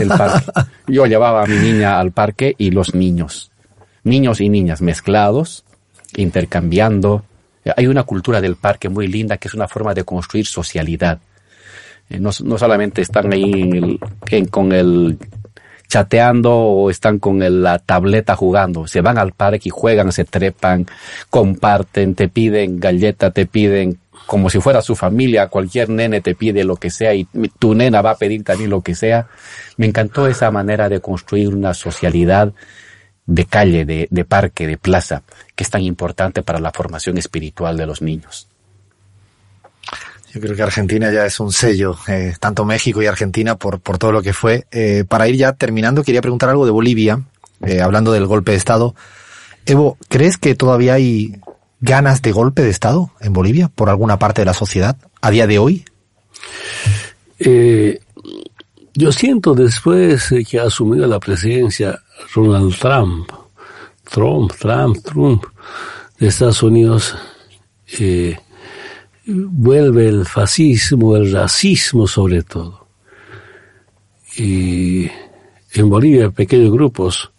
El 0.00 0.08
parque. 0.08 0.50
Yo 0.86 1.06
llevaba 1.06 1.42
a 1.42 1.46
mi 1.46 1.56
niña 1.56 1.98
al 1.98 2.12
parque 2.12 2.54
y 2.58 2.70
los 2.70 2.94
niños, 2.94 3.50
niños 4.04 4.40
y 4.40 4.48
niñas 4.48 4.82
mezclados, 4.82 5.64
intercambiando. 6.16 7.24
Hay 7.76 7.86
una 7.86 8.04
cultura 8.04 8.40
del 8.40 8.56
parque 8.56 8.88
muy 8.88 9.06
linda 9.06 9.36
que 9.36 9.48
es 9.48 9.54
una 9.54 9.68
forma 9.68 9.94
de 9.94 10.04
construir 10.04 10.46
socialidad. 10.46 11.18
Eh, 12.08 12.18
no, 12.18 12.30
no 12.42 12.58
solamente 12.58 13.02
están 13.02 13.32
ahí 13.32 13.98
con 14.50 14.72
el 14.72 15.18
chateando 15.88 16.54
o 16.54 16.90
están 16.90 17.18
con 17.18 17.62
la 17.62 17.78
tableta 17.78 18.36
jugando. 18.36 18.86
Se 18.86 19.00
van 19.00 19.18
al 19.18 19.32
parque 19.32 19.68
y 19.68 19.70
juegan, 19.70 20.12
se 20.12 20.24
trepan, 20.24 20.86
comparten, 21.30 22.14
te 22.14 22.28
piden 22.28 22.78
galleta, 22.78 23.30
te 23.30 23.46
piden 23.46 23.98
como 24.26 24.50
si 24.50 24.60
fuera 24.60 24.82
su 24.82 24.94
familia, 24.94 25.48
cualquier 25.48 25.88
nene 25.88 26.20
te 26.20 26.34
pide 26.34 26.64
lo 26.64 26.76
que 26.76 26.90
sea 26.90 27.14
y 27.14 27.26
tu 27.58 27.74
nena 27.74 28.02
va 28.02 28.10
a 28.10 28.16
pedir 28.16 28.44
también 28.44 28.70
lo 28.70 28.82
que 28.82 28.94
sea. 28.94 29.28
Me 29.76 29.86
encantó 29.86 30.26
esa 30.26 30.50
manera 30.50 30.88
de 30.88 31.00
construir 31.00 31.48
una 31.54 31.74
socialidad 31.74 32.52
de 33.28 33.44
calle, 33.44 33.84
de, 33.84 34.24
parque, 34.24 34.66
de 34.66 34.78
plaza, 34.78 35.22
que 35.54 35.62
es 35.62 35.70
tan 35.70 35.82
importante 35.82 36.42
para 36.42 36.60
la 36.60 36.72
formación 36.72 37.18
espiritual 37.18 37.76
de 37.76 37.86
los 37.86 38.00
niños. 38.00 38.48
Yo 40.32 40.40
creo 40.40 40.56
que 40.56 40.62
Argentina 40.62 41.12
ya 41.12 41.26
es 41.26 41.38
un 41.38 41.52
sello, 41.52 41.96
eh, 42.06 42.34
tanto 42.40 42.64
México 42.64 43.02
y 43.02 43.06
Argentina, 43.06 43.56
por, 43.56 43.80
por 43.80 43.98
todo 43.98 44.12
lo 44.12 44.22
que 44.22 44.32
fue. 44.32 44.66
Eh, 44.70 45.04
para 45.06 45.28
ir 45.28 45.36
ya 45.36 45.52
terminando, 45.52 46.02
quería 46.02 46.22
preguntar 46.22 46.48
algo 46.48 46.64
de 46.64 46.70
Bolivia, 46.70 47.20
eh, 47.66 47.82
hablando 47.82 48.12
del 48.12 48.26
golpe 48.26 48.52
de 48.52 48.56
Estado. 48.56 48.94
Evo, 49.66 49.98
¿crees 50.08 50.38
que 50.38 50.54
todavía 50.54 50.94
hay 50.94 51.38
ganas 51.80 52.22
de 52.22 52.32
golpe 52.32 52.62
de 52.62 52.70
Estado 52.70 53.10
en 53.20 53.32
Bolivia 53.32 53.68
por 53.68 53.88
alguna 53.88 54.18
parte 54.18 54.42
de 54.42 54.46
la 54.46 54.54
sociedad 54.54 54.96
a 55.20 55.30
día 55.30 55.46
de 55.46 55.58
hoy? 55.58 55.84
Eh, 57.38 58.00
yo 58.94 59.12
siento 59.12 59.54
después 59.54 60.34
que 60.48 60.58
ha 60.58 60.64
asumido 60.64 61.06
la 61.06 61.20
presidencia 61.20 62.00
Donald 62.34 62.76
Trump, 62.76 63.30
Trump, 64.10 64.52
Trump, 64.58 64.98
Trump 65.04 65.44
de 66.18 66.26
Estados 66.26 66.62
Unidos, 66.62 67.16
eh, 68.00 68.36
vuelve 69.26 70.08
el 70.08 70.26
fascismo, 70.26 71.16
el 71.16 71.32
racismo 71.32 72.06
sobre 72.06 72.42
todo. 72.42 72.88
Y 74.36 75.08
en 75.74 75.88
Bolivia 75.88 76.30
pequeños 76.30 76.72
grupos, 76.72 77.30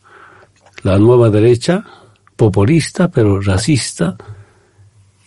la 0.84 0.98
nueva 0.98 1.30
derecha, 1.30 1.86
populista, 2.40 3.10
pero 3.10 3.42
racista, 3.42 4.16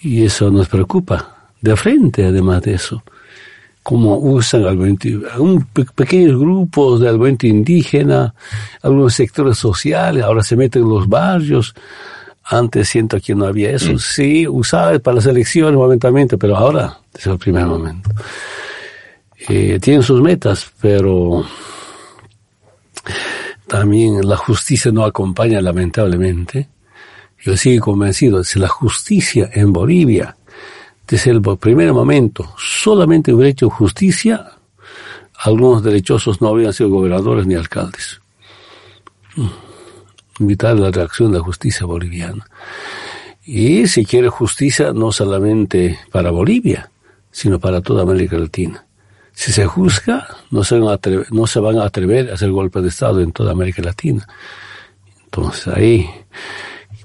y 0.00 0.24
eso 0.24 0.50
nos 0.50 0.66
preocupa. 0.66 1.50
De 1.60 1.76
frente, 1.76 2.24
además 2.24 2.62
de 2.62 2.72
eso, 2.72 3.04
cómo 3.82 4.16
usan 4.16 4.64
al 4.64 4.78
un 4.78 5.66
pequeños 5.94 6.40
grupos 6.40 7.00
del 7.00 7.18
movimiento 7.18 7.46
indígena, 7.46 8.34
algunos 8.80 9.12
sectores 9.12 9.58
sociales, 9.58 10.24
ahora 10.24 10.42
se 10.42 10.56
meten 10.56 10.84
en 10.84 10.88
los 10.88 11.06
barrios. 11.06 11.74
Antes 12.44 12.88
siento 12.88 13.20
que 13.20 13.34
no 13.34 13.44
había 13.44 13.72
eso. 13.72 13.92
Mm. 13.92 13.98
Sí, 13.98 14.48
usaba 14.48 14.98
para 14.98 15.16
las 15.16 15.26
elecciones 15.26 15.74
momentamente, 15.74 16.38
pero 16.38 16.56
ahora 16.56 16.98
es 17.12 17.26
el 17.26 17.38
primer 17.38 17.66
momento. 17.66 18.10
Eh, 19.48 19.78
tienen 19.80 20.02
sus 20.02 20.22
metas, 20.22 20.72
pero 20.80 21.44
también 23.66 24.26
la 24.26 24.36
justicia 24.36 24.90
no 24.90 25.04
acompaña 25.04 25.60
lamentablemente. 25.60 26.68
Yo 27.44 27.56
sigo 27.56 27.84
convencido, 27.84 28.44
si 28.44 28.58
la 28.58 28.68
justicia 28.68 29.50
en 29.52 29.72
Bolivia, 29.72 30.36
desde 31.08 31.32
el 31.32 31.42
primer 31.58 31.92
momento, 31.92 32.54
solamente 32.56 33.32
hubiera 33.32 33.50
hecho 33.50 33.68
justicia, 33.68 34.52
algunos 35.38 35.82
derechosos 35.82 36.40
no 36.40 36.48
habrían 36.48 36.72
sido 36.72 36.90
gobernadores 36.90 37.46
ni 37.46 37.54
alcaldes. 37.54 38.20
Mm. 39.36 39.48
Invitar 40.40 40.78
la 40.78 40.90
reacción 40.90 41.32
de 41.32 41.38
la 41.38 41.44
justicia 41.44 41.84
boliviana. 41.84 42.46
Y 43.44 43.88
si 43.88 44.04
quiere 44.04 44.28
justicia, 44.28 44.92
no 44.92 45.10
solamente 45.10 45.98
para 46.12 46.30
Bolivia, 46.30 46.90
sino 47.30 47.58
para 47.58 47.80
toda 47.80 48.02
América 48.02 48.38
Latina. 48.38 48.84
Si 49.32 49.50
se 49.50 49.66
juzga, 49.66 50.28
no 50.50 50.62
se, 50.62 50.78
van 50.78 50.90
a 50.90 50.94
atrever, 50.94 51.32
no 51.32 51.46
se 51.46 51.58
van 51.58 51.78
a 51.78 51.84
atrever 51.84 52.30
a 52.30 52.34
hacer 52.34 52.50
golpes 52.50 52.82
de 52.82 52.88
Estado 52.90 53.20
en 53.20 53.32
toda 53.32 53.52
América 53.52 53.82
Latina. 53.82 54.26
Entonces 55.24 55.68
ahí, 55.68 56.08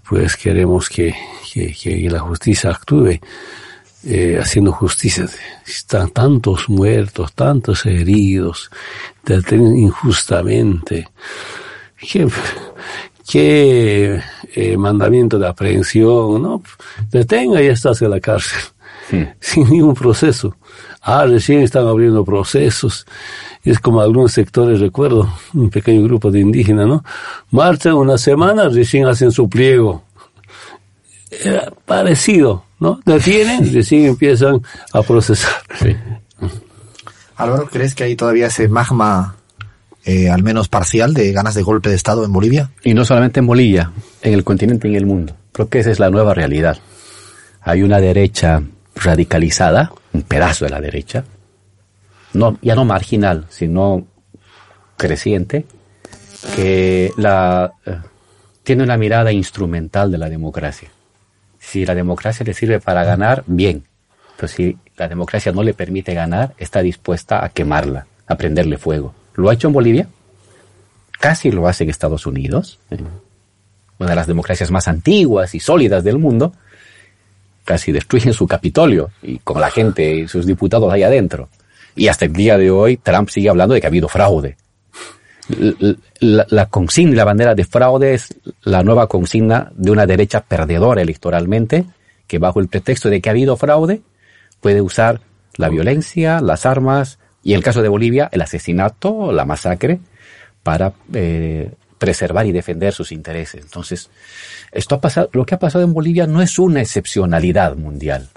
pues 0.08 0.36
queremos 0.38 0.90
que, 0.90 1.14
que, 1.54 2.08
la 2.10 2.20
justicia 2.20 2.70
actúe 2.72 3.20
eh, 4.06 4.38
haciendo 4.40 4.72
justicia. 4.72 5.26
Están 5.66 6.10
tantos 6.12 6.70
muertos, 6.70 7.34
tantos 7.34 7.86
heridos, 7.86 8.70
detenidos 9.24 9.78
injustamente. 9.78 11.08
¿Qué, 11.98 12.28
qué 13.30 14.22
eh, 14.56 14.78
mandamiento 14.78 15.38
de 15.38 15.48
aprehensión? 15.48 16.42
¿no? 16.42 16.64
Detenga 17.12 17.62
y 17.62 17.68
estás 17.68 18.02
en 18.02 18.12
la 18.12 18.20
cárcel. 18.20 18.60
Sin 19.40 19.70
ningún 19.70 19.96
proceso. 19.96 20.56
Ah, 21.10 21.26
recién 21.26 21.62
están 21.62 21.88
abriendo 21.88 22.26
procesos. 22.26 23.06
Es 23.64 23.80
como 23.80 24.02
algunos 24.02 24.34
sectores, 24.34 24.82
recuerdo, 24.82 25.34
un 25.54 25.70
pequeño 25.70 26.04
grupo 26.04 26.30
de 26.30 26.42
indígenas, 26.42 26.86
¿no? 26.86 27.02
Marchan 27.50 27.94
una 27.94 28.18
semana, 28.18 28.68
recién 28.68 29.06
hacen 29.06 29.32
su 29.32 29.48
pliego. 29.48 30.04
Era 31.32 31.72
parecido, 31.86 32.66
¿no? 32.82 33.00
Detienen, 33.06 33.74
recién 33.74 34.04
empiezan 34.04 34.62
a 34.92 35.02
procesar. 35.02 35.54
Sí. 35.80 35.96
Álvaro, 37.38 37.70
¿crees 37.72 37.96
que 37.96 38.04
hay 38.04 38.18
todavía 38.18 38.48
ese 38.48 38.68
magma, 38.68 39.38
eh, 40.04 40.30
al 40.30 40.44
menos 40.44 40.68
parcial, 40.68 41.14
de 41.14 41.32
ganas 41.32 41.56
de 41.56 41.64
golpe 41.64 41.88
de 41.88 41.96
Estado 41.96 42.26
en 42.26 42.34
Bolivia? 42.34 42.72
Y 42.84 42.94
no 42.94 43.06
solamente 43.06 43.40
en 43.40 43.48
Bolivia, 43.48 43.94
en 44.22 44.34
el 44.34 44.44
continente 44.44 44.90
y 44.90 44.92
en 44.92 44.98
el 44.98 45.06
mundo. 45.06 45.34
Creo 45.54 45.70
que 45.70 45.80
esa 45.80 45.90
es 45.90 46.00
la 46.00 46.10
nueva 46.10 46.34
realidad. 46.34 46.78
Hay 47.62 47.82
una 47.82 48.02
derecha 48.02 48.62
radicalizada, 48.98 49.92
un 50.14 50.24
pedazo 50.24 50.66
de 50.66 50.72
la 50.72 50.82
derecha, 50.82 51.24
no, 52.34 52.58
ya 52.62 52.76
no 52.76 52.86
marginal, 52.86 53.46
sino 53.50 54.06
creciente, 54.98 55.66
que 56.56 57.12
la, 57.18 57.74
eh, 57.86 57.98
tiene 58.64 58.84
una 58.84 58.98
mirada 58.98 59.32
instrumental 59.32 60.12
de 60.12 60.18
la 60.18 60.30
democracia. 60.30 60.90
Si 61.60 61.86
la 61.86 61.96
democracia 61.96 62.46
le 62.46 62.54
sirve 62.54 62.80
para 62.80 63.04
ganar, 63.04 63.44
bien. 63.48 63.84
Pero 64.36 64.48
si 64.48 64.78
la 64.98 65.08
democracia 65.08 65.52
no 65.52 65.64
le 65.64 65.74
permite 65.74 66.14
ganar, 66.14 66.54
está 66.58 66.82
dispuesta 66.82 67.44
a 67.44 67.50
quemarla, 67.50 68.08
a 68.28 68.36
prenderle 68.36 68.78
fuego. 68.78 69.14
¿Lo 69.36 69.50
ha 69.50 69.54
hecho 69.54 69.68
en 69.68 69.74
Bolivia? 69.74 70.08
Casi 71.20 71.52
lo 71.52 71.68
hace 71.68 71.84
en 71.84 71.90
Estados 71.90 72.26
Unidos, 72.26 72.80
una 73.98 74.10
de 74.10 74.16
las 74.16 74.28
democracias 74.28 74.70
más 74.70 74.88
antiguas 74.88 75.56
y 75.56 75.60
sólidas 75.60 76.04
del 76.04 76.20
mundo, 76.20 76.54
casi 77.68 77.92
destruyen 77.92 78.34
su 78.34 78.48
Capitolio 78.48 79.12
y 79.22 79.40
con 79.40 79.60
la 79.60 79.70
gente 79.70 80.16
y 80.16 80.28
sus 80.30 80.46
diputados 80.46 80.92
ahí 80.92 81.04
adentro. 81.04 81.50
Y 81.98 82.08
hasta 82.08 82.24
el 82.24 82.32
día 82.32 82.58
de 82.58 82.72
hoy 82.72 82.96
Trump 82.96 83.28
sigue 83.28 83.50
hablando 83.50 83.74
de 83.74 83.82
que 83.82 83.88
ha 83.88 83.90
habido 83.90 84.08
fraude. 84.08 84.56
La, 86.20 86.66
consigna 86.68 87.12
y 87.12 87.16
la 87.16 87.26
bandera 87.26 87.56
de 87.56 87.66
fraude 87.66 88.14
es 88.14 88.34
la 88.64 88.84
nueva 88.84 89.08
consigna 89.08 89.70
de 89.76 89.92
una 89.92 90.06
derecha 90.06 90.42
perdedora 90.42 91.02
electoralmente 91.02 91.86
que 92.26 92.40
bajo 92.40 92.62
el 92.62 92.70
pretexto 92.70 93.10
de 93.10 93.20
que 93.20 93.30
ha 93.30 93.32
habido 93.32 93.58
fraude 93.58 94.02
puede 94.62 94.82
usar 94.82 95.20
la 95.58 95.68
violencia, 95.68 96.40
las 96.40 96.66
armas 96.66 97.20
y 97.44 97.52
en 97.52 97.58
el 97.58 97.64
caso 97.64 97.82
de 97.82 97.90
Bolivia 97.90 98.30
el 98.32 98.42
asesinato, 98.42 99.34
la 99.34 99.44
masacre 99.44 100.00
para 100.64 100.94
eh, 101.14 101.72
preservar 101.98 102.46
y 102.46 102.52
defender 102.52 102.94
sus 102.94 103.12
intereses. 103.12 103.62
Entonces, 103.62 104.10
esto 104.72 104.96
ha 104.96 105.02
pasado, 105.02 105.30
lo 105.34 105.46
que 105.46 105.56
ha 105.56 105.60
pasado 105.60 105.84
en 105.84 105.94
Bolivia 105.94 106.28
no 106.28 106.42
es 106.42 106.60
una 106.60 106.82
excepcionalidad 106.82 107.76
mundial, 107.76 108.30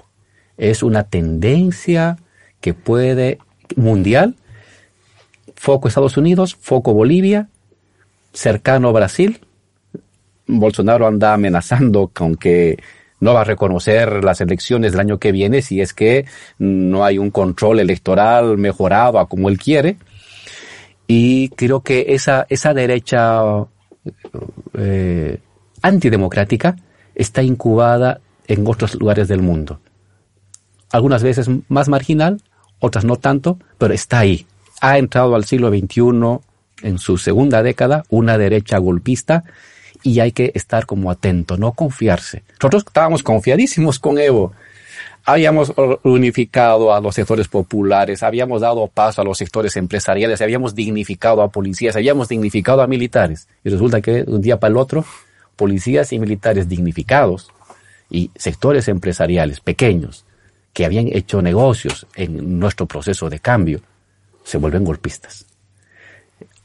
es 0.57 0.83
una 0.83 1.03
tendencia 1.03 2.17
que 2.59 2.73
puede 2.73 3.39
mundial, 3.75 4.35
foco 5.55 5.87
Estados 5.87 6.17
Unidos, 6.17 6.55
foco 6.59 6.93
Bolivia, 6.93 7.49
cercano 8.33 8.93
Brasil. 8.93 9.41
Bolsonaro 10.47 11.07
anda 11.07 11.33
amenazando 11.33 12.11
con 12.13 12.35
que 12.35 12.77
no 13.19 13.33
va 13.33 13.41
a 13.41 13.45
reconocer 13.45 14.23
las 14.23 14.41
elecciones 14.41 14.91
del 14.91 15.01
año 15.01 15.19
que 15.19 15.31
viene 15.31 15.61
si 15.61 15.79
es 15.79 15.93
que 15.93 16.25
no 16.57 17.05
hay 17.05 17.17
un 17.17 17.31
control 17.31 17.79
electoral 17.79 18.57
mejorado 18.57 19.19
a 19.19 19.29
como 19.29 19.47
él 19.47 19.57
quiere. 19.57 19.97
Y 21.13 21.49
creo 21.49 21.81
que 21.81 22.05
esa, 22.15 22.45
esa 22.47 22.73
derecha 22.73 23.41
eh, 24.75 25.39
antidemocrática 25.81 26.77
está 27.13 27.43
incubada 27.43 28.21
en 28.47 28.65
otros 28.65 28.95
lugares 28.95 29.27
del 29.27 29.41
mundo. 29.41 29.81
Algunas 30.89 31.21
veces 31.21 31.49
más 31.67 31.89
marginal, 31.89 32.41
otras 32.79 33.03
no 33.03 33.17
tanto, 33.17 33.59
pero 33.77 33.93
está 33.93 34.19
ahí. 34.19 34.47
Ha 34.79 34.99
entrado 34.99 35.35
al 35.35 35.43
siglo 35.43 35.67
XXI 35.67 36.39
en 36.81 36.97
su 36.97 37.17
segunda 37.17 37.61
década 37.61 38.05
una 38.07 38.37
derecha 38.37 38.77
golpista 38.77 39.43
y 40.03 40.21
hay 40.21 40.31
que 40.31 40.53
estar 40.55 40.85
como 40.85 41.11
atento, 41.11 41.57
no 41.57 41.73
confiarse. 41.73 42.43
Nosotros 42.53 42.85
estábamos 42.87 43.21
confiadísimos 43.21 43.99
con 43.99 44.17
Evo 44.17 44.53
habíamos 45.25 45.73
unificado 46.03 46.93
a 46.93 46.99
los 46.99 47.15
sectores 47.15 47.47
populares, 47.47 48.23
habíamos 48.23 48.61
dado 48.61 48.87
paso 48.87 49.21
a 49.21 49.25
los 49.25 49.37
sectores 49.37 49.75
empresariales, 49.77 50.41
habíamos 50.41 50.75
dignificado 50.75 51.41
a 51.41 51.51
policías, 51.51 51.95
habíamos 51.95 52.29
dignificado 52.29 52.81
a 52.81 52.87
militares. 52.87 53.47
Y 53.63 53.69
resulta 53.69 54.01
que 54.01 54.23
un 54.27 54.41
día 54.41 54.59
para 54.59 54.71
el 54.71 54.77
otro, 54.77 55.05
policías 55.55 56.11
y 56.13 56.19
militares 56.19 56.67
dignificados 56.67 57.51
y 58.09 58.31
sectores 58.35 58.87
empresariales 58.87 59.59
pequeños 59.59 60.25
que 60.73 60.85
habían 60.85 61.07
hecho 61.07 61.41
negocios 61.41 62.07
en 62.15 62.59
nuestro 62.59 62.85
proceso 62.85 63.29
de 63.29 63.39
cambio, 63.39 63.81
se 64.43 64.57
vuelven 64.57 64.83
golpistas. 64.83 65.45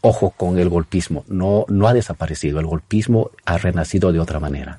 Ojo 0.00 0.30
con 0.30 0.58
el 0.58 0.68
golpismo, 0.68 1.24
no, 1.28 1.66
no 1.68 1.88
ha 1.88 1.92
desaparecido, 1.92 2.60
el 2.60 2.66
golpismo 2.66 3.30
ha 3.44 3.58
renacido 3.58 4.12
de 4.12 4.20
otra 4.20 4.38
manera. 4.38 4.78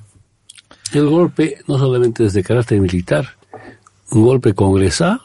El 0.92 1.06
golpe 1.06 1.58
no 1.66 1.78
solamente 1.78 2.24
es 2.24 2.32
de 2.32 2.42
carácter 2.42 2.80
militar, 2.80 3.37
un 4.10 4.22
golpe 4.22 4.54
congresal 4.54 5.20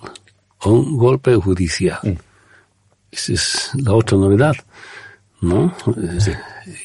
o 0.60 0.72
un 0.72 0.98
golpe 0.98 1.36
judicial. 1.36 2.00
Mm. 2.04 2.18
Esa 3.12 3.34
es 3.34 3.72
la 3.76 3.94
otra 3.94 4.18
novedad, 4.18 4.56
¿no? 5.42 5.76
Eh, 5.88 6.38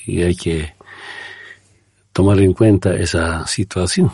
y 0.06 0.22
hay 0.22 0.36
que 0.36 0.74
tomar 2.12 2.38
en 2.40 2.52
cuenta 2.52 2.94
esa 2.94 3.46
situación. 3.46 4.10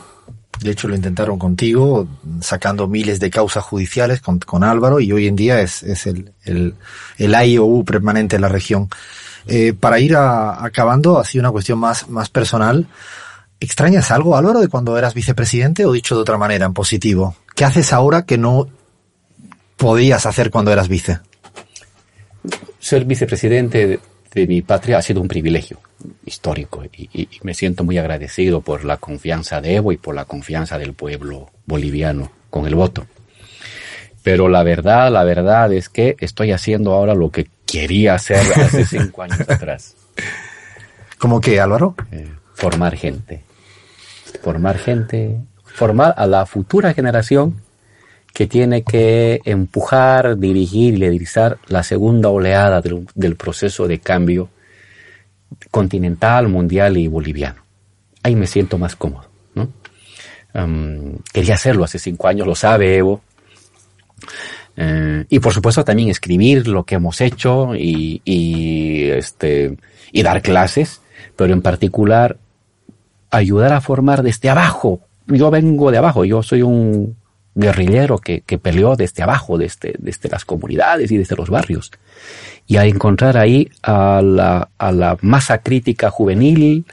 De 0.61 0.70
hecho, 0.70 0.87
lo 0.87 0.95
intentaron 0.95 1.39
contigo, 1.39 2.07
sacando 2.41 2.87
miles 2.87 3.18
de 3.18 3.30
causas 3.30 3.64
judiciales 3.64 4.20
con, 4.20 4.39
con 4.39 4.62
Álvaro, 4.62 5.01
y 5.01 5.11
hoy 5.11 5.26
en 5.26 5.35
día 5.35 5.61
es, 5.61 5.82
es 5.82 6.07
el, 6.07 6.32
el, 6.45 6.74
el 7.18 7.49
IOU 7.49 7.85
permanente 7.85 8.37
en 8.37 8.43
la 8.43 8.49
región. 8.49 8.89
Eh, 9.47 9.74
para 9.78 9.99
ir 9.99 10.14
a, 10.14 10.64
acabando, 10.64 11.18
así 11.18 11.39
una 11.39 11.51
cuestión 11.51 11.78
más, 11.78 12.09
más 12.09 12.30
personal, 12.30 12.87
¿extrañas 13.59 14.11
algo, 14.12 14.37
Álvaro, 14.37 14.61
de 14.61 14.68
cuando 14.68 14.97
eras 14.97 15.14
vicepresidente 15.14 15.85
o 15.85 15.93
dicho 15.93 16.14
de 16.14 16.22
otra 16.22 16.39
manera, 16.39 16.66
en 16.66 16.72
positivo? 16.72 17.35
¿Qué 17.55 17.65
haces 17.65 17.93
ahora 17.93 18.23
que 18.23 18.39
no 18.39 18.69
podías 19.77 20.27
hacer 20.27 20.51
cuando 20.51 20.73
eras 20.73 20.89
vice? 20.89 21.21
Ser 22.79 23.05
vicepresidente 23.05 24.01
de, 24.35 24.47
mi 24.47 24.63
patria 24.63 24.99
ha 24.99 25.03
sido 25.03 25.21
un 25.21 25.29
privilegio 25.29 25.81
histórico 26.27 26.83
y, 26.85 27.29
me 27.43 27.55
siento 27.55 27.85
muy 27.85 27.99
agradecido 27.99 28.61
por 28.61 28.85
la 28.85 28.97
confianza 28.97 29.61
de 29.61 29.77
Evo 29.77 29.93
y 29.93 29.97
por 29.97 30.15
la 30.15 30.25
confianza 30.25 30.77
del 30.79 30.93
pueblo 30.93 31.51
boliviano 31.67 32.33
con 32.51 32.67
el 32.67 32.75
voto. 32.75 33.07
Pero 34.23 34.49
la 34.49 34.63
verdad, 34.63 35.13
la 35.13 35.23
verdad 35.23 35.73
es 35.73 35.89
que 35.89 36.17
estoy 36.19 36.51
haciendo 36.51 36.93
ahora 36.93 37.15
lo 37.15 37.31
que 37.31 37.49
quería 37.67 38.15
hacer 38.15 38.41
hace 38.57 38.85
cinco 38.87 39.23
años 39.23 39.41
atrás. 39.49 39.95
¿Cómo 41.19 41.41
qué, 41.41 41.61
Álvaro? 41.61 41.95
Eh, 42.11 42.29
formar 42.55 42.97
gente 42.97 43.43
formar 44.45 44.79
gente, 44.79 45.41
formar 45.75 46.14
a 46.16 46.27
la 46.27 46.47
futura 46.47 46.95
generación 46.95 47.61
que 48.33 48.47
tiene 48.47 48.83
que 48.83 49.41
empujar, 49.45 50.39
dirigir 50.39 50.95
y 50.95 50.99
liderizar 50.99 51.59
la 51.66 51.83
segunda 51.83 52.29
oleada 52.29 52.81
del, 52.81 53.37
proceso 53.37 53.89
de 53.89 53.99
cambio 53.99 54.49
continental, 55.70 56.49
mundial 56.49 56.97
y 56.97 57.09
boliviano. 57.09 57.62
Ahí 58.22 58.37
me 58.37 58.47
siento 58.47 58.79
más 58.79 58.95
cómodo. 58.95 59.29
¿no? 59.55 59.68
Quería 61.33 61.55
hacerlo 61.55 61.85
hace 61.85 61.99
cinco 61.99 62.29
años, 62.29 62.47
lo 62.47 62.55
sabe 62.55 62.97
Evo. 62.97 63.22
Eh, 64.77 65.25
y 65.29 65.39
por 65.41 65.53
supuesto 65.53 65.85
también 65.85 66.09
escribir 66.09 66.68
lo 66.68 66.85
que 66.85 66.97
hemos 66.97 67.20
hecho 67.20 67.75
y, 67.75 68.22
y, 68.25 69.11
este, 69.11 69.77
y 70.12 70.22
dar 70.22 70.41
clases, 70.41 71.01
pero 71.37 71.53
en 71.53 71.62
particular 71.62 72.37
ayudar 73.31 73.72
a 73.72 73.81
formar 73.81 74.22
desde 74.22 74.51
abajo. 74.51 75.01
Yo 75.27 75.51
vengo 75.51 75.91
de 75.91 75.99
abajo, 75.99 76.25
yo 76.25 76.43
soy 76.43 76.62
un 76.62 77.16
guerrillero 77.55 78.18
que, 78.18 78.41
que 78.41 78.59
peleó 78.59 78.97
desde 78.97 79.22
abajo, 79.22 79.57
desde, 79.57 79.95
desde 79.99 80.29
las 80.29 80.45
comunidades 80.45 81.11
y 81.11 81.16
desde 81.16 81.37
los 81.37 81.51
barrios. 81.51 81.93
Y 82.66 82.77
a 82.77 82.85
encontrar 82.85 83.37
ahí 83.37 83.70
a 83.83 84.20
la, 84.22 84.68
a 84.77 84.93
la 84.93 85.16
masa 85.20 85.59
crítica 85.59 86.11
juvenil 86.11 86.85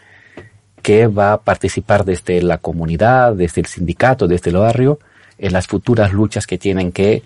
que 0.82 1.07
va 1.07 1.34
a 1.34 1.41
participar 1.41 2.05
desde 2.05 2.41
la 2.41 2.57
comunidad, 2.57 3.34
desde 3.34 3.61
el 3.61 3.67
sindicato, 3.67 4.27
desde 4.27 4.51
el 4.51 4.57
barrio, 4.57 4.99
en 5.38 5.53
las 5.53 5.67
futuras 5.67 6.13
luchas 6.13 6.45
que 6.47 6.57
tienen 6.57 6.91
que 6.91 7.23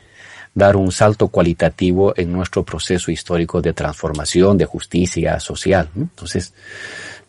dar 0.53 0.78
un 0.78 0.91
salto 0.91 1.28
cualitativo 1.28 2.14
en 2.16 2.32
nuestro 2.32 2.64
proceso 2.64 3.12
histórico 3.12 3.62
de 3.62 3.74
transformación, 3.74 4.58
de 4.58 4.66
justicia 4.66 5.39
social. 5.39 5.89
Entonces, 5.95 6.53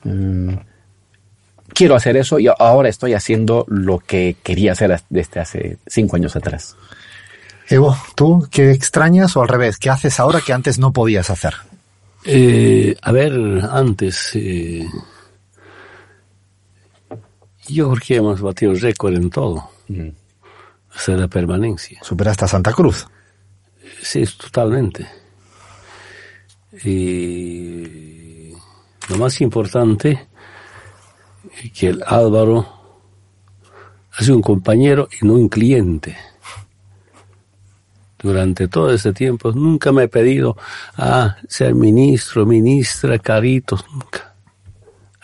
mmm, 0.04 0.54
quiero 1.76 1.94
hacer 1.94 2.16
eso 2.16 2.38
y 2.38 2.48
ahora 2.58 2.88
estoy 2.88 3.12
haciendo 3.12 3.66
lo 3.68 3.98
que 3.98 4.36
quería 4.42 4.72
hacer 4.72 4.98
desde 5.10 5.40
hace 5.40 5.76
cinco 5.86 6.16
años 6.16 6.34
atrás. 6.34 6.74
Evo, 7.68 7.94
¿tú 8.14 8.48
qué 8.50 8.70
extrañas 8.70 9.36
o 9.36 9.42
al 9.42 9.48
revés? 9.48 9.76
¿Qué 9.76 9.90
haces 9.90 10.18
ahora 10.18 10.40
que 10.40 10.54
antes 10.54 10.78
no 10.78 10.92
podías 10.92 11.28
hacer? 11.28 11.54
Eh, 12.24 12.96
a 13.02 13.12
ver, 13.12 13.32
antes, 13.70 14.30
eh, 14.34 14.88
yo 17.68 17.90
creo 17.90 18.02
que 18.06 18.16
hemos 18.16 18.40
batido 18.40 18.72
récord 18.74 19.14
en 19.14 19.28
todo. 19.28 19.70
Mm. 19.88 20.08
Hasta 20.94 21.12
la 21.12 21.28
permanencia. 21.28 22.02
¿Superaste 22.02 22.46
a 22.46 22.48
Santa 22.48 22.72
Cruz? 22.72 23.06
Sí, 24.02 24.24
totalmente. 24.40 25.06
Y 26.84 28.52
lo 29.08 29.16
más 29.18 29.40
importante 29.42 30.28
que 31.74 31.88
el 31.88 32.02
Álvaro 32.06 32.66
ha 34.12 34.22
sido 34.22 34.36
un 34.36 34.42
compañero 34.42 35.08
y 35.20 35.26
no 35.26 35.34
un 35.34 35.48
cliente. 35.48 36.16
Durante 38.18 38.66
todo 38.66 38.90
ese 38.90 39.12
tiempo 39.12 39.52
nunca 39.52 39.92
me 39.92 40.04
he 40.04 40.08
pedido 40.08 40.56
a 40.96 41.36
ser 41.48 41.74
ministro, 41.74 42.46
ministra, 42.46 43.18
caritos, 43.18 43.84
nunca. 43.92 44.34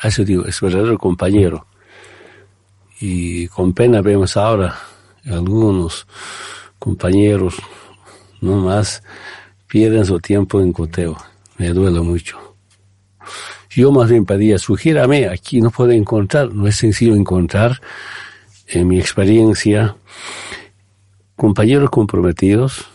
Eso 0.03 0.24
digo, 0.24 0.45
es 0.45 0.61
verdadero 0.61 0.99
compañero. 0.99 1.66
Y 3.01 3.49
con 3.49 3.72
pena 3.72 4.03
vemos 4.03 4.37
ahora 4.37 4.76
algunos 5.24 6.07
compañeros 6.78 7.57
no 8.41 8.57
más 8.57 9.03
pierden 9.66 10.05
su 10.05 10.20
tiempo 10.20 10.61
en 10.61 10.72
coteo. 10.72 11.16
Me 11.57 11.70
duele 11.70 12.01
mucho. 12.01 12.51
Yo 13.74 13.90
más 13.90 14.10
bien 14.10 14.26
pedía, 14.26 14.58
sugiérame, 14.58 15.28
aquí 15.28 15.60
no 15.60 15.70
puedo 15.70 15.92
encontrar, 15.92 16.52
no 16.52 16.66
es 16.66 16.76
sencillo 16.76 17.14
encontrar, 17.14 17.80
en 18.66 18.86
mi 18.88 18.98
experiencia, 18.98 19.96
compañeros 21.36 21.90
comprometidos 21.90 22.86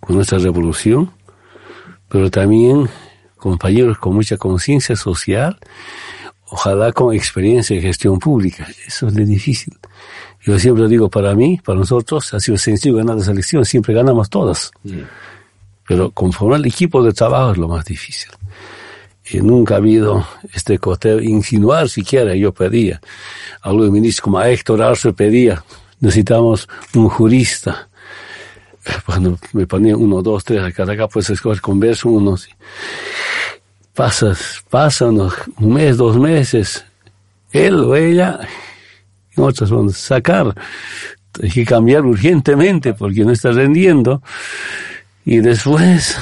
con 0.00 0.16
nuestra 0.16 0.38
revolución, 0.38 1.10
pero 2.08 2.30
también 2.30 2.88
compañeros 3.36 3.98
con 3.98 4.14
mucha 4.14 4.36
conciencia 4.36 4.96
social, 4.96 5.58
ojalá 6.46 6.92
con 6.92 7.14
experiencia 7.14 7.76
en 7.76 7.82
gestión 7.82 8.18
pública. 8.18 8.66
Eso 8.86 9.08
es 9.08 9.14
de 9.14 9.24
difícil. 9.24 9.76
Yo 10.42 10.58
siempre 10.58 10.88
digo, 10.88 11.08
para 11.08 11.34
mí, 11.34 11.60
para 11.64 11.78
nosotros, 11.78 12.34
ha 12.34 12.40
sido 12.40 12.58
sencillo 12.58 12.96
ganar 12.96 13.16
las 13.16 13.28
elecciones, 13.28 13.68
siempre 13.68 13.94
ganamos 13.94 14.28
todas. 14.28 14.72
Pero 15.86 16.10
conformar 16.10 16.58
el 16.60 16.66
equipo 16.66 17.02
de 17.02 17.12
trabajo 17.12 17.52
es 17.52 17.58
lo 17.58 17.68
más 17.68 17.84
difícil. 17.84 18.30
Y 19.32 19.40
nunca 19.40 19.74
ha 19.74 19.78
habido 19.78 20.26
este 20.52 20.78
coteo, 20.78 21.20
insinuar 21.20 21.88
siquiera, 21.88 22.34
yo 22.34 22.52
pedía. 22.52 23.00
Algunos 23.62 23.90
ministros 23.90 24.22
como 24.22 24.38
a 24.38 24.48
Héctor 24.48 24.82
Arce 24.82 25.12
pedía, 25.12 25.64
necesitamos 26.00 26.68
un 26.94 27.08
jurista. 27.08 27.88
Cuando 29.06 29.38
me 29.52 29.66
ponían 29.66 29.96
uno, 29.96 30.22
dos, 30.22 30.44
tres 30.44 30.62
a 30.62 30.72
cada 30.72 30.94
acá, 30.94 31.06
pues 31.08 31.30
escoger 31.30 31.60
converso 31.60 32.08
uno. 32.08 32.36
Pasas, 33.94 34.64
pasan 34.68 35.18
un 35.20 35.74
mes, 35.74 35.96
dos 35.96 36.18
meses, 36.18 36.84
él 37.52 37.74
o 37.74 37.94
ella, 37.94 38.40
en 39.36 39.44
otras 39.44 39.70
van 39.70 39.88
a 39.88 39.92
sacar. 39.92 40.54
Hay 41.42 41.50
que 41.50 41.64
cambiar 41.64 42.04
urgentemente 42.04 42.94
porque 42.94 43.24
no 43.24 43.32
está 43.32 43.52
rendiendo. 43.52 44.22
Y 45.24 45.38
después, 45.38 46.16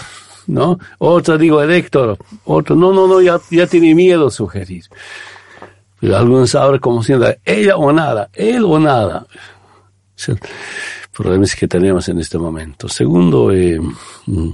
¿no? 0.49 0.79
Otra 0.99 1.39
digo, 1.39 1.63
Héctor, 1.63 2.19
otro, 2.45 2.75
no, 2.75 2.93
no, 2.93 3.07
no, 3.07 3.21
ya, 3.21 3.41
ya 3.51 3.67
tiene 3.67 3.95
miedo 3.95 4.31
sugerir. 4.31 4.85
Pero 6.01 6.17
algunos 6.17 6.51
saben 6.51 6.81
como 6.81 7.03
siendo 7.03 7.33
ella 7.45 7.77
o 7.77 7.93
nada, 7.93 8.29
él 8.33 8.65
o 8.65 8.79
nada. 8.79 9.27
Es 10.17 11.57
que 11.57 11.69
tenemos 11.69 12.09
en 12.09 12.21
este 12.21 12.39
momento. 12.39 12.89
Segundo, 12.89 13.53
eh, 13.53 13.81
mm, 14.27 14.51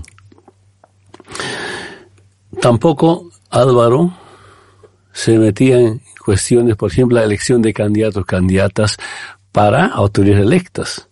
tampoco 2.60 3.30
Álvaro 3.50 4.12
se 5.12 5.38
metía 5.38 5.78
en 5.78 6.00
cuestiones, 6.24 6.76
por 6.76 6.90
ejemplo, 6.90 7.18
la 7.18 7.24
elección 7.24 7.62
de 7.62 7.72
candidatos, 7.72 8.24
candidatas 8.24 8.96
para 9.52 9.86
autoridades 9.86 10.44
electas. 10.44 11.08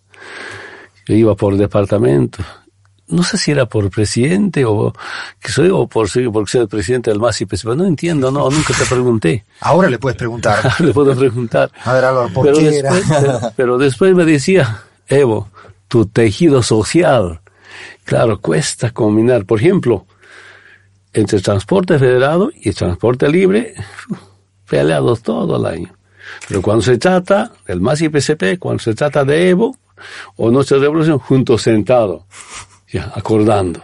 Iba 1.07 1.35
por 1.35 1.55
departamento. 1.55 2.43
No 3.07 3.23
sé 3.23 3.37
si 3.37 3.51
era 3.51 3.65
por 3.65 3.89
presidente 3.89 4.63
o 4.65 4.93
que 5.39 5.51
soy 5.51 5.69
o 5.69 5.87
por, 5.87 6.07
por 6.31 6.49
ser 6.49 6.67
presidente 6.67 7.11
del 7.11 7.19
MASI, 7.19 7.45
pero 7.45 7.75
no 7.75 7.85
entiendo, 7.85 8.31
no, 8.31 8.49
nunca 8.49 8.73
te 8.73 8.85
pregunté. 8.85 9.45
Ahora 9.59 9.89
le 9.89 9.99
puedes 9.99 10.17
preguntar. 10.17 10.59
le 10.79 10.93
puedo 10.93 11.15
preguntar. 11.15 11.71
A 11.83 11.93
ver, 11.93 12.05
Álvaro, 12.05 12.29
¿por 12.33 12.45
pero 12.45 12.57
qué 12.57 12.71
después, 12.71 13.11
era? 13.11 13.51
pero 13.55 13.77
después 13.77 14.15
me 14.15 14.25
decía, 14.25 14.83
Evo, 15.07 15.49
tu 15.87 16.05
tejido 16.05 16.63
social, 16.63 17.41
claro, 18.05 18.39
cuesta 18.39 18.91
combinar. 18.91 19.45
Por 19.45 19.59
ejemplo, 19.59 20.05
entre 21.13 21.39
transporte 21.39 21.99
federado 21.99 22.51
y 22.55 22.71
transporte 22.71 23.27
libre, 23.29 23.75
peleados 24.67 25.21
todo 25.21 25.57
el 25.57 25.65
año. 25.65 25.93
Pero 26.47 26.61
cuando 26.61 26.81
se 26.81 26.97
trata 26.97 27.51
del 27.67 27.81
MAS 27.81 28.01
y 28.01 28.09
PCP, 28.09 28.57
cuando 28.59 28.81
se 28.81 28.95
trata 28.95 29.23
de 29.23 29.49
Evo 29.49 29.77
o 30.35 30.51
nuestra 30.51 30.77
revolución, 30.79 31.19
juntos 31.19 31.61
sentados, 31.61 32.23
ya, 32.93 33.11
acordando. 33.15 33.83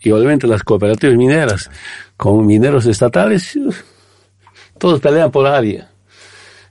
Y 0.00 0.10
obviamente 0.10 0.46
las 0.46 0.62
cooperativas 0.62 1.16
mineras, 1.16 1.70
con 2.16 2.44
mineros 2.44 2.86
estatales, 2.86 3.58
todos 4.78 5.00
pelean 5.00 5.30
por 5.30 5.46
área. 5.46 5.90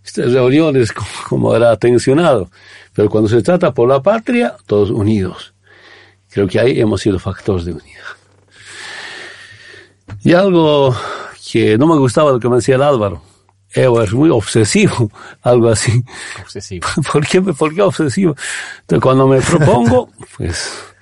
Estas 0.03 0.33
reuniones 0.33 0.91
como 1.29 1.55
era 1.55 1.77
tensionado. 1.77 2.49
Pero 2.93 3.09
cuando 3.09 3.29
se 3.29 3.41
trata 3.41 3.73
por 3.73 3.87
la 3.87 4.01
patria, 4.01 4.55
todos 4.65 4.89
unidos. 4.89 5.53
Creo 6.29 6.47
que 6.47 6.59
ahí 6.59 6.79
hemos 6.79 7.01
sido 7.01 7.19
factores 7.19 7.65
de 7.65 7.73
unidad. 7.73 8.03
Y 10.23 10.33
algo 10.33 10.95
que 11.51 11.77
no 11.77 11.87
me 11.87 11.97
gustaba 11.97 12.31
lo 12.31 12.39
que 12.39 12.49
me 12.49 12.57
decía 12.57 12.75
el 12.75 12.83
Álvaro. 12.83 13.21
Evo 13.75 14.01
es 14.03 14.13
muy 14.13 14.29
obsesivo, 14.29 15.11
algo 15.41 15.69
así. 15.69 16.03
Obsesivo. 16.41 16.87
¿Por 17.11 17.25
qué, 17.27 17.41
por 17.41 17.73
qué 17.73 17.81
obsesivo? 17.81 18.35
Entonces, 18.81 19.01
cuando 19.01 19.27
me 19.27 19.41
propongo, 19.41 20.09
pues, 20.37 20.92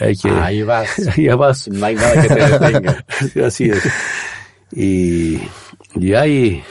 hay 0.00 0.16
que... 0.16 0.30
Ahí 0.30 0.62
vas. 0.62 0.88
Ahí 1.16 1.28
vas. 1.28 1.68
No 1.68 1.86
hay 1.86 1.94
nada 1.94 2.22
que 2.22 2.28
te 2.28 2.34
detenga. 2.34 3.04
así 3.46 3.70
es. 3.70 3.82
Y, 4.72 5.40
y 5.94 6.14
hay, 6.14 6.62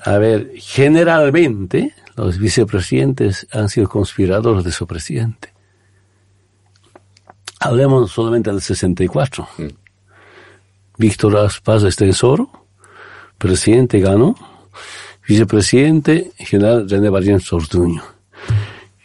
a 0.00 0.18
ver, 0.18 0.52
generalmente 0.56 1.94
los 2.16 2.38
vicepresidentes 2.38 3.46
han 3.52 3.68
sido 3.68 3.88
conspiradores 3.88 4.64
de 4.64 4.72
su 4.72 4.86
presidente. 4.86 5.52
Hablemos 7.60 8.10
solamente 8.10 8.50
del 8.50 8.60
64. 8.60 9.48
Mm. 9.58 9.66
Víctor 10.98 11.50
Paz 11.64 11.82
Estensoro, 11.84 12.50
presidente 13.38 13.98
ganó, 13.98 14.34
vicepresidente 15.26 16.32
general 16.36 16.88
René 16.88 17.08
Barrién 17.08 17.40
Sortuño. 17.40 18.02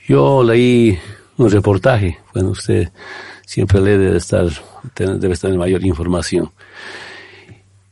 Yo 0.07 0.43
leí 0.43 0.99
un 1.37 1.49
reportaje, 1.49 2.19
bueno, 2.33 2.49
usted 2.49 2.89
siempre 3.45 3.79
lee 3.79 3.97
debe 3.97 4.17
estar, 4.17 4.47
debe 4.95 5.33
estar 5.33 5.51
en 5.51 5.57
mayor 5.57 5.85
información. 5.85 6.51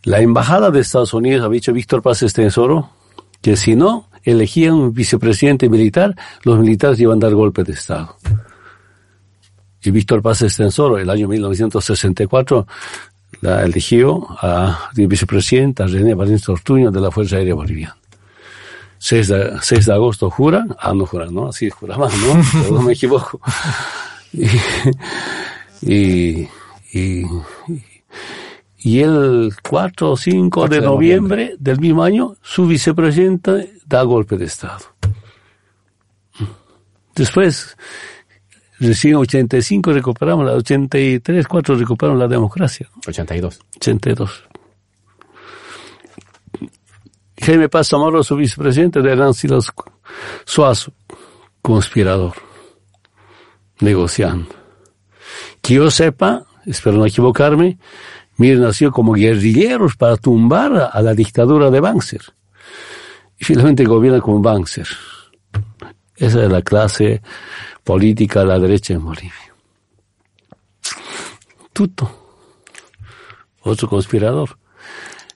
La 0.03 0.19
embajada 0.19 0.69
de 0.71 0.81
Estados 0.81 1.13
Unidos 1.13 1.45
ha 1.45 1.49
dicho 1.49 1.73
Víctor 1.73 2.01
Paz 2.01 2.21
Estensoro 2.23 2.91
que 3.41 3.55
si 3.55 3.75
no 3.75 4.09
elegían 4.23 4.73
un 4.73 4.93
vicepresidente 4.93 5.69
militar, 5.69 6.15
los 6.43 6.59
militares 6.59 6.99
iban 6.99 7.19
a 7.19 7.27
dar 7.27 7.35
golpe 7.35 7.63
de 7.63 7.73
Estado. 7.73 8.15
Y 9.83 9.91
Víctor 9.91 10.21
Paz 10.21 10.41
Estensoro, 10.41 10.97
el 10.97 11.09
año 11.09 11.27
1964, 11.27 12.67
la 13.41 13.63
eligió 13.63 14.27
a 14.41 14.89
vicepresidenta 14.95 15.85
René 15.85 16.15
Valencia 16.15 16.53
Ortuño 16.53 16.89
de 16.89 17.01
la 17.01 17.11
Fuerza 17.11 17.37
Aérea 17.37 17.53
Boliviana. 17.53 17.95
6 19.06 19.28
de, 19.28 19.53
6 19.62 19.86
de 19.86 19.93
agosto 19.93 20.32
juran, 20.32 20.76
ah, 20.80 20.91
no 20.95 21.06
juran, 21.06 21.32
¿no? 21.32 21.49
Así 21.49 21.70
juraban, 21.70 22.10
¿no? 22.10 22.41
Pero 22.53 22.74
no 22.74 22.82
me 22.82 22.93
equivoco. 22.93 23.39
Y, 24.34 24.47
y, 26.91 27.24
y, 28.80 28.99
el 29.01 29.53
4 29.62 30.12
o 30.12 30.18
5 30.18 30.68
de, 30.68 30.78
de 30.78 30.82
noviembre, 30.82 31.43
noviembre 31.43 31.56
del 31.60 31.80
mismo 31.80 32.03
año, 32.03 32.36
su 32.41 32.66
vicepresidente 32.66 33.74
da 33.86 34.01
golpe 34.01 34.38
de 34.38 34.45
Estado. 34.45 34.86
Después, 37.16 37.78
recién 38.80 39.18
85 39.18 39.93
recuperamos 39.93 40.47
la 40.47 40.53
83, 40.53 41.47
4 41.47 41.76
recuperamos 41.76 42.20
la 42.20 42.28
democracia. 42.28 42.89
82. 43.06 43.60
82. 43.76 44.45
Jaime 47.38 47.69
Paz 47.69 47.89
Zamora, 47.89 48.23
su 48.23 48.36
vicepresidente, 48.36 49.01
de 49.01 49.15
Nancy 49.15 49.47
Suazo, 50.45 50.93
conspirador, 51.61 52.33
negociando. 53.79 54.55
Que 55.61 55.75
yo 55.75 55.91
sepa, 55.91 56.45
espero 56.65 56.97
no 56.97 57.05
equivocarme, 57.05 57.77
Mir 58.38 58.59
nació 58.59 58.91
como 58.91 59.13
guerrilleros 59.13 59.95
para 59.95 60.17
tumbar 60.17 60.89
a 60.91 61.01
la 61.01 61.13
dictadura 61.13 61.69
de 61.71 61.79
Banzer. 61.79 62.21
Y 63.39 63.45
finalmente 63.45 63.86
gobierna 63.86 64.19
como 64.19 64.41
Banzer. 64.41 64.88
Esa 66.17 66.43
es 66.43 66.51
la 66.51 66.61
clase 66.61 67.21
política 67.83 68.41
de 68.41 68.45
la 68.45 68.59
derecha 68.59 68.93
en 68.93 69.05
Bolivia. 69.05 69.53
Tuto, 71.71 72.09
otro 73.61 73.88
conspirador. 73.88 74.57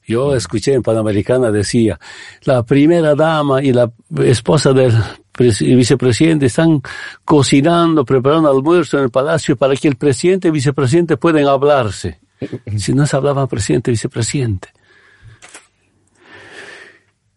Yo 0.10 0.34
escuché 0.34 0.74
en 0.74 0.82
Panamericana 0.82 1.51
decía, 1.51 1.99
la 2.41 2.64
primera 2.64 3.14
dama 3.14 3.62
y 3.62 3.72
la 3.72 3.91
esposa 4.24 4.74
del 4.74 4.91
vicepresidente 5.38 6.47
están 6.47 6.82
cocinando, 7.24 8.03
preparando 8.03 8.49
almuerzo 8.49 8.97
en 8.97 9.03
el 9.03 9.12
palacio 9.12 9.55
para 9.55 9.76
que 9.76 9.88
el 9.88 9.97
presidente 9.97 10.47
y 10.47 10.51
vicepresidente 10.51 11.18
puedan 11.18 11.45
hablarse. 11.45 12.20
Si 12.78 12.91
no 12.91 13.05
se 13.05 13.18
hablaba 13.18 13.45
presidente 13.45 13.91
y 13.91 13.93
vicepresidente. 13.93 14.70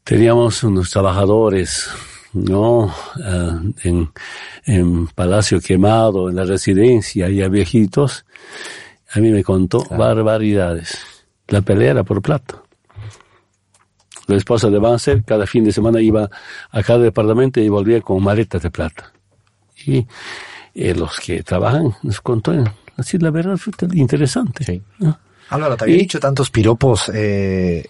Teníamos 0.03 0.65
unos 0.65 0.89
trabajadores, 0.89 1.91
¿no? 2.33 2.85
Uh, 2.85 3.73
en, 3.85 4.11
en 4.65 5.09
Palacio 5.09 5.61
Quemado, 5.61 6.31
en 6.31 6.37
la 6.37 6.45
residencia, 6.45 7.29
y 7.29 7.43
a 7.43 7.49
viejitos. 7.49 8.25
A 9.13 9.21
mí 9.21 9.31
me 9.31 9.45
contó 9.45 9.83
claro. 9.83 10.03
barbaridades. 10.03 11.12
La 11.49 11.61
pelea 11.61 11.93
era 11.93 12.05
por 12.05 12.23
plata. 12.23 12.63
La 14.27 14.37
esposa 14.37 14.71
de 14.71 14.79
Banzer 14.79 15.25
cada 15.25 15.47
fin 15.47 15.65
de 15.65 15.73
semana 15.73 16.01
iba 16.01 16.31
a 16.71 16.83
cada 16.83 17.01
departamento 17.01 17.61
y 17.61 17.69
volvía 17.69 18.01
con 18.01 18.23
maletas 18.23 18.63
de 18.63 18.71
plata. 18.71 19.13
Y 19.85 20.07
eh, 20.75 20.95
los 20.95 21.19
que 21.19 21.43
trabajan 21.43 21.95
nos 22.03 22.21
contó 22.21 22.53
así 22.97 23.19
la 23.19 23.31
verdad 23.31 23.57
fue 23.57 23.73
interesante. 23.95 24.65
Sí. 24.65 24.83
¿no? 24.99 25.19
Álvaro, 25.51 25.77
¿te 25.77 25.85
había 25.85 25.97
y, 25.97 26.01
dicho 26.01 26.21
tantos 26.21 26.51
piropos 26.51 27.11
eh, 27.13 27.87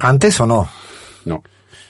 antes 0.00 0.38
o 0.40 0.46
no? 0.46 0.68
No. 1.24 1.42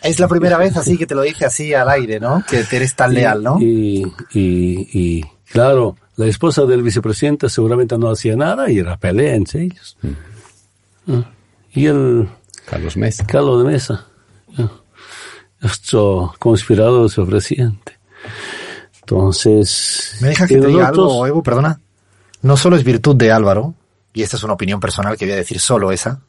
Es 0.03 0.18
la 0.18 0.28
primera 0.28 0.57
vez 0.57 0.76
así 0.76 0.96
que 0.96 1.07
te 1.07 1.14
lo 1.14 1.22
dice 1.22 1.44
así 1.44 1.74
al 1.74 1.88
aire, 1.88 2.18
¿no? 2.18 2.42
Que 2.48 2.64
eres 2.74 2.94
tan 2.96 3.12
y, 3.12 3.16
leal, 3.16 3.42
¿no? 3.42 3.61
Y, 3.61 4.03
y, 4.32 4.88
y, 4.92 5.24
claro, 5.50 5.96
la 6.16 6.26
esposa 6.26 6.64
del 6.64 6.82
vicepresidente 6.82 7.48
seguramente 7.48 7.96
no 7.98 8.11
hacía 8.11 8.34
nada 8.36 8.70
y 8.70 8.78
era 8.78 8.96
pelea 8.96 9.34
entre 9.34 9.62
ellos. 9.62 9.96
Mm. 10.03 10.31
Y 11.72 11.86
el 11.86 12.28
Carlos 12.66 12.96
Mesa. 12.96 13.26
Carlos 13.26 13.64
de 13.64 13.70
Mesa. 13.70 14.07
Nuestro 15.61 16.34
conspirador 16.38 17.11
su 17.11 17.26
presidente. 17.26 17.98
Entonces. 19.00 20.16
¿Me 20.20 20.28
dejas 20.28 20.48
que 20.48 20.59
te 20.59 20.66
diga 20.66 20.88
algo, 20.88 21.26
Evo? 21.26 21.42
Perdona. 21.42 21.80
No 22.42 22.57
solo 22.57 22.76
es 22.76 22.84
virtud 22.84 23.16
de 23.16 23.30
Álvaro, 23.30 23.74
y 24.12 24.22
esta 24.22 24.36
es 24.36 24.42
una 24.42 24.55
opinión 24.55 24.80
personal 24.80 25.16
que 25.16 25.24
voy 25.24 25.34
a 25.34 25.36
decir 25.36 25.61
solo 25.61 25.92
esa, 25.92 26.20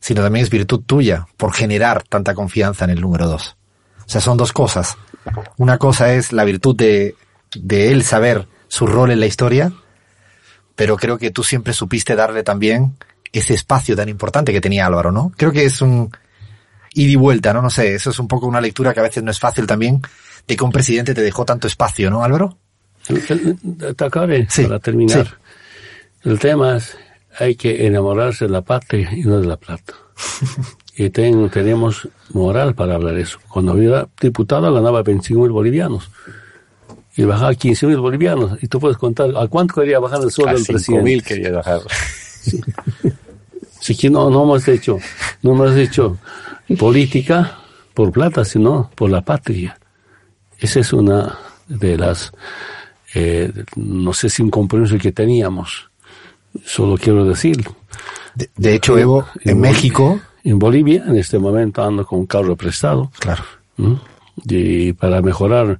sino 0.00 0.22
también 0.22 0.44
es 0.44 0.50
virtud 0.50 0.82
tuya 0.84 1.26
por 1.36 1.54
generar 1.54 2.02
tanta 2.02 2.34
confianza 2.34 2.84
en 2.84 2.90
el 2.90 3.00
número 3.00 3.26
dos. 3.26 3.56
O 4.04 4.08
sea, 4.08 4.20
son 4.20 4.36
dos 4.36 4.52
cosas. 4.52 4.96
Una 5.56 5.78
cosa 5.78 6.12
es 6.12 6.32
la 6.32 6.44
virtud 6.44 6.76
de, 6.76 7.16
de 7.54 7.92
él 7.92 8.02
saber 8.02 8.48
su 8.68 8.86
rol 8.86 9.10
en 9.10 9.20
la 9.20 9.26
historia, 9.26 9.72
pero 10.74 10.96
creo 10.96 11.18
que 11.18 11.30
tú 11.30 11.44
siempre 11.44 11.72
supiste 11.72 12.16
darle 12.16 12.42
también 12.42 12.96
ese 13.32 13.54
espacio 13.54 13.96
tan 13.96 14.08
importante 14.08 14.52
que 14.52 14.60
tenía 14.60 14.86
Álvaro, 14.86 15.10
¿no? 15.10 15.32
Creo 15.36 15.50
que 15.50 15.64
es 15.64 15.80
un 15.80 16.10
ida 16.94 17.12
y 17.12 17.16
vuelta, 17.16 17.52
¿no? 17.52 17.62
No 17.62 17.70
sé, 17.70 17.94
eso 17.94 18.10
es 18.10 18.18
un 18.18 18.28
poco 18.28 18.46
una 18.46 18.60
lectura 18.60 18.92
que 18.92 19.00
a 19.00 19.04
veces 19.04 19.22
no 19.22 19.30
es 19.30 19.38
fácil 19.38 19.66
también, 19.66 20.02
de 20.46 20.56
que 20.56 20.64
un 20.64 20.72
presidente 20.72 21.14
te 21.14 21.22
dejó 21.22 21.44
tanto 21.44 21.66
espacio, 21.66 22.10
¿no, 22.10 22.22
Álvaro? 22.22 22.58
Tacaré, 23.96 24.46
sí, 24.48 24.64
para 24.64 24.78
terminar. 24.78 25.26
Sí. 25.26 26.30
El 26.30 26.38
tema 26.38 26.76
es, 26.76 26.96
hay 27.38 27.56
que 27.56 27.86
enamorarse 27.86 28.44
de 28.44 28.50
la 28.50 28.62
patria 28.62 29.10
y 29.12 29.22
no 29.22 29.40
de 29.40 29.46
la 29.46 29.56
plata. 29.56 29.94
y 30.96 31.10
ten, 31.10 31.48
tenemos 31.50 32.08
moral 32.32 32.74
para 32.74 32.94
hablar 32.94 33.16
eso. 33.16 33.38
Cuando 33.48 33.76
era 33.78 34.06
diputado 34.20 34.72
ganaba 34.72 35.02
25 35.02 35.42
mil 35.42 35.50
bolivianos. 35.50 36.10
Y 37.14 37.24
bajaba 37.24 37.54
15 37.54 37.86
mil 37.88 37.98
bolivianos. 37.98 38.62
Y 38.62 38.68
tú 38.68 38.80
puedes 38.80 38.96
contar, 38.96 39.30
¿a 39.36 39.46
cuánto 39.46 39.74
quería 39.74 39.98
bajar 39.98 40.22
el 40.22 40.30
sueldo 40.30 40.54
del 40.54 40.64
presidente? 40.64 41.04
mil 41.04 41.22
quería 41.22 41.50
bajar. 41.50 41.80
Sí. 41.90 42.60
Así 43.82 43.96
que 43.96 44.08
no, 44.08 44.30
no 44.30 44.44
hemos 44.44 44.68
hecho, 44.68 45.00
no 45.42 45.54
hemos 45.54 45.74
hecho 45.74 46.16
política 46.78 47.58
por 47.94 48.12
plata, 48.12 48.44
sino 48.44 48.88
por 48.94 49.10
la 49.10 49.22
patria. 49.22 49.76
Esa 50.56 50.78
es 50.78 50.92
una 50.92 51.36
de 51.66 51.98
las, 51.98 52.32
eh, 53.12 53.52
no 53.74 54.12
sé 54.12 54.30
si 54.30 54.40
un 54.40 54.50
compromiso 54.50 54.96
que 54.98 55.10
teníamos. 55.10 55.90
Solo 56.64 56.96
quiero 56.96 57.24
decir. 57.24 57.56
De, 58.36 58.48
de 58.56 58.74
hecho, 58.76 58.96
Evo, 58.96 59.26
en, 59.40 59.50
en 59.50 59.60
México. 59.60 60.04
Bolivia, 60.04 60.28
en 60.44 60.58
Bolivia, 60.60 61.04
en 61.08 61.16
este 61.16 61.40
momento 61.40 61.82
ando 61.82 62.06
con 62.06 62.20
un 62.20 62.26
carro 62.26 62.54
prestado. 62.54 63.10
Claro. 63.18 63.42
Y 64.44 64.92
para 64.94 65.20
mejorar 65.20 65.78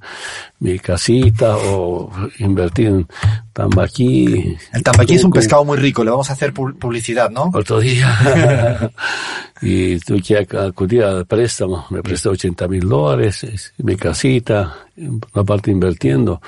mi 0.61 0.79
casita 0.79 1.57
o 1.57 2.11
invertir 2.39 2.89
en 2.89 3.09
tambaquí. 3.53 4.57
El 4.73 4.83
tambaquí 4.83 5.15
es 5.15 5.25
un 5.25 5.33
pescado 5.33 5.65
muy 5.65 5.79
rico, 5.79 6.05
le 6.05 6.11
vamos 6.11 6.31
a 6.31 6.35
hacer 6.35 6.53
publicidad, 6.53 7.31
¿no? 7.31 7.51
Otro 7.53 7.81
día. 7.81 8.91
y 9.63 9.99
tuve 10.01 10.23
que 10.23 10.59
acudir 10.59 11.05
al 11.05 11.27
préstamo, 11.27 11.87
me 11.91 12.03
presté 12.03 12.29
80 12.29 12.69
mil 12.69 12.89
dólares, 12.89 13.73
mi 13.79 13.97
casita, 13.97 14.77
una 14.97 15.45
parte 15.45 15.71
invirtiendo. 15.71 16.41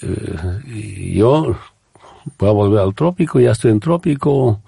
Eh, 0.00 0.60
y 0.66 1.14
yo 1.14 1.56
voy 2.38 2.48
a 2.48 2.52
volver 2.52 2.80
al 2.80 2.94
trópico, 2.94 3.40
ya 3.40 3.52
estoy 3.52 3.72
en 3.72 3.80
trópico, 3.80 4.60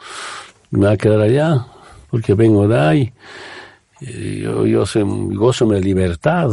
me 0.70 0.80
voy 0.80 0.94
a 0.94 0.96
quedar 0.96 1.20
allá, 1.20 1.66
porque 2.10 2.34
vengo 2.34 2.66
de 2.68 2.78
ahí 2.78 3.12
yo, 4.00 4.66
yo 4.66 4.86
se, 4.86 5.02
gozo 5.02 5.66
de 5.66 5.80
libertad 5.80 6.50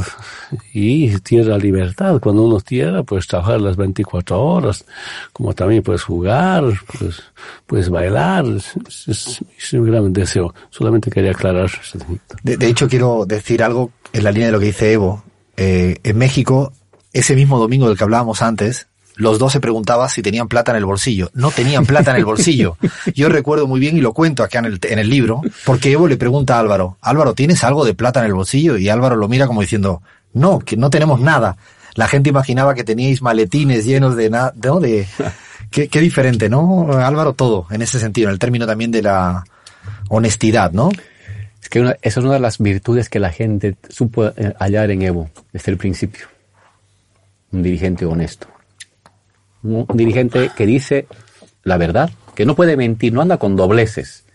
y 0.73 1.17
tierra 1.19 1.57
libertad. 1.57 2.19
Cuando 2.19 2.43
uno 2.43 2.59
tierra, 2.59 3.03
pues 3.03 3.27
trabajar 3.27 3.61
las 3.61 3.75
24 3.75 4.41
horas, 4.41 4.85
como 5.31 5.53
también 5.53 5.83
puedes 5.83 6.03
jugar, 6.03 6.63
pues, 6.97 7.21
puedes 7.67 7.89
bailar. 7.89 8.45
Es, 8.45 9.07
es, 9.07 9.43
es, 9.57 9.73
un 9.73 9.85
gran 9.85 10.11
deseo. 10.11 10.53
Solamente 10.69 11.11
quería 11.11 11.31
aclarar. 11.31 11.69
De, 12.43 12.57
de, 12.57 12.67
hecho, 12.67 12.87
quiero 12.87 13.25
decir 13.25 13.61
algo 13.61 13.91
en 14.11 14.23
la 14.23 14.31
línea 14.31 14.47
de 14.47 14.51
lo 14.53 14.59
que 14.59 14.67
dice 14.67 14.93
Evo. 14.93 15.23
Eh, 15.57 15.97
en 16.03 16.17
México, 16.17 16.73
ese 17.13 17.35
mismo 17.35 17.59
domingo 17.59 17.87
del 17.87 17.97
que 17.97 18.03
hablábamos 18.03 18.41
antes, 18.41 18.87
los 19.17 19.39
dos 19.39 19.53
se 19.53 19.59
preguntaban 19.59 20.09
si 20.09 20.21
tenían 20.21 20.47
plata 20.47 20.71
en 20.71 20.77
el 20.77 20.85
bolsillo. 20.85 21.29
No 21.33 21.51
tenían 21.51 21.85
plata 21.85 22.11
en 22.11 22.17
el 22.17 22.25
bolsillo. 22.25 22.77
Yo 23.13 23.29
recuerdo 23.29 23.67
muy 23.67 23.79
bien 23.79 23.97
y 23.97 24.01
lo 24.01 24.13
cuento 24.13 24.43
acá 24.43 24.59
en 24.59 24.65
el, 24.65 24.79
en 24.83 24.99
el 24.99 25.09
libro, 25.09 25.41
porque 25.65 25.91
Evo 25.91 26.07
le 26.07 26.17
pregunta 26.17 26.57
a 26.57 26.59
Álvaro, 26.59 26.97
Álvaro, 27.01 27.33
¿tienes 27.33 27.63
algo 27.63 27.85
de 27.85 27.93
plata 27.93 28.19
en 28.19 28.27
el 28.27 28.33
bolsillo? 28.33 28.77
Y 28.77 28.89
Álvaro 28.89 29.15
lo 29.15 29.27
mira 29.27 29.47
como 29.47 29.61
diciendo, 29.61 30.01
no, 30.33 30.59
que 30.59 30.75
no 30.75 30.89
tenemos 30.89 31.21
nada. 31.21 31.57
La 31.95 32.07
gente 32.07 32.29
imaginaba 32.29 32.75
que 32.75 32.83
teníais 32.83 33.21
maletines 33.21 33.85
llenos 33.85 34.17
de 34.17 34.29
nada, 34.29 34.53
¿no? 34.61 34.79
De, 34.81 35.07
qué, 35.71 35.87
qué 35.87 36.01
diferente, 36.01 36.49
¿no? 36.49 36.91
Álvaro, 36.91 37.33
todo, 37.33 37.67
en 37.71 37.81
ese 37.81 37.99
sentido, 37.99 38.27
en 38.27 38.33
el 38.33 38.39
término 38.39 38.67
también 38.67 38.91
de 38.91 39.01
la 39.01 39.45
honestidad, 40.09 40.71
¿no? 40.73 40.89
Es 41.61 41.69
que 41.69 41.79
una, 41.79 41.91
esa 42.01 42.19
es 42.19 42.25
una 42.25 42.33
de 42.33 42.41
las 42.41 42.59
virtudes 42.59 43.09
que 43.09 43.19
la 43.19 43.31
gente 43.31 43.77
supo 43.89 44.31
hallar 44.59 44.91
en 44.91 45.01
Evo 45.03 45.29
desde 45.53 45.71
el 45.71 45.77
principio. 45.77 46.27
Un 47.51 47.63
dirigente 47.63 48.05
honesto 48.05 48.54
un 49.65 49.97
dirigente 49.97 50.51
que 50.55 50.65
dice 50.65 51.07
la 51.63 51.77
verdad, 51.77 52.09
que 52.35 52.45
no 52.45 52.55
puede 52.55 52.77
mentir, 52.77 53.13
no 53.13 53.21
anda 53.21 53.37
con 53.37 53.55
dobleces, 53.55 54.25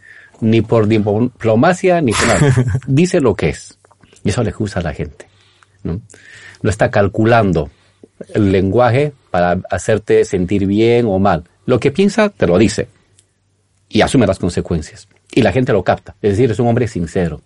ni 0.41 0.63
por 0.63 0.89
diplomacia, 0.89 2.01
ni 2.01 2.13
por 2.13 2.27
nada. 2.27 2.55
Dice 2.87 3.21
lo 3.21 3.35
que 3.35 3.51
es. 3.51 3.79
Y 4.25 4.31
eso 4.31 4.43
le 4.43 4.51
gusta 4.51 4.81
a 4.81 4.83
la 4.83 4.93
gente. 4.93 5.29
¿no? 5.83 6.01
no 6.63 6.71
está 6.71 6.91
calculando 6.91 7.71
el 8.35 8.53
lenguaje 8.53 9.13
para 9.31 9.61
hacerte 9.71 10.25
sentir 10.25 10.67
bien 10.67 11.07
o 11.07 11.19
mal. 11.19 11.45
Lo 11.67 11.81
que 11.81 11.91
piensa 11.91 12.29
te 12.29 12.47
lo 12.47 12.59
dice 12.59 12.89
y 13.89 14.03
asume 14.03 14.27
las 14.27 14.39
consecuencias. 14.39 15.09
Y 15.33 15.43
la 15.43 15.53
gente 15.53 15.73
lo 15.73 15.85
capta. 15.85 16.17
Es 16.21 16.33
decir, 16.33 16.51
es 16.51 16.59
un 16.59 16.67
hombre 16.67 16.89
sincero. 16.89 17.41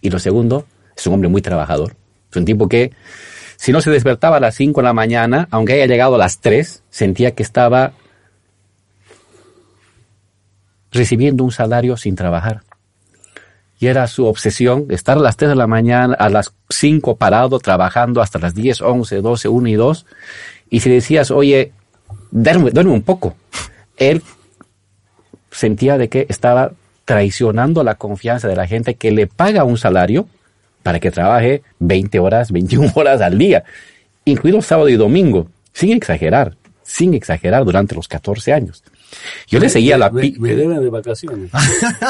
Y 0.00 0.10
lo 0.10 0.18
segundo, 0.18 0.66
es 0.96 1.06
un 1.06 1.14
hombre 1.14 1.28
muy 1.28 1.42
trabajador. 1.42 1.96
Es 2.30 2.36
un 2.36 2.44
tipo 2.44 2.68
que, 2.68 2.92
si 3.60 3.72
no 3.72 3.82
se 3.82 3.90
despertaba 3.90 4.38
a 4.38 4.40
las 4.40 4.54
5 4.54 4.80
de 4.80 4.84
la 4.86 4.94
mañana, 4.94 5.46
aunque 5.50 5.74
haya 5.74 5.84
llegado 5.84 6.14
a 6.14 6.18
las 6.18 6.40
3, 6.40 6.82
sentía 6.88 7.34
que 7.34 7.42
estaba 7.42 7.92
recibiendo 10.90 11.44
un 11.44 11.52
salario 11.52 11.98
sin 11.98 12.16
trabajar. 12.16 12.62
Y 13.78 13.88
era 13.88 14.06
su 14.06 14.24
obsesión 14.24 14.86
estar 14.88 15.18
a 15.18 15.20
las 15.20 15.36
3 15.36 15.50
de 15.50 15.56
la 15.56 15.66
mañana, 15.66 16.14
a 16.14 16.30
las 16.30 16.54
5 16.70 17.16
parado, 17.16 17.58
trabajando 17.58 18.22
hasta 18.22 18.38
las 18.38 18.54
10, 18.54 18.80
11, 18.80 19.20
12, 19.20 19.48
1 19.48 19.68
y 19.68 19.74
2. 19.74 20.06
Y 20.70 20.80
si 20.80 20.88
decías, 20.88 21.30
oye, 21.30 21.72
duerme, 22.30 22.70
duerme 22.70 22.92
un 22.92 23.02
poco, 23.02 23.36
él 23.98 24.22
sentía 25.50 25.98
de 25.98 26.08
que 26.08 26.24
estaba 26.30 26.72
traicionando 27.04 27.84
la 27.84 27.96
confianza 27.96 28.48
de 28.48 28.56
la 28.56 28.66
gente 28.66 28.94
que 28.94 29.10
le 29.10 29.26
paga 29.26 29.64
un 29.64 29.76
salario 29.76 30.28
para 30.82 31.00
que 31.00 31.10
trabaje 31.10 31.62
20 31.78 32.18
horas, 32.18 32.50
21 32.52 32.92
horas 32.94 33.20
al 33.20 33.38
día, 33.38 33.64
incluido 34.24 34.62
sábado 34.62 34.88
y 34.88 34.96
domingo, 34.96 35.48
sin 35.72 35.92
exagerar, 35.92 36.56
sin 36.82 37.14
exagerar 37.14 37.64
durante 37.64 37.94
los 37.94 38.08
14 38.08 38.52
años. 38.52 38.82
Yo 39.48 39.58
le 39.58 39.68
seguía 39.68 39.98
la 39.98 40.10
Me, 40.10 40.32
me 40.38 40.54
deben 40.54 40.80
de 40.80 40.88
vacaciones. 40.88 41.50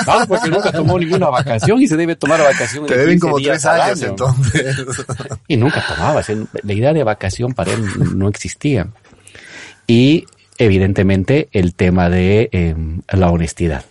Ah, 0.06 0.24
porque 0.28 0.50
nunca 0.50 0.72
tomó 0.72 0.98
ninguna 0.98 1.28
vacación 1.28 1.80
y 1.80 1.86
se 1.86 1.96
debe 1.96 2.16
tomar 2.16 2.40
vacaciones. 2.40 2.88
Te 2.88 2.96
de 2.96 3.00
deben 3.00 3.14
15 3.14 3.20
como 3.20 3.40
tres 3.40 3.64
años 3.64 4.02
año. 4.02 4.10
entonces. 4.10 4.86
Y 5.48 5.56
nunca 5.56 5.84
tomaba. 5.86 6.22
La 6.62 6.72
idea 6.72 6.92
de 6.92 7.04
vacación 7.04 7.52
para 7.54 7.72
él 7.72 7.84
no 8.16 8.28
existía. 8.28 8.88
Y 9.86 10.26
evidentemente 10.58 11.48
el 11.52 11.74
tema 11.74 12.10
de 12.10 12.48
eh, 12.52 12.74
la 13.12 13.30
honestidad. 13.30 13.84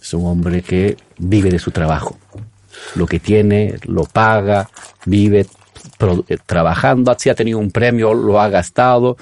Es 0.00 0.14
un 0.14 0.26
hombre 0.26 0.62
que 0.62 0.96
vive 1.18 1.50
de 1.50 1.58
su 1.58 1.70
trabajo. 1.70 2.18
Lo 2.94 3.06
que 3.06 3.20
tiene, 3.20 3.76
lo 3.84 4.04
paga, 4.04 4.68
vive 5.04 5.46
eh, 6.28 6.36
trabajando. 6.44 7.14
Si 7.18 7.30
ha 7.30 7.34
tenido 7.34 7.58
un 7.58 7.70
premio, 7.70 8.14
lo 8.14 8.40
ha 8.40 8.48
gastado. 8.48 9.16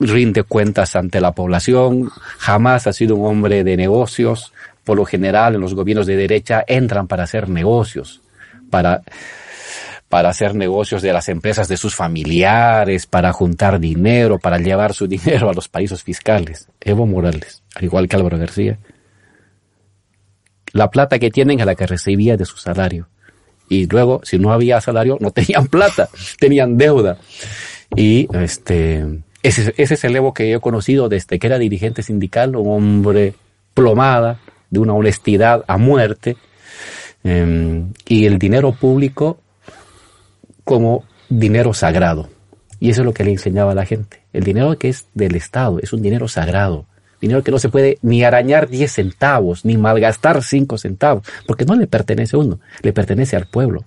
Rinde 0.00 0.44
cuentas 0.44 0.96
ante 0.96 1.20
la 1.20 1.32
población. 1.32 2.10
Jamás 2.38 2.86
ha 2.86 2.92
sido 2.92 3.16
un 3.16 3.26
hombre 3.26 3.64
de 3.64 3.76
negocios. 3.76 4.52
Por 4.84 4.96
lo 4.96 5.04
general, 5.04 5.54
en 5.54 5.60
los 5.60 5.74
gobiernos 5.74 6.06
de 6.06 6.16
derecha 6.16 6.64
entran 6.66 7.06
para 7.06 7.24
hacer 7.24 7.48
negocios, 7.48 8.20
para 8.70 9.02
para 10.14 10.28
hacer 10.28 10.54
negocios 10.54 11.02
de 11.02 11.12
las 11.12 11.28
empresas 11.28 11.66
de 11.66 11.76
sus 11.76 11.96
familiares, 11.96 13.04
para 13.04 13.32
juntar 13.32 13.80
dinero, 13.80 14.38
para 14.38 14.58
llevar 14.58 14.94
su 14.94 15.06
dinero 15.08 15.50
a 15.50 15.52
los 15.52 15.68
países 15.68 16.04
fiscales. 16.04 16.68
Evo 16.80 17.04
Morales, 17.04 17.64
al 17.74 17.82
igual 17.82 18.06
que 18.06 18.14
Álvaro 18.14 18.38
García. 18.38 18.78
La 20.74 20.90
plata 20.90 21.20
que 21.20 21.30
tienen 21.30 21.60
es 21.60 21.66
la 21.66 21.76
que 21.76 21.86
recibía 21.86 22.36
de 22.36 22.44
su 22.44 22.56
salario. 22.56 23.08
Y 23.68 23.86
luego, 23.86 24.20
si 24.24 24.38
no 24.38 24.52
había 24.52 24.80
salario, 24.80 25.16
no 25.20 25.30
tenían 25.32 25.68
plata, 25.68 26.08
tenían 26.38 26.76
deuda. 26.76 27.16
Y 27.96 28.28
este, 28.36 29.06
ese, 29.42 29.72
ese 29.76 29.94
es 29.94 30.04
el 30.04 30.16
Evo 30.16 30.34
que 30.34 30.50
yo 30.50 30.58
he 30.58 30.60
conocido 30.60 31.08
desde 31.08 31.38
que 31.38 31.46
era 31.46 31.58
dirigente 31.58 32.02
sindical, 32.02 32.56
un 32.56 32.68
hombre 32.68 33.34
plomada, 33.72 34.40
de 34.68 34.80
una 34.80 34.94
honestidad 34.94 35.64
a 35.68 35.78
muerte. 35.78 36.36
Eh, 37.22 37.84
y 38.08 38.26
el 38.26 38.38
dinero 38.38 38.72
público 38.72 39.38
como 40.64 41.04
dinero 41.28 41.72
sagrado. 41.72 42.28
Y 42.80 42.90
eso 42.90 43.02
es 43.02 43.06
lo 43.06 43.14
que 43.14 43.24
le 43.24 43.30
enseñaba 43.30 43.72
a 43.72 43.76
la 43.76 43.86
gente. 43.86 44.24
El 44.32 44.42
dinero 44.42 44.76
que 44.76 44.88
es 44.88 45.06
del 45.14 45.36
Estado 45.36 45.78
es 45.78 45.92
un 45.92 46.02
dinero 46.02 46.26
sagrado. 46.26 46.86
Dinero 47.20 47.42
que 47.42 47.50
no 47.50 47.58
se 47.58 47.68
puede 47.68 47.98
ni 48.02 48.24
arañar 48.24 48.68
10 48.68 48.92
centavos, 48.92 49.64
ni 49.64 49.76
malgastar 49.76 50.42
5 50.42 50.78
centavos, 50.78 51.26
porque 51.46 51.64
no 51.64 51.74
le 51.74 51.86
pertenece 51.86 52.36
a 52.36 52.40
uno, 52.40 52.60
le 52.82 52.92
pertenece 52.92 53.36
al 53.36 53.46
pueblo. 53.46 53.84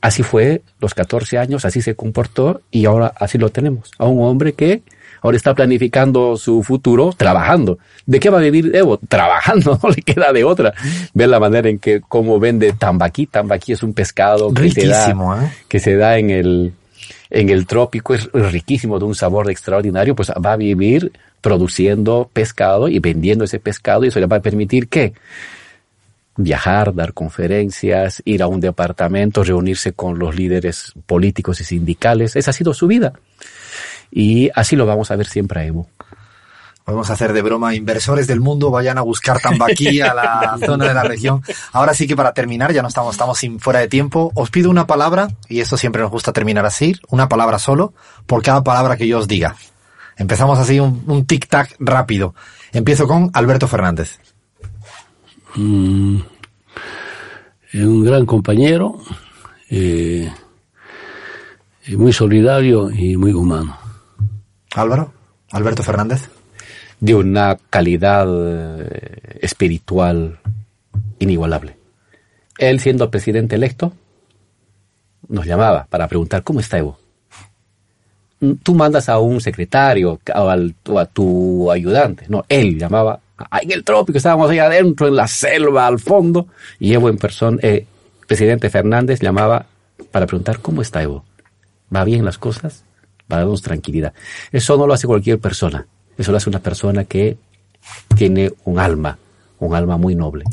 Así 0.00 0.22
fue 0.22 0.62
los 0.80 0.94
14 0.94 1.38
años, 1.38 1.64
así 1.64 1.82
se 1.82 1.94
comportó 1.94 2.62
y 2.70 2.86
ahora 2.86 3.12
así 3.18 3.36
lo 3.36 3.50
tenemos. 3.50 3.90
A 3.98 4.06
un 4.06 4.24
hombre 4.24 4.54
que 4.54 4.82
ahora 5.20 5.36
está 5.36 5.54
planificando 5.54 6.38
su 6.38 6.62
futuro 6.62 7.12
trabajando. 7.14 7.78
¿De 8.06 8.18
qué 8.18 8.30
va 8.30 8.38
a 8.38 8.42
vivir 8.42 8.74
Evo? 8.74 8.98
Trabajando, 9.08 9.78
no 9.82 9.90
le 9.90 10.00
queda 10.00 10.32
de 10.32 10.44
otra. 10.44 10.72
Ver 11.12 11.28
la 11.28 11.38
manera 11.38 11.68
en 11.68 11.78
que 11.78 12.00
cómo 12.00 12.40
vende 12.40 12.72
tambaquí. 12.72 13.26
Tambaquí 13.26 13.72
es 13.72 13.82
un 13.82 13.92
pescado 13.92 14.54
que 14.54 14.70
se 14.70 14.86
da, 14.86 15.10
¿eh? 15.10 15.52
que 15.68 15.78
se 15.78 15.96
da 15.96 16.16
en 16.16 16.30
el, 16.30 16.72
en 17.28 17.50
el 17.50 17.66
trópico, 17.66 18.14
es 18.14 18.30
riquísimo, 18.32 18.98
de 18.98 19.04
un 19.04 19.14
sabor 19.14 19.50
extraordinario, 19.50 20.16
pues 20.16 20.30
va 20.30 20.52
a 20.52 20.56
vivir 20.56 21.12
produciendo 21.40 22.30
pescado 22.32 22.88
y 22.88 22.98
vendiendo 22.98 23.44
ese 23.44 23.58
pescado 23.58 24.04
y 24.04 24.08
eso 24.08 24.20
le 24.20 24.26
va 24.26 24.36
a 24.36 24.42
permitir 24.42 24.88
que 24.88 25.14
viajar, 26.36 26.94
dar 26.94 27.12
conferencias, 27.12 28.22
ir 28.24 28.42
a 28.42 28.46
un 28.46 28.60
departamento, 28.60 29.44
reunirse 29.44 29.92
con 29.92 30.18
los 30.18 30.34
líderes 30.34 30.92
políticos 31.06 31.60
y 31.60 31.64
sindicales. 31.64 32.36
Esa 32.36 32.50
ha 32.50 32.54
sido 32.54 32.74
su 32.74 32.86
vida. 32.86 33.12
Y 34.10 34.50
así 34.54 34.76
lo 34.76 34.86
vamos 34.86 35.10
a 35.10 35.16
ver 35.16 35.26
siempre 35.26 35.60
a 35.60 35.64
Evo. 35.64 35.88
Podemos 36.84 37.10
hacer 37.10 37.32
de 37.32 37.42
broma, 37.42 37.74
inversores 37.74 38.26
del 38.26 38.40
mundo 38.40 38.70
vayan 38.70 38.98
a 38.98 39.02
buscar 39.02 39.38
tambaquí 39.38 40.00
a 40.00 40.12
la 40.12 40.58
zona 40.66 40.88
de 40.88 40.94
la 40.94 41.04
región. 41.04 41.42
Ahora 41.72 41.94
sí 41.94 42.08
que 42.08 42.16
para 42.16 42.32
terminar, 42.32 42.72
ya 42.72 42.82
no 42.82 42.88
estamos, 42.88 43.14
estamos 43.14 43.38
sin 43.38 43.60
fuera 43.60 43.78
de 43.80 43.86
tiempo, 43.86 44.32
os 44.34 44.50
pido 44.50 44.70
una 44.70 44.86
palabra, 44.88 45.28
y 45.48 45.60
esto 45.60 45.76
siempre 45.76 46.02
nos 46.02 46.10
gusta 46.10 46.32
terminar 46.32 46.66
así, 46.66 46.96
una 47.08 47.28
palabra 47.28 47.60
solo, 47.60 47.92
por 48.26 48.42
cada 48.42 48.64
palabra 48.64 48.96
que 48.96 49.06
yo 49.06 49.18
os 49.18 49.28
diga. 49.28 49.54
Empezamos 50.20 50.58
así 50.58 50.78
un, 50.78 51.02
un 51.06 51.26
tic-tac 51.26 51.76
rápido. 51.78 52.34
Empiezo 52.72 53.08
con 53.08 53.30
Alberto 53.32 53.66
Fernández. 53.66 54.18
Mm, 55.56 56.18
es 57.72 57.82
un 57.82 58.04
gran 58.04 58.26
compañero, 58.26 59.00
eh, 59.70 60.30
y 61.86 61.96
muy 61.96 62.12
solidario 62.12 62.90
y 62.90 63.16
muy 63.16 63.32
humano. 63.32 63.78
Álvaro, 64.74 65.10
Alberto 65.52 65.82
Fernández. 65.82 66.28
De 67.00 67.14
una 67.14 67.56
calidad 67.70 68.26
eh, 68.28 69.38
espiritual 69.40 70.38
inigualable. 71.18 71.78
Él 72.58 72.78
siendo 72.78 73.10
presidente 73.10 73.56
electo, 73.56 73.94
nos 75.28 75.46
llamaba 75.46 75.86
para 75.88 76.08
preguntar 76.08 76.42
cómo 76.42 76.60
está 76.60 76.76
Evo. 76.76 76.99
Tú 78.62 78.74
mandas 78.74 79.08
a 79.08 79.18
un 79.18 79.40
secretario 79.40 80.18
o, 80.34 80.48
al- 80.48 80.74
o 80.88 80.98
a 80.98 81.04
tu 81.06 81.70
ayudante. 81.70 82.24
No, 82.28 82.44
él 82.48 82.78
llamaba 82.78 83.20
en 83.60 83.70
el 83.72 83.84
trópico, 83.84 84.18
estábamos 84.18 84.50
ahí 84.50 84.58
adentro, 84.58 85.08
en 85.08 85.16
la 85.16 85.26
selva, 85.28 85.86
al 85.86 85.98
fondo, 85.98 86.46
y 86.78 86.92
Evo 86.94 87.08
en 87.08 87.16
persona, 87.18 87.58
eh, 87.62 87.86
presidente 88.26 88.68
Fernández 88.70 89.20
llamaba 89.20 89.66
para 90.10 90.26
preguntar 90.26 90.60
cómo 90.60 90.82
está 90.82 91.02
Evo. 91.02 91.24
¿Va 91.94 92.04
bien 92.04 92.24
las 92.24 92.38
cosas? 92.38 92.84
Para 93.28 93.42
darnos 93.42 93.62
tranquilidad. 93.62 94.12
Eso 94.52 94.76
no 94.76 94.86
lo 94.86 94.94
hace 94.94 95.06
cualquier 95.06 95.38
persona. 95.38 95.86
Eso 96.16 96.30
lo 96.32 96.36
hace 96.38 96.48
una 96.50 96.58
persona 96.60 97.04
que 97.04 97.36
tiene 98.16 98.52
un 98.64 98.78
alma, 98.78 99.18
un 99.58 99.74
alma 99.74 99.96
muy 99.96 100.14
noble. 100.14 100.44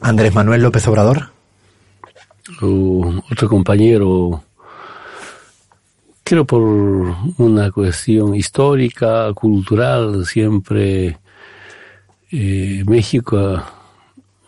Andrés 0.00 0.34
Manuel 0.34 0.62
López 0.62 0.86
Obrador. 0.88 1.30
O 2.62 3.22
otro 3.30 3.48
compañero, 3.48 4.42
creo 6.26 6.44
por 6.44 6.60
una 7.38 7.70
cuestión 7.70 8.34
histórica, 8.34 9.32
cultural, 9.32 10.26
siempre 10.26 11.20
eh, 12.32 12.82
México 12.84 13.62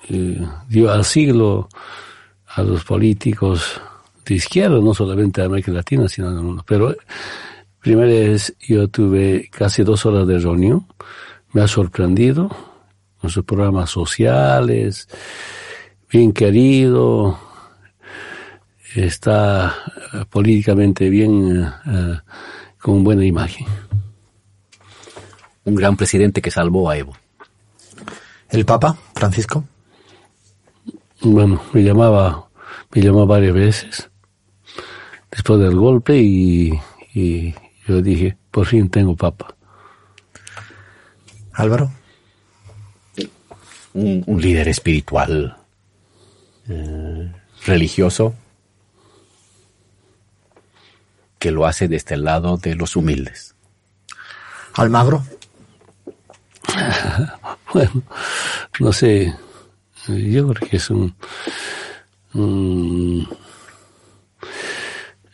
eh, 0.09 0.44
dio 0.68 0.90
al 0.90 1.05
siglo 1.05 1.68
a 2.48 2.64
los 2.64 2.82
políticos 2.82 3.80
de 4.26 4.34
izquierda, 4.34 4.80
no 4.80 4.92
solamente 4.92 5.40
de 5.40 5.46
América 5.46 5.70
Latina, 5.70 6.09
sino 6.09 6.34
del 6.34 6.42
mundo. 6.42 6.64
Pero 6.66 6.96
primera 7.78 8.09
vez 8.09 8.56
yo 8.59 8.88
tuve 8.88 9.48
casi 9.48 9.84
dos 9.84 10.05
horas 10.05 10.26
de 10.26 10.40
reunión, 10.40 10.84
me 11.52 11.62
ha 11.62 11.68
sorprendido 11.68 12.50
con 13.20 13.30
sus 13.30 13.44
programas 13.44 13.88
sociales, 13.88 15.06
bien 16.10 16.32
querido, 16.32 17.38
está 18.94 19.74
eh, 20.12 20.24
políticamente 20.31 21.09
bien, 21.10 21.62
eh, 21.65 21.70
eh, 21.86 22.19
con 22.81 23.05
buena 23.05 23.24
imagen. 23.24 23.66
Un 25.65 25.74
gran 25.74 25.97
presidente 25.97 26.40
que 26.40 26.51
salvó 26.51 26.89
a 26.89 26.97
Evo. 26.97 27.16
El 28.51 28.65
Papa, 28.65 28.97
Francisco. 29.15 29.65
Bueno, 31.20 31.60
me 31.73 31.82
llamaba, 31.82 32.48
me 32.93 33.02
llamó 33.02 33.27
varias 33.27 33.52
veces 33.55 34.10
después 35.31 35.60
del 35.60 35.77
golpe 35.77 36.16
y, 36.16 36.73
y 37.12 37.55
yo 37.86 38.01
dije, 38.01 38.36
por 38.51 38.66
fin 38.66 38.89
tengo 38.89 39.15
papa. 39.16 39.55
Álvaro. 41.52 41.90
Un, 43.94 44.23
un 44.27 44.40
líder 44.40 44.69
espiritual. 44.69 45.56
eh, 46.69 47.32
religioso 47.66 48.35
que 51.39 51.51
lo 51.51 51.66
hace 51.66 51.89
desde 51.89 52.15
el 52.15 52.24
lado 52.24 52.56
de 52.56 52.74
los 52.74 52.97
humildes. 52.97 53.55
Almagro. 54.74 55.24
Bueno, 57.70 58.02
no 58.81 58.93
sé, 58.94 59.36
yo 60.06 60.48
creo 60.48 60.69
que 60.70 60.78
es 60.78 60.89
un, 60.89 61.15
un 62.32 63.28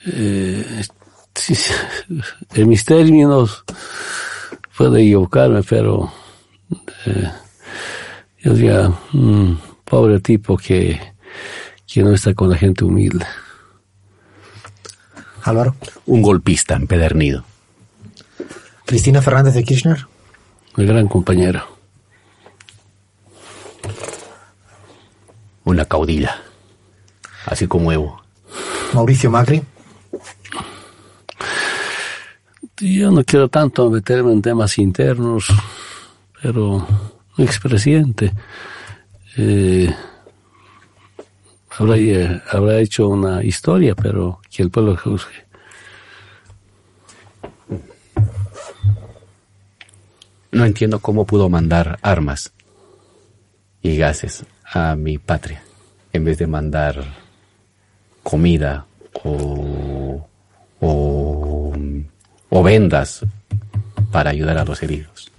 eh, 0.07 0.83
en 2.55 2.69
mis 2.69 2.85
términos 2.85 3.65
puedo 4.77 4.97
equivocarme, 4.97 5.63
pero 5.63 6.13
eh, 7.07 7.31
yo 8.43 8.55
diría, 8.55 8.93
un 9.13 9.61
pobre 9.85 10.21
tipo 10.21 10.57
que, 10.57 11.01
que 11.87 12.03
no 12.03 12.13
está 12.13 12.35
con 12.35 12.51
la 12.51 12.57
gente 12.57 12.85
humilde. 12.85 13.25
Álvaro. 15.45 15.77
Un 16.07 16.23
golpista 16.23 16.75
empedernido. 16.75 17.45
Cristina 18.87 19.23
Fernández 19.23 19.55
de 19.55 19.63
Kirchner. 19.63 20.07
Una 20.77 20.87
gran 20.87 21.07
compañera. 21.07 21.67
Una 25.65 25.85
caudilla. 25.85 26.43
Así 27.47 27.67
como 27.67 27.93
Evo. 27.93 28.23
Mauricio 28.95 29.31
Macri. 29.31 29.63
Yo 32.79 33.11
no 33.11 33.23
quiero 33.23 33.49
tanto 33.49 33.91
meterme 33.91 34.33
en 34.33 34.43
temas 34.43 34.79
internos, 34.79 35.47
pero 36.43 36.87
un 37.37 37.45
expresidente 37.45 38.33
eh, 39.37 39.95
habrá, 41.79 41.97
eh, 41.97 42.43
habrá 42.51 42.79
hecho 42.79 43.09
una 43.09 43.43
historia, 43.43 43.95
pero 43.95 44.41
que 44.51 44.63
el 44.63 44.71
pueblo 44.71 44.97
juzgue. 44.97 45.45
No 50.53 50.65
entiendo 50.65 51.01
cómo 51.01 51.27
pudo 51.27 51.49
mandar 51.49 51.99
armas 52.03 52.53
y 53.83 53.97
gases 53.97 54.45
a 54.65 54.95
mi 54.95 55.19
patria 55.19 55.63
en 56.13 56.25
vez 56.25 56.39
de 56.39 56.47
mandar 56.47 57.05
comida 58.23 58.87
o, 59.25 60.27
o, 60.81 61.73
o 62.51 62.63
vendas 62.63 63.27
para 64.13 64.31
ayudar 64.31 64.59
a 64.59 64.65
los 64.65 64.81
heridos. 64.83 65.33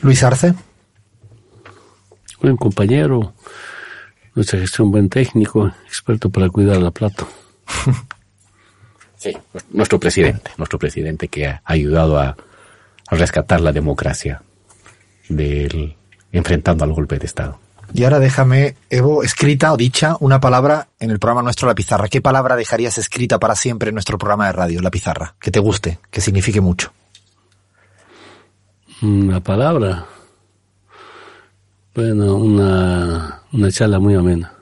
Luis 0.00 0.22
Arce. 0.24 0.54
Buen 2.40 2.56
compañero, 2.56 3.34
nuestra 4.34 4.58
gestión 4.58 4.90
buen 4.90 5.08
técnico, 5.08 5.72
experto 5.86 6.30
para 6.30 6.48
cuidar 6.48 6.78
la 6.78 6.90
plata. 6.90 7.26
Sí, 9.22 9.30
nuestro 9.70 10.00
presidente, 10.00 10.50
nuestro 10.56 10.80
presidente 10.80 11.28
que 11.28 11.46
ha 11.46 11.62
ayudado 11.64 12.18
a, 12.18 12.36
a 13.06 13.14
rescatar 13.14 13.60
la 13.60 13.70
democracia 13.70 14.42
del 15.28 15.94
enfrentando 16.32 16.82
al 16.82 16.92
golpe 16.92 17.20
de 17.20 17.26
Estado. 17.26 17.56
Y 17.94 18.04
ahora 18.04 18.18
déjame, 18.18 18.74
Evo, 18.88 19.22
escrita 19.22 19.72
o 19.72 19.76
dicha 19.76 20.16
una 20.20 20.40
palabra 20.40 20.88
en 20.98 21.10
el 21.10 21.18
programa 21.18 21.42
nuestro 21.42 21.68
La 21.68 21.74
Pizarra. 21.74 22.08
¿Qué 22.08 22.22
palabra 22.22 22.56
dejarías 22.56 22.96
escrita 22.96 23.38
para 23.38 23.54
siempre 23.54 23.90
en 23.90 23.94
nuestro 23.94 24.16
programa 24.16 24.46
de 24.46 24.52
radio, 24.52 24.80
La 24.80 24.90
Pizarra? 24.90 25.34
Que 25.38 25.50
te 25.50 25.60
guste, 25.60 25.98
que 26.10 26.20
signifique 26.20 26.60
mucho. 26.60 26.92
Una 29.02 29.40
palabra. 29.40 30.06
Bueno, 31.94 32.36
una, 32.36 33.42
una 33.52 33.70
charla 33.70 33.98
muy 33.98 34.14
amena. 34.14 34.54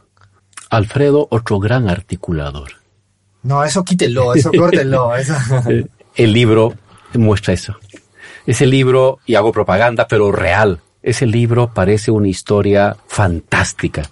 Alfredo, 0.69 1.29
otro 1.31 1.59
gran 1.59 1.89
articulador. 1.89 2.73
No, 3.43 3.65
eso 3.65 3.85
quítenlo, 3.85 4.35
eso 4.35 4.51
córtenlo. 4.57 5.15
Eso. 5.15 5.35
El 6.15 6.33
libro 6.33 6.75
muestra 7.15 7.55
eso. 7.55 7.77
Ese 8.47 8.67
libro, 8.67 9.19
y 9.27 9.35
hago 9.35 9.53
propaganda, 9.53 10.07
pero 10.09 10.33
real. 10.33 10.81
Ese 11.03 11.27
libro 11.27 11.73
parece 11.73 12.11
una 12.11 12.29
historia 12.29 12.97
fantástica 13.07 14.03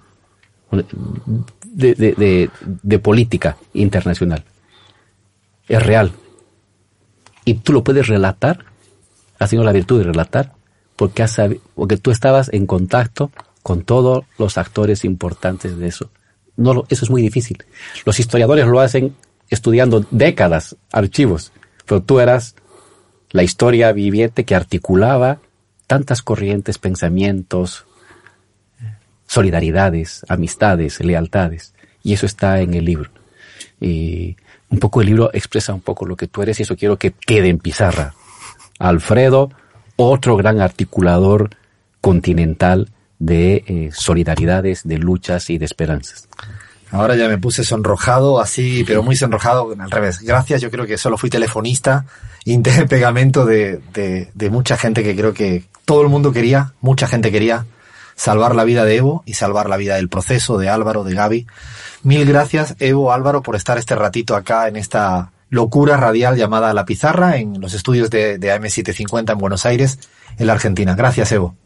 de, 1.65 1.95
de, 1.95 2.13
de, 2.13 2.51
de 2.63 2.99
política 2.99 3.57
internacional. 3.75 4.45
Es 5.69 5.83
real. 5.83 6.13
Y 7.45 7.55
tú 7.55 7.73
lo 7.73 7.85
puedes 7.85 8.07
relatar, 8.07 8.65
has 9.39 9.51
tenido 9.51 9.65
la 9.65 9.73
virtud 9.73 9.99
de 9.99 10.05
relatar, 10.05 10.55
porque, 10.99 11.23
has 11.23 11.41
porque 11.77 11.97
tú 11.97 12.11
estabas 12.11 12.53
en 12.53 12.67
contacto 12.67 13.31
con 13.63 13.83
todos 13.83 14.25
los 14.37 14.59
actores 14.59 15.05
importantes 15.05 15.79
de 15.79 15.87
eso. 15.87 16.11
No 16.57 16.85
eso 16.89 17.05
es 17.05 17.11
muy 17.11 17.23
difícil. 17.23 17.65
Los 18.05 18.19
historiadores 18.19 18.67
lo 18.67 18.81
hacen 18.81 19.15
estudiando 19.49 20.05
décadas, 20.11 20.77
archivos, 20.91 21.53
pero 21.87 22.03
tú 22.03 22.19
eras 22.19 22.57
la 23.31 23.45
historia 23.45 23.93
viviente 23.93 24.45
que 24.45 24.57
articulaba 24.57 25.39
tantas 25.87 26.21
corrientes, 26.21 26.79
pensamientos, 26.79 27.87
solidaridades, 29.29 30.27
amistades, 30.29 30.99
lealtades. 30.99 31.75
Y 32.03 32.15
eso 32.15 32.27
está 32.27 32.61
en 32.61 32.75
el 32.75 32.85
libro. 32.85 33.11
Y 33.81 34.37
un 34.69 34.81
poco 34.81 35.01
el 35.01 35.07
libro 35.07 35.31
expresa 35.33 35.73
un 35.73 35.81
poco 35.81 36.07
lo 36.07 36.17
que 36.17 36.27
tú 36.27 36.43
eres 36.43 36.59
y 36.59 36.65
eso 36.65 36.75
quiero 36.75 36.97
que 36.97 37.13
quede 37.13 37.51
en 37.51 37.59
pizarra. 37.59 38.15
Alfredo, 38.81 39.51
otro 39.99 40.37
gran 40.37 40.61
articulador 40.61 41.51
continental 42.01 42.89
de 43.19 43.65
eh, 43.67 43.91
solidaridades, 43.93 44.87
de 44.87 44.97
luchas 44.99 45.51
y 45.51 45.59
de 45.59 45.65
esperanzas. 45.65 46.29
Ahora 46.93 47.17
ya 47.17 47.29
me 47.29 47.37
puse 47.37 47.65
sonrojado, 47.65 48.41
así, 48.41 48.85
pero 48.87 49.03
muy 49.03 49.17
sonrojado, 49.17 49.75
al 49.77 49.91
revés. 49.91 50.21
Gracias, 50.21 50.63
yo 50.63 50.71
creo 50.71 50.87
que 50.87 50.97
solo 50.97 51.19
fui 51.19 51.29
telefonista 51.29 52.07
y 52.45 52.57
de 52.59 52.87
pegamento 52.89 53.45
de, 53.45 53.81
de, 53.93 54.31
de 54.33 54.51
mucha 54.51 54.77
gente 54.77 55.03
que 55.03 55.17
creo 55.17 55.35
que 55.35 55.65
todo 55.85 56.03
el 56.03 56.09
mundo 56.09 56.33
quería, 56.33 56.75
mucha 56.81 57.09
gente 57.09 57.33
quería 57.33 57.67
salvar 58.15 58.55
la 58.55 58.65
vida 58.65 58.85
de 58.85 58.97
Evo 58.97 59.23
y 59.27 59.35
salvar 59.35 59.69
la 59.69 59.77
vida 59.77 59.97
del 59.97 60.09
proceso, 60.09 60.59
de 60.59 60.69
Álvaro, 60.69 61.03
de 61.03 61.15
Gaby. 61.15 61.47
Mil 62.05 62.25
gracias, 62.25 62.77
Evo, 62.79 63.13
Álvaro, 63.13 63.43
por 63.43 63.57
estar 63.57 63.79
este 63.79 63.97
ratito 63.97 64.37
acá 64.37 64.69
en 64.69 64.77
esta 64.77 65.33
locura 65.51 65.97
radial 65.97 66.37
llamada 66.37 66.75
La 66.75 66.85
Pizarra 66.85 67.37
en 67.37 67.61
los 67.61 67.75
estudios 67.75 68.11
de, 68.11 68.39
de 68.39 68.55
AM750 68.55 69.33
en 69.33 69.39
Buenos 69.39 69.67
Aires, 69.67 69.99
en 70.39 70.47
la 70.47 70.53
Argentina. 70.53 70.95
Gracias, 70.95 71.33
Evo. 71.33 71.57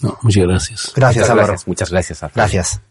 No, 0.00 0.18
muchas 0.22 0.44
gracias. 0.46 0.92
Gracias, 0.94 1.22
muchas 1.22 1.30
Álvaro. 1.30 1.48
gracias, 1.48 1.68
muchas 1.68 1.90
gracias. 1.90 2.22
Alfredo. 2.22 2.42
Gracias. 2.44 2.82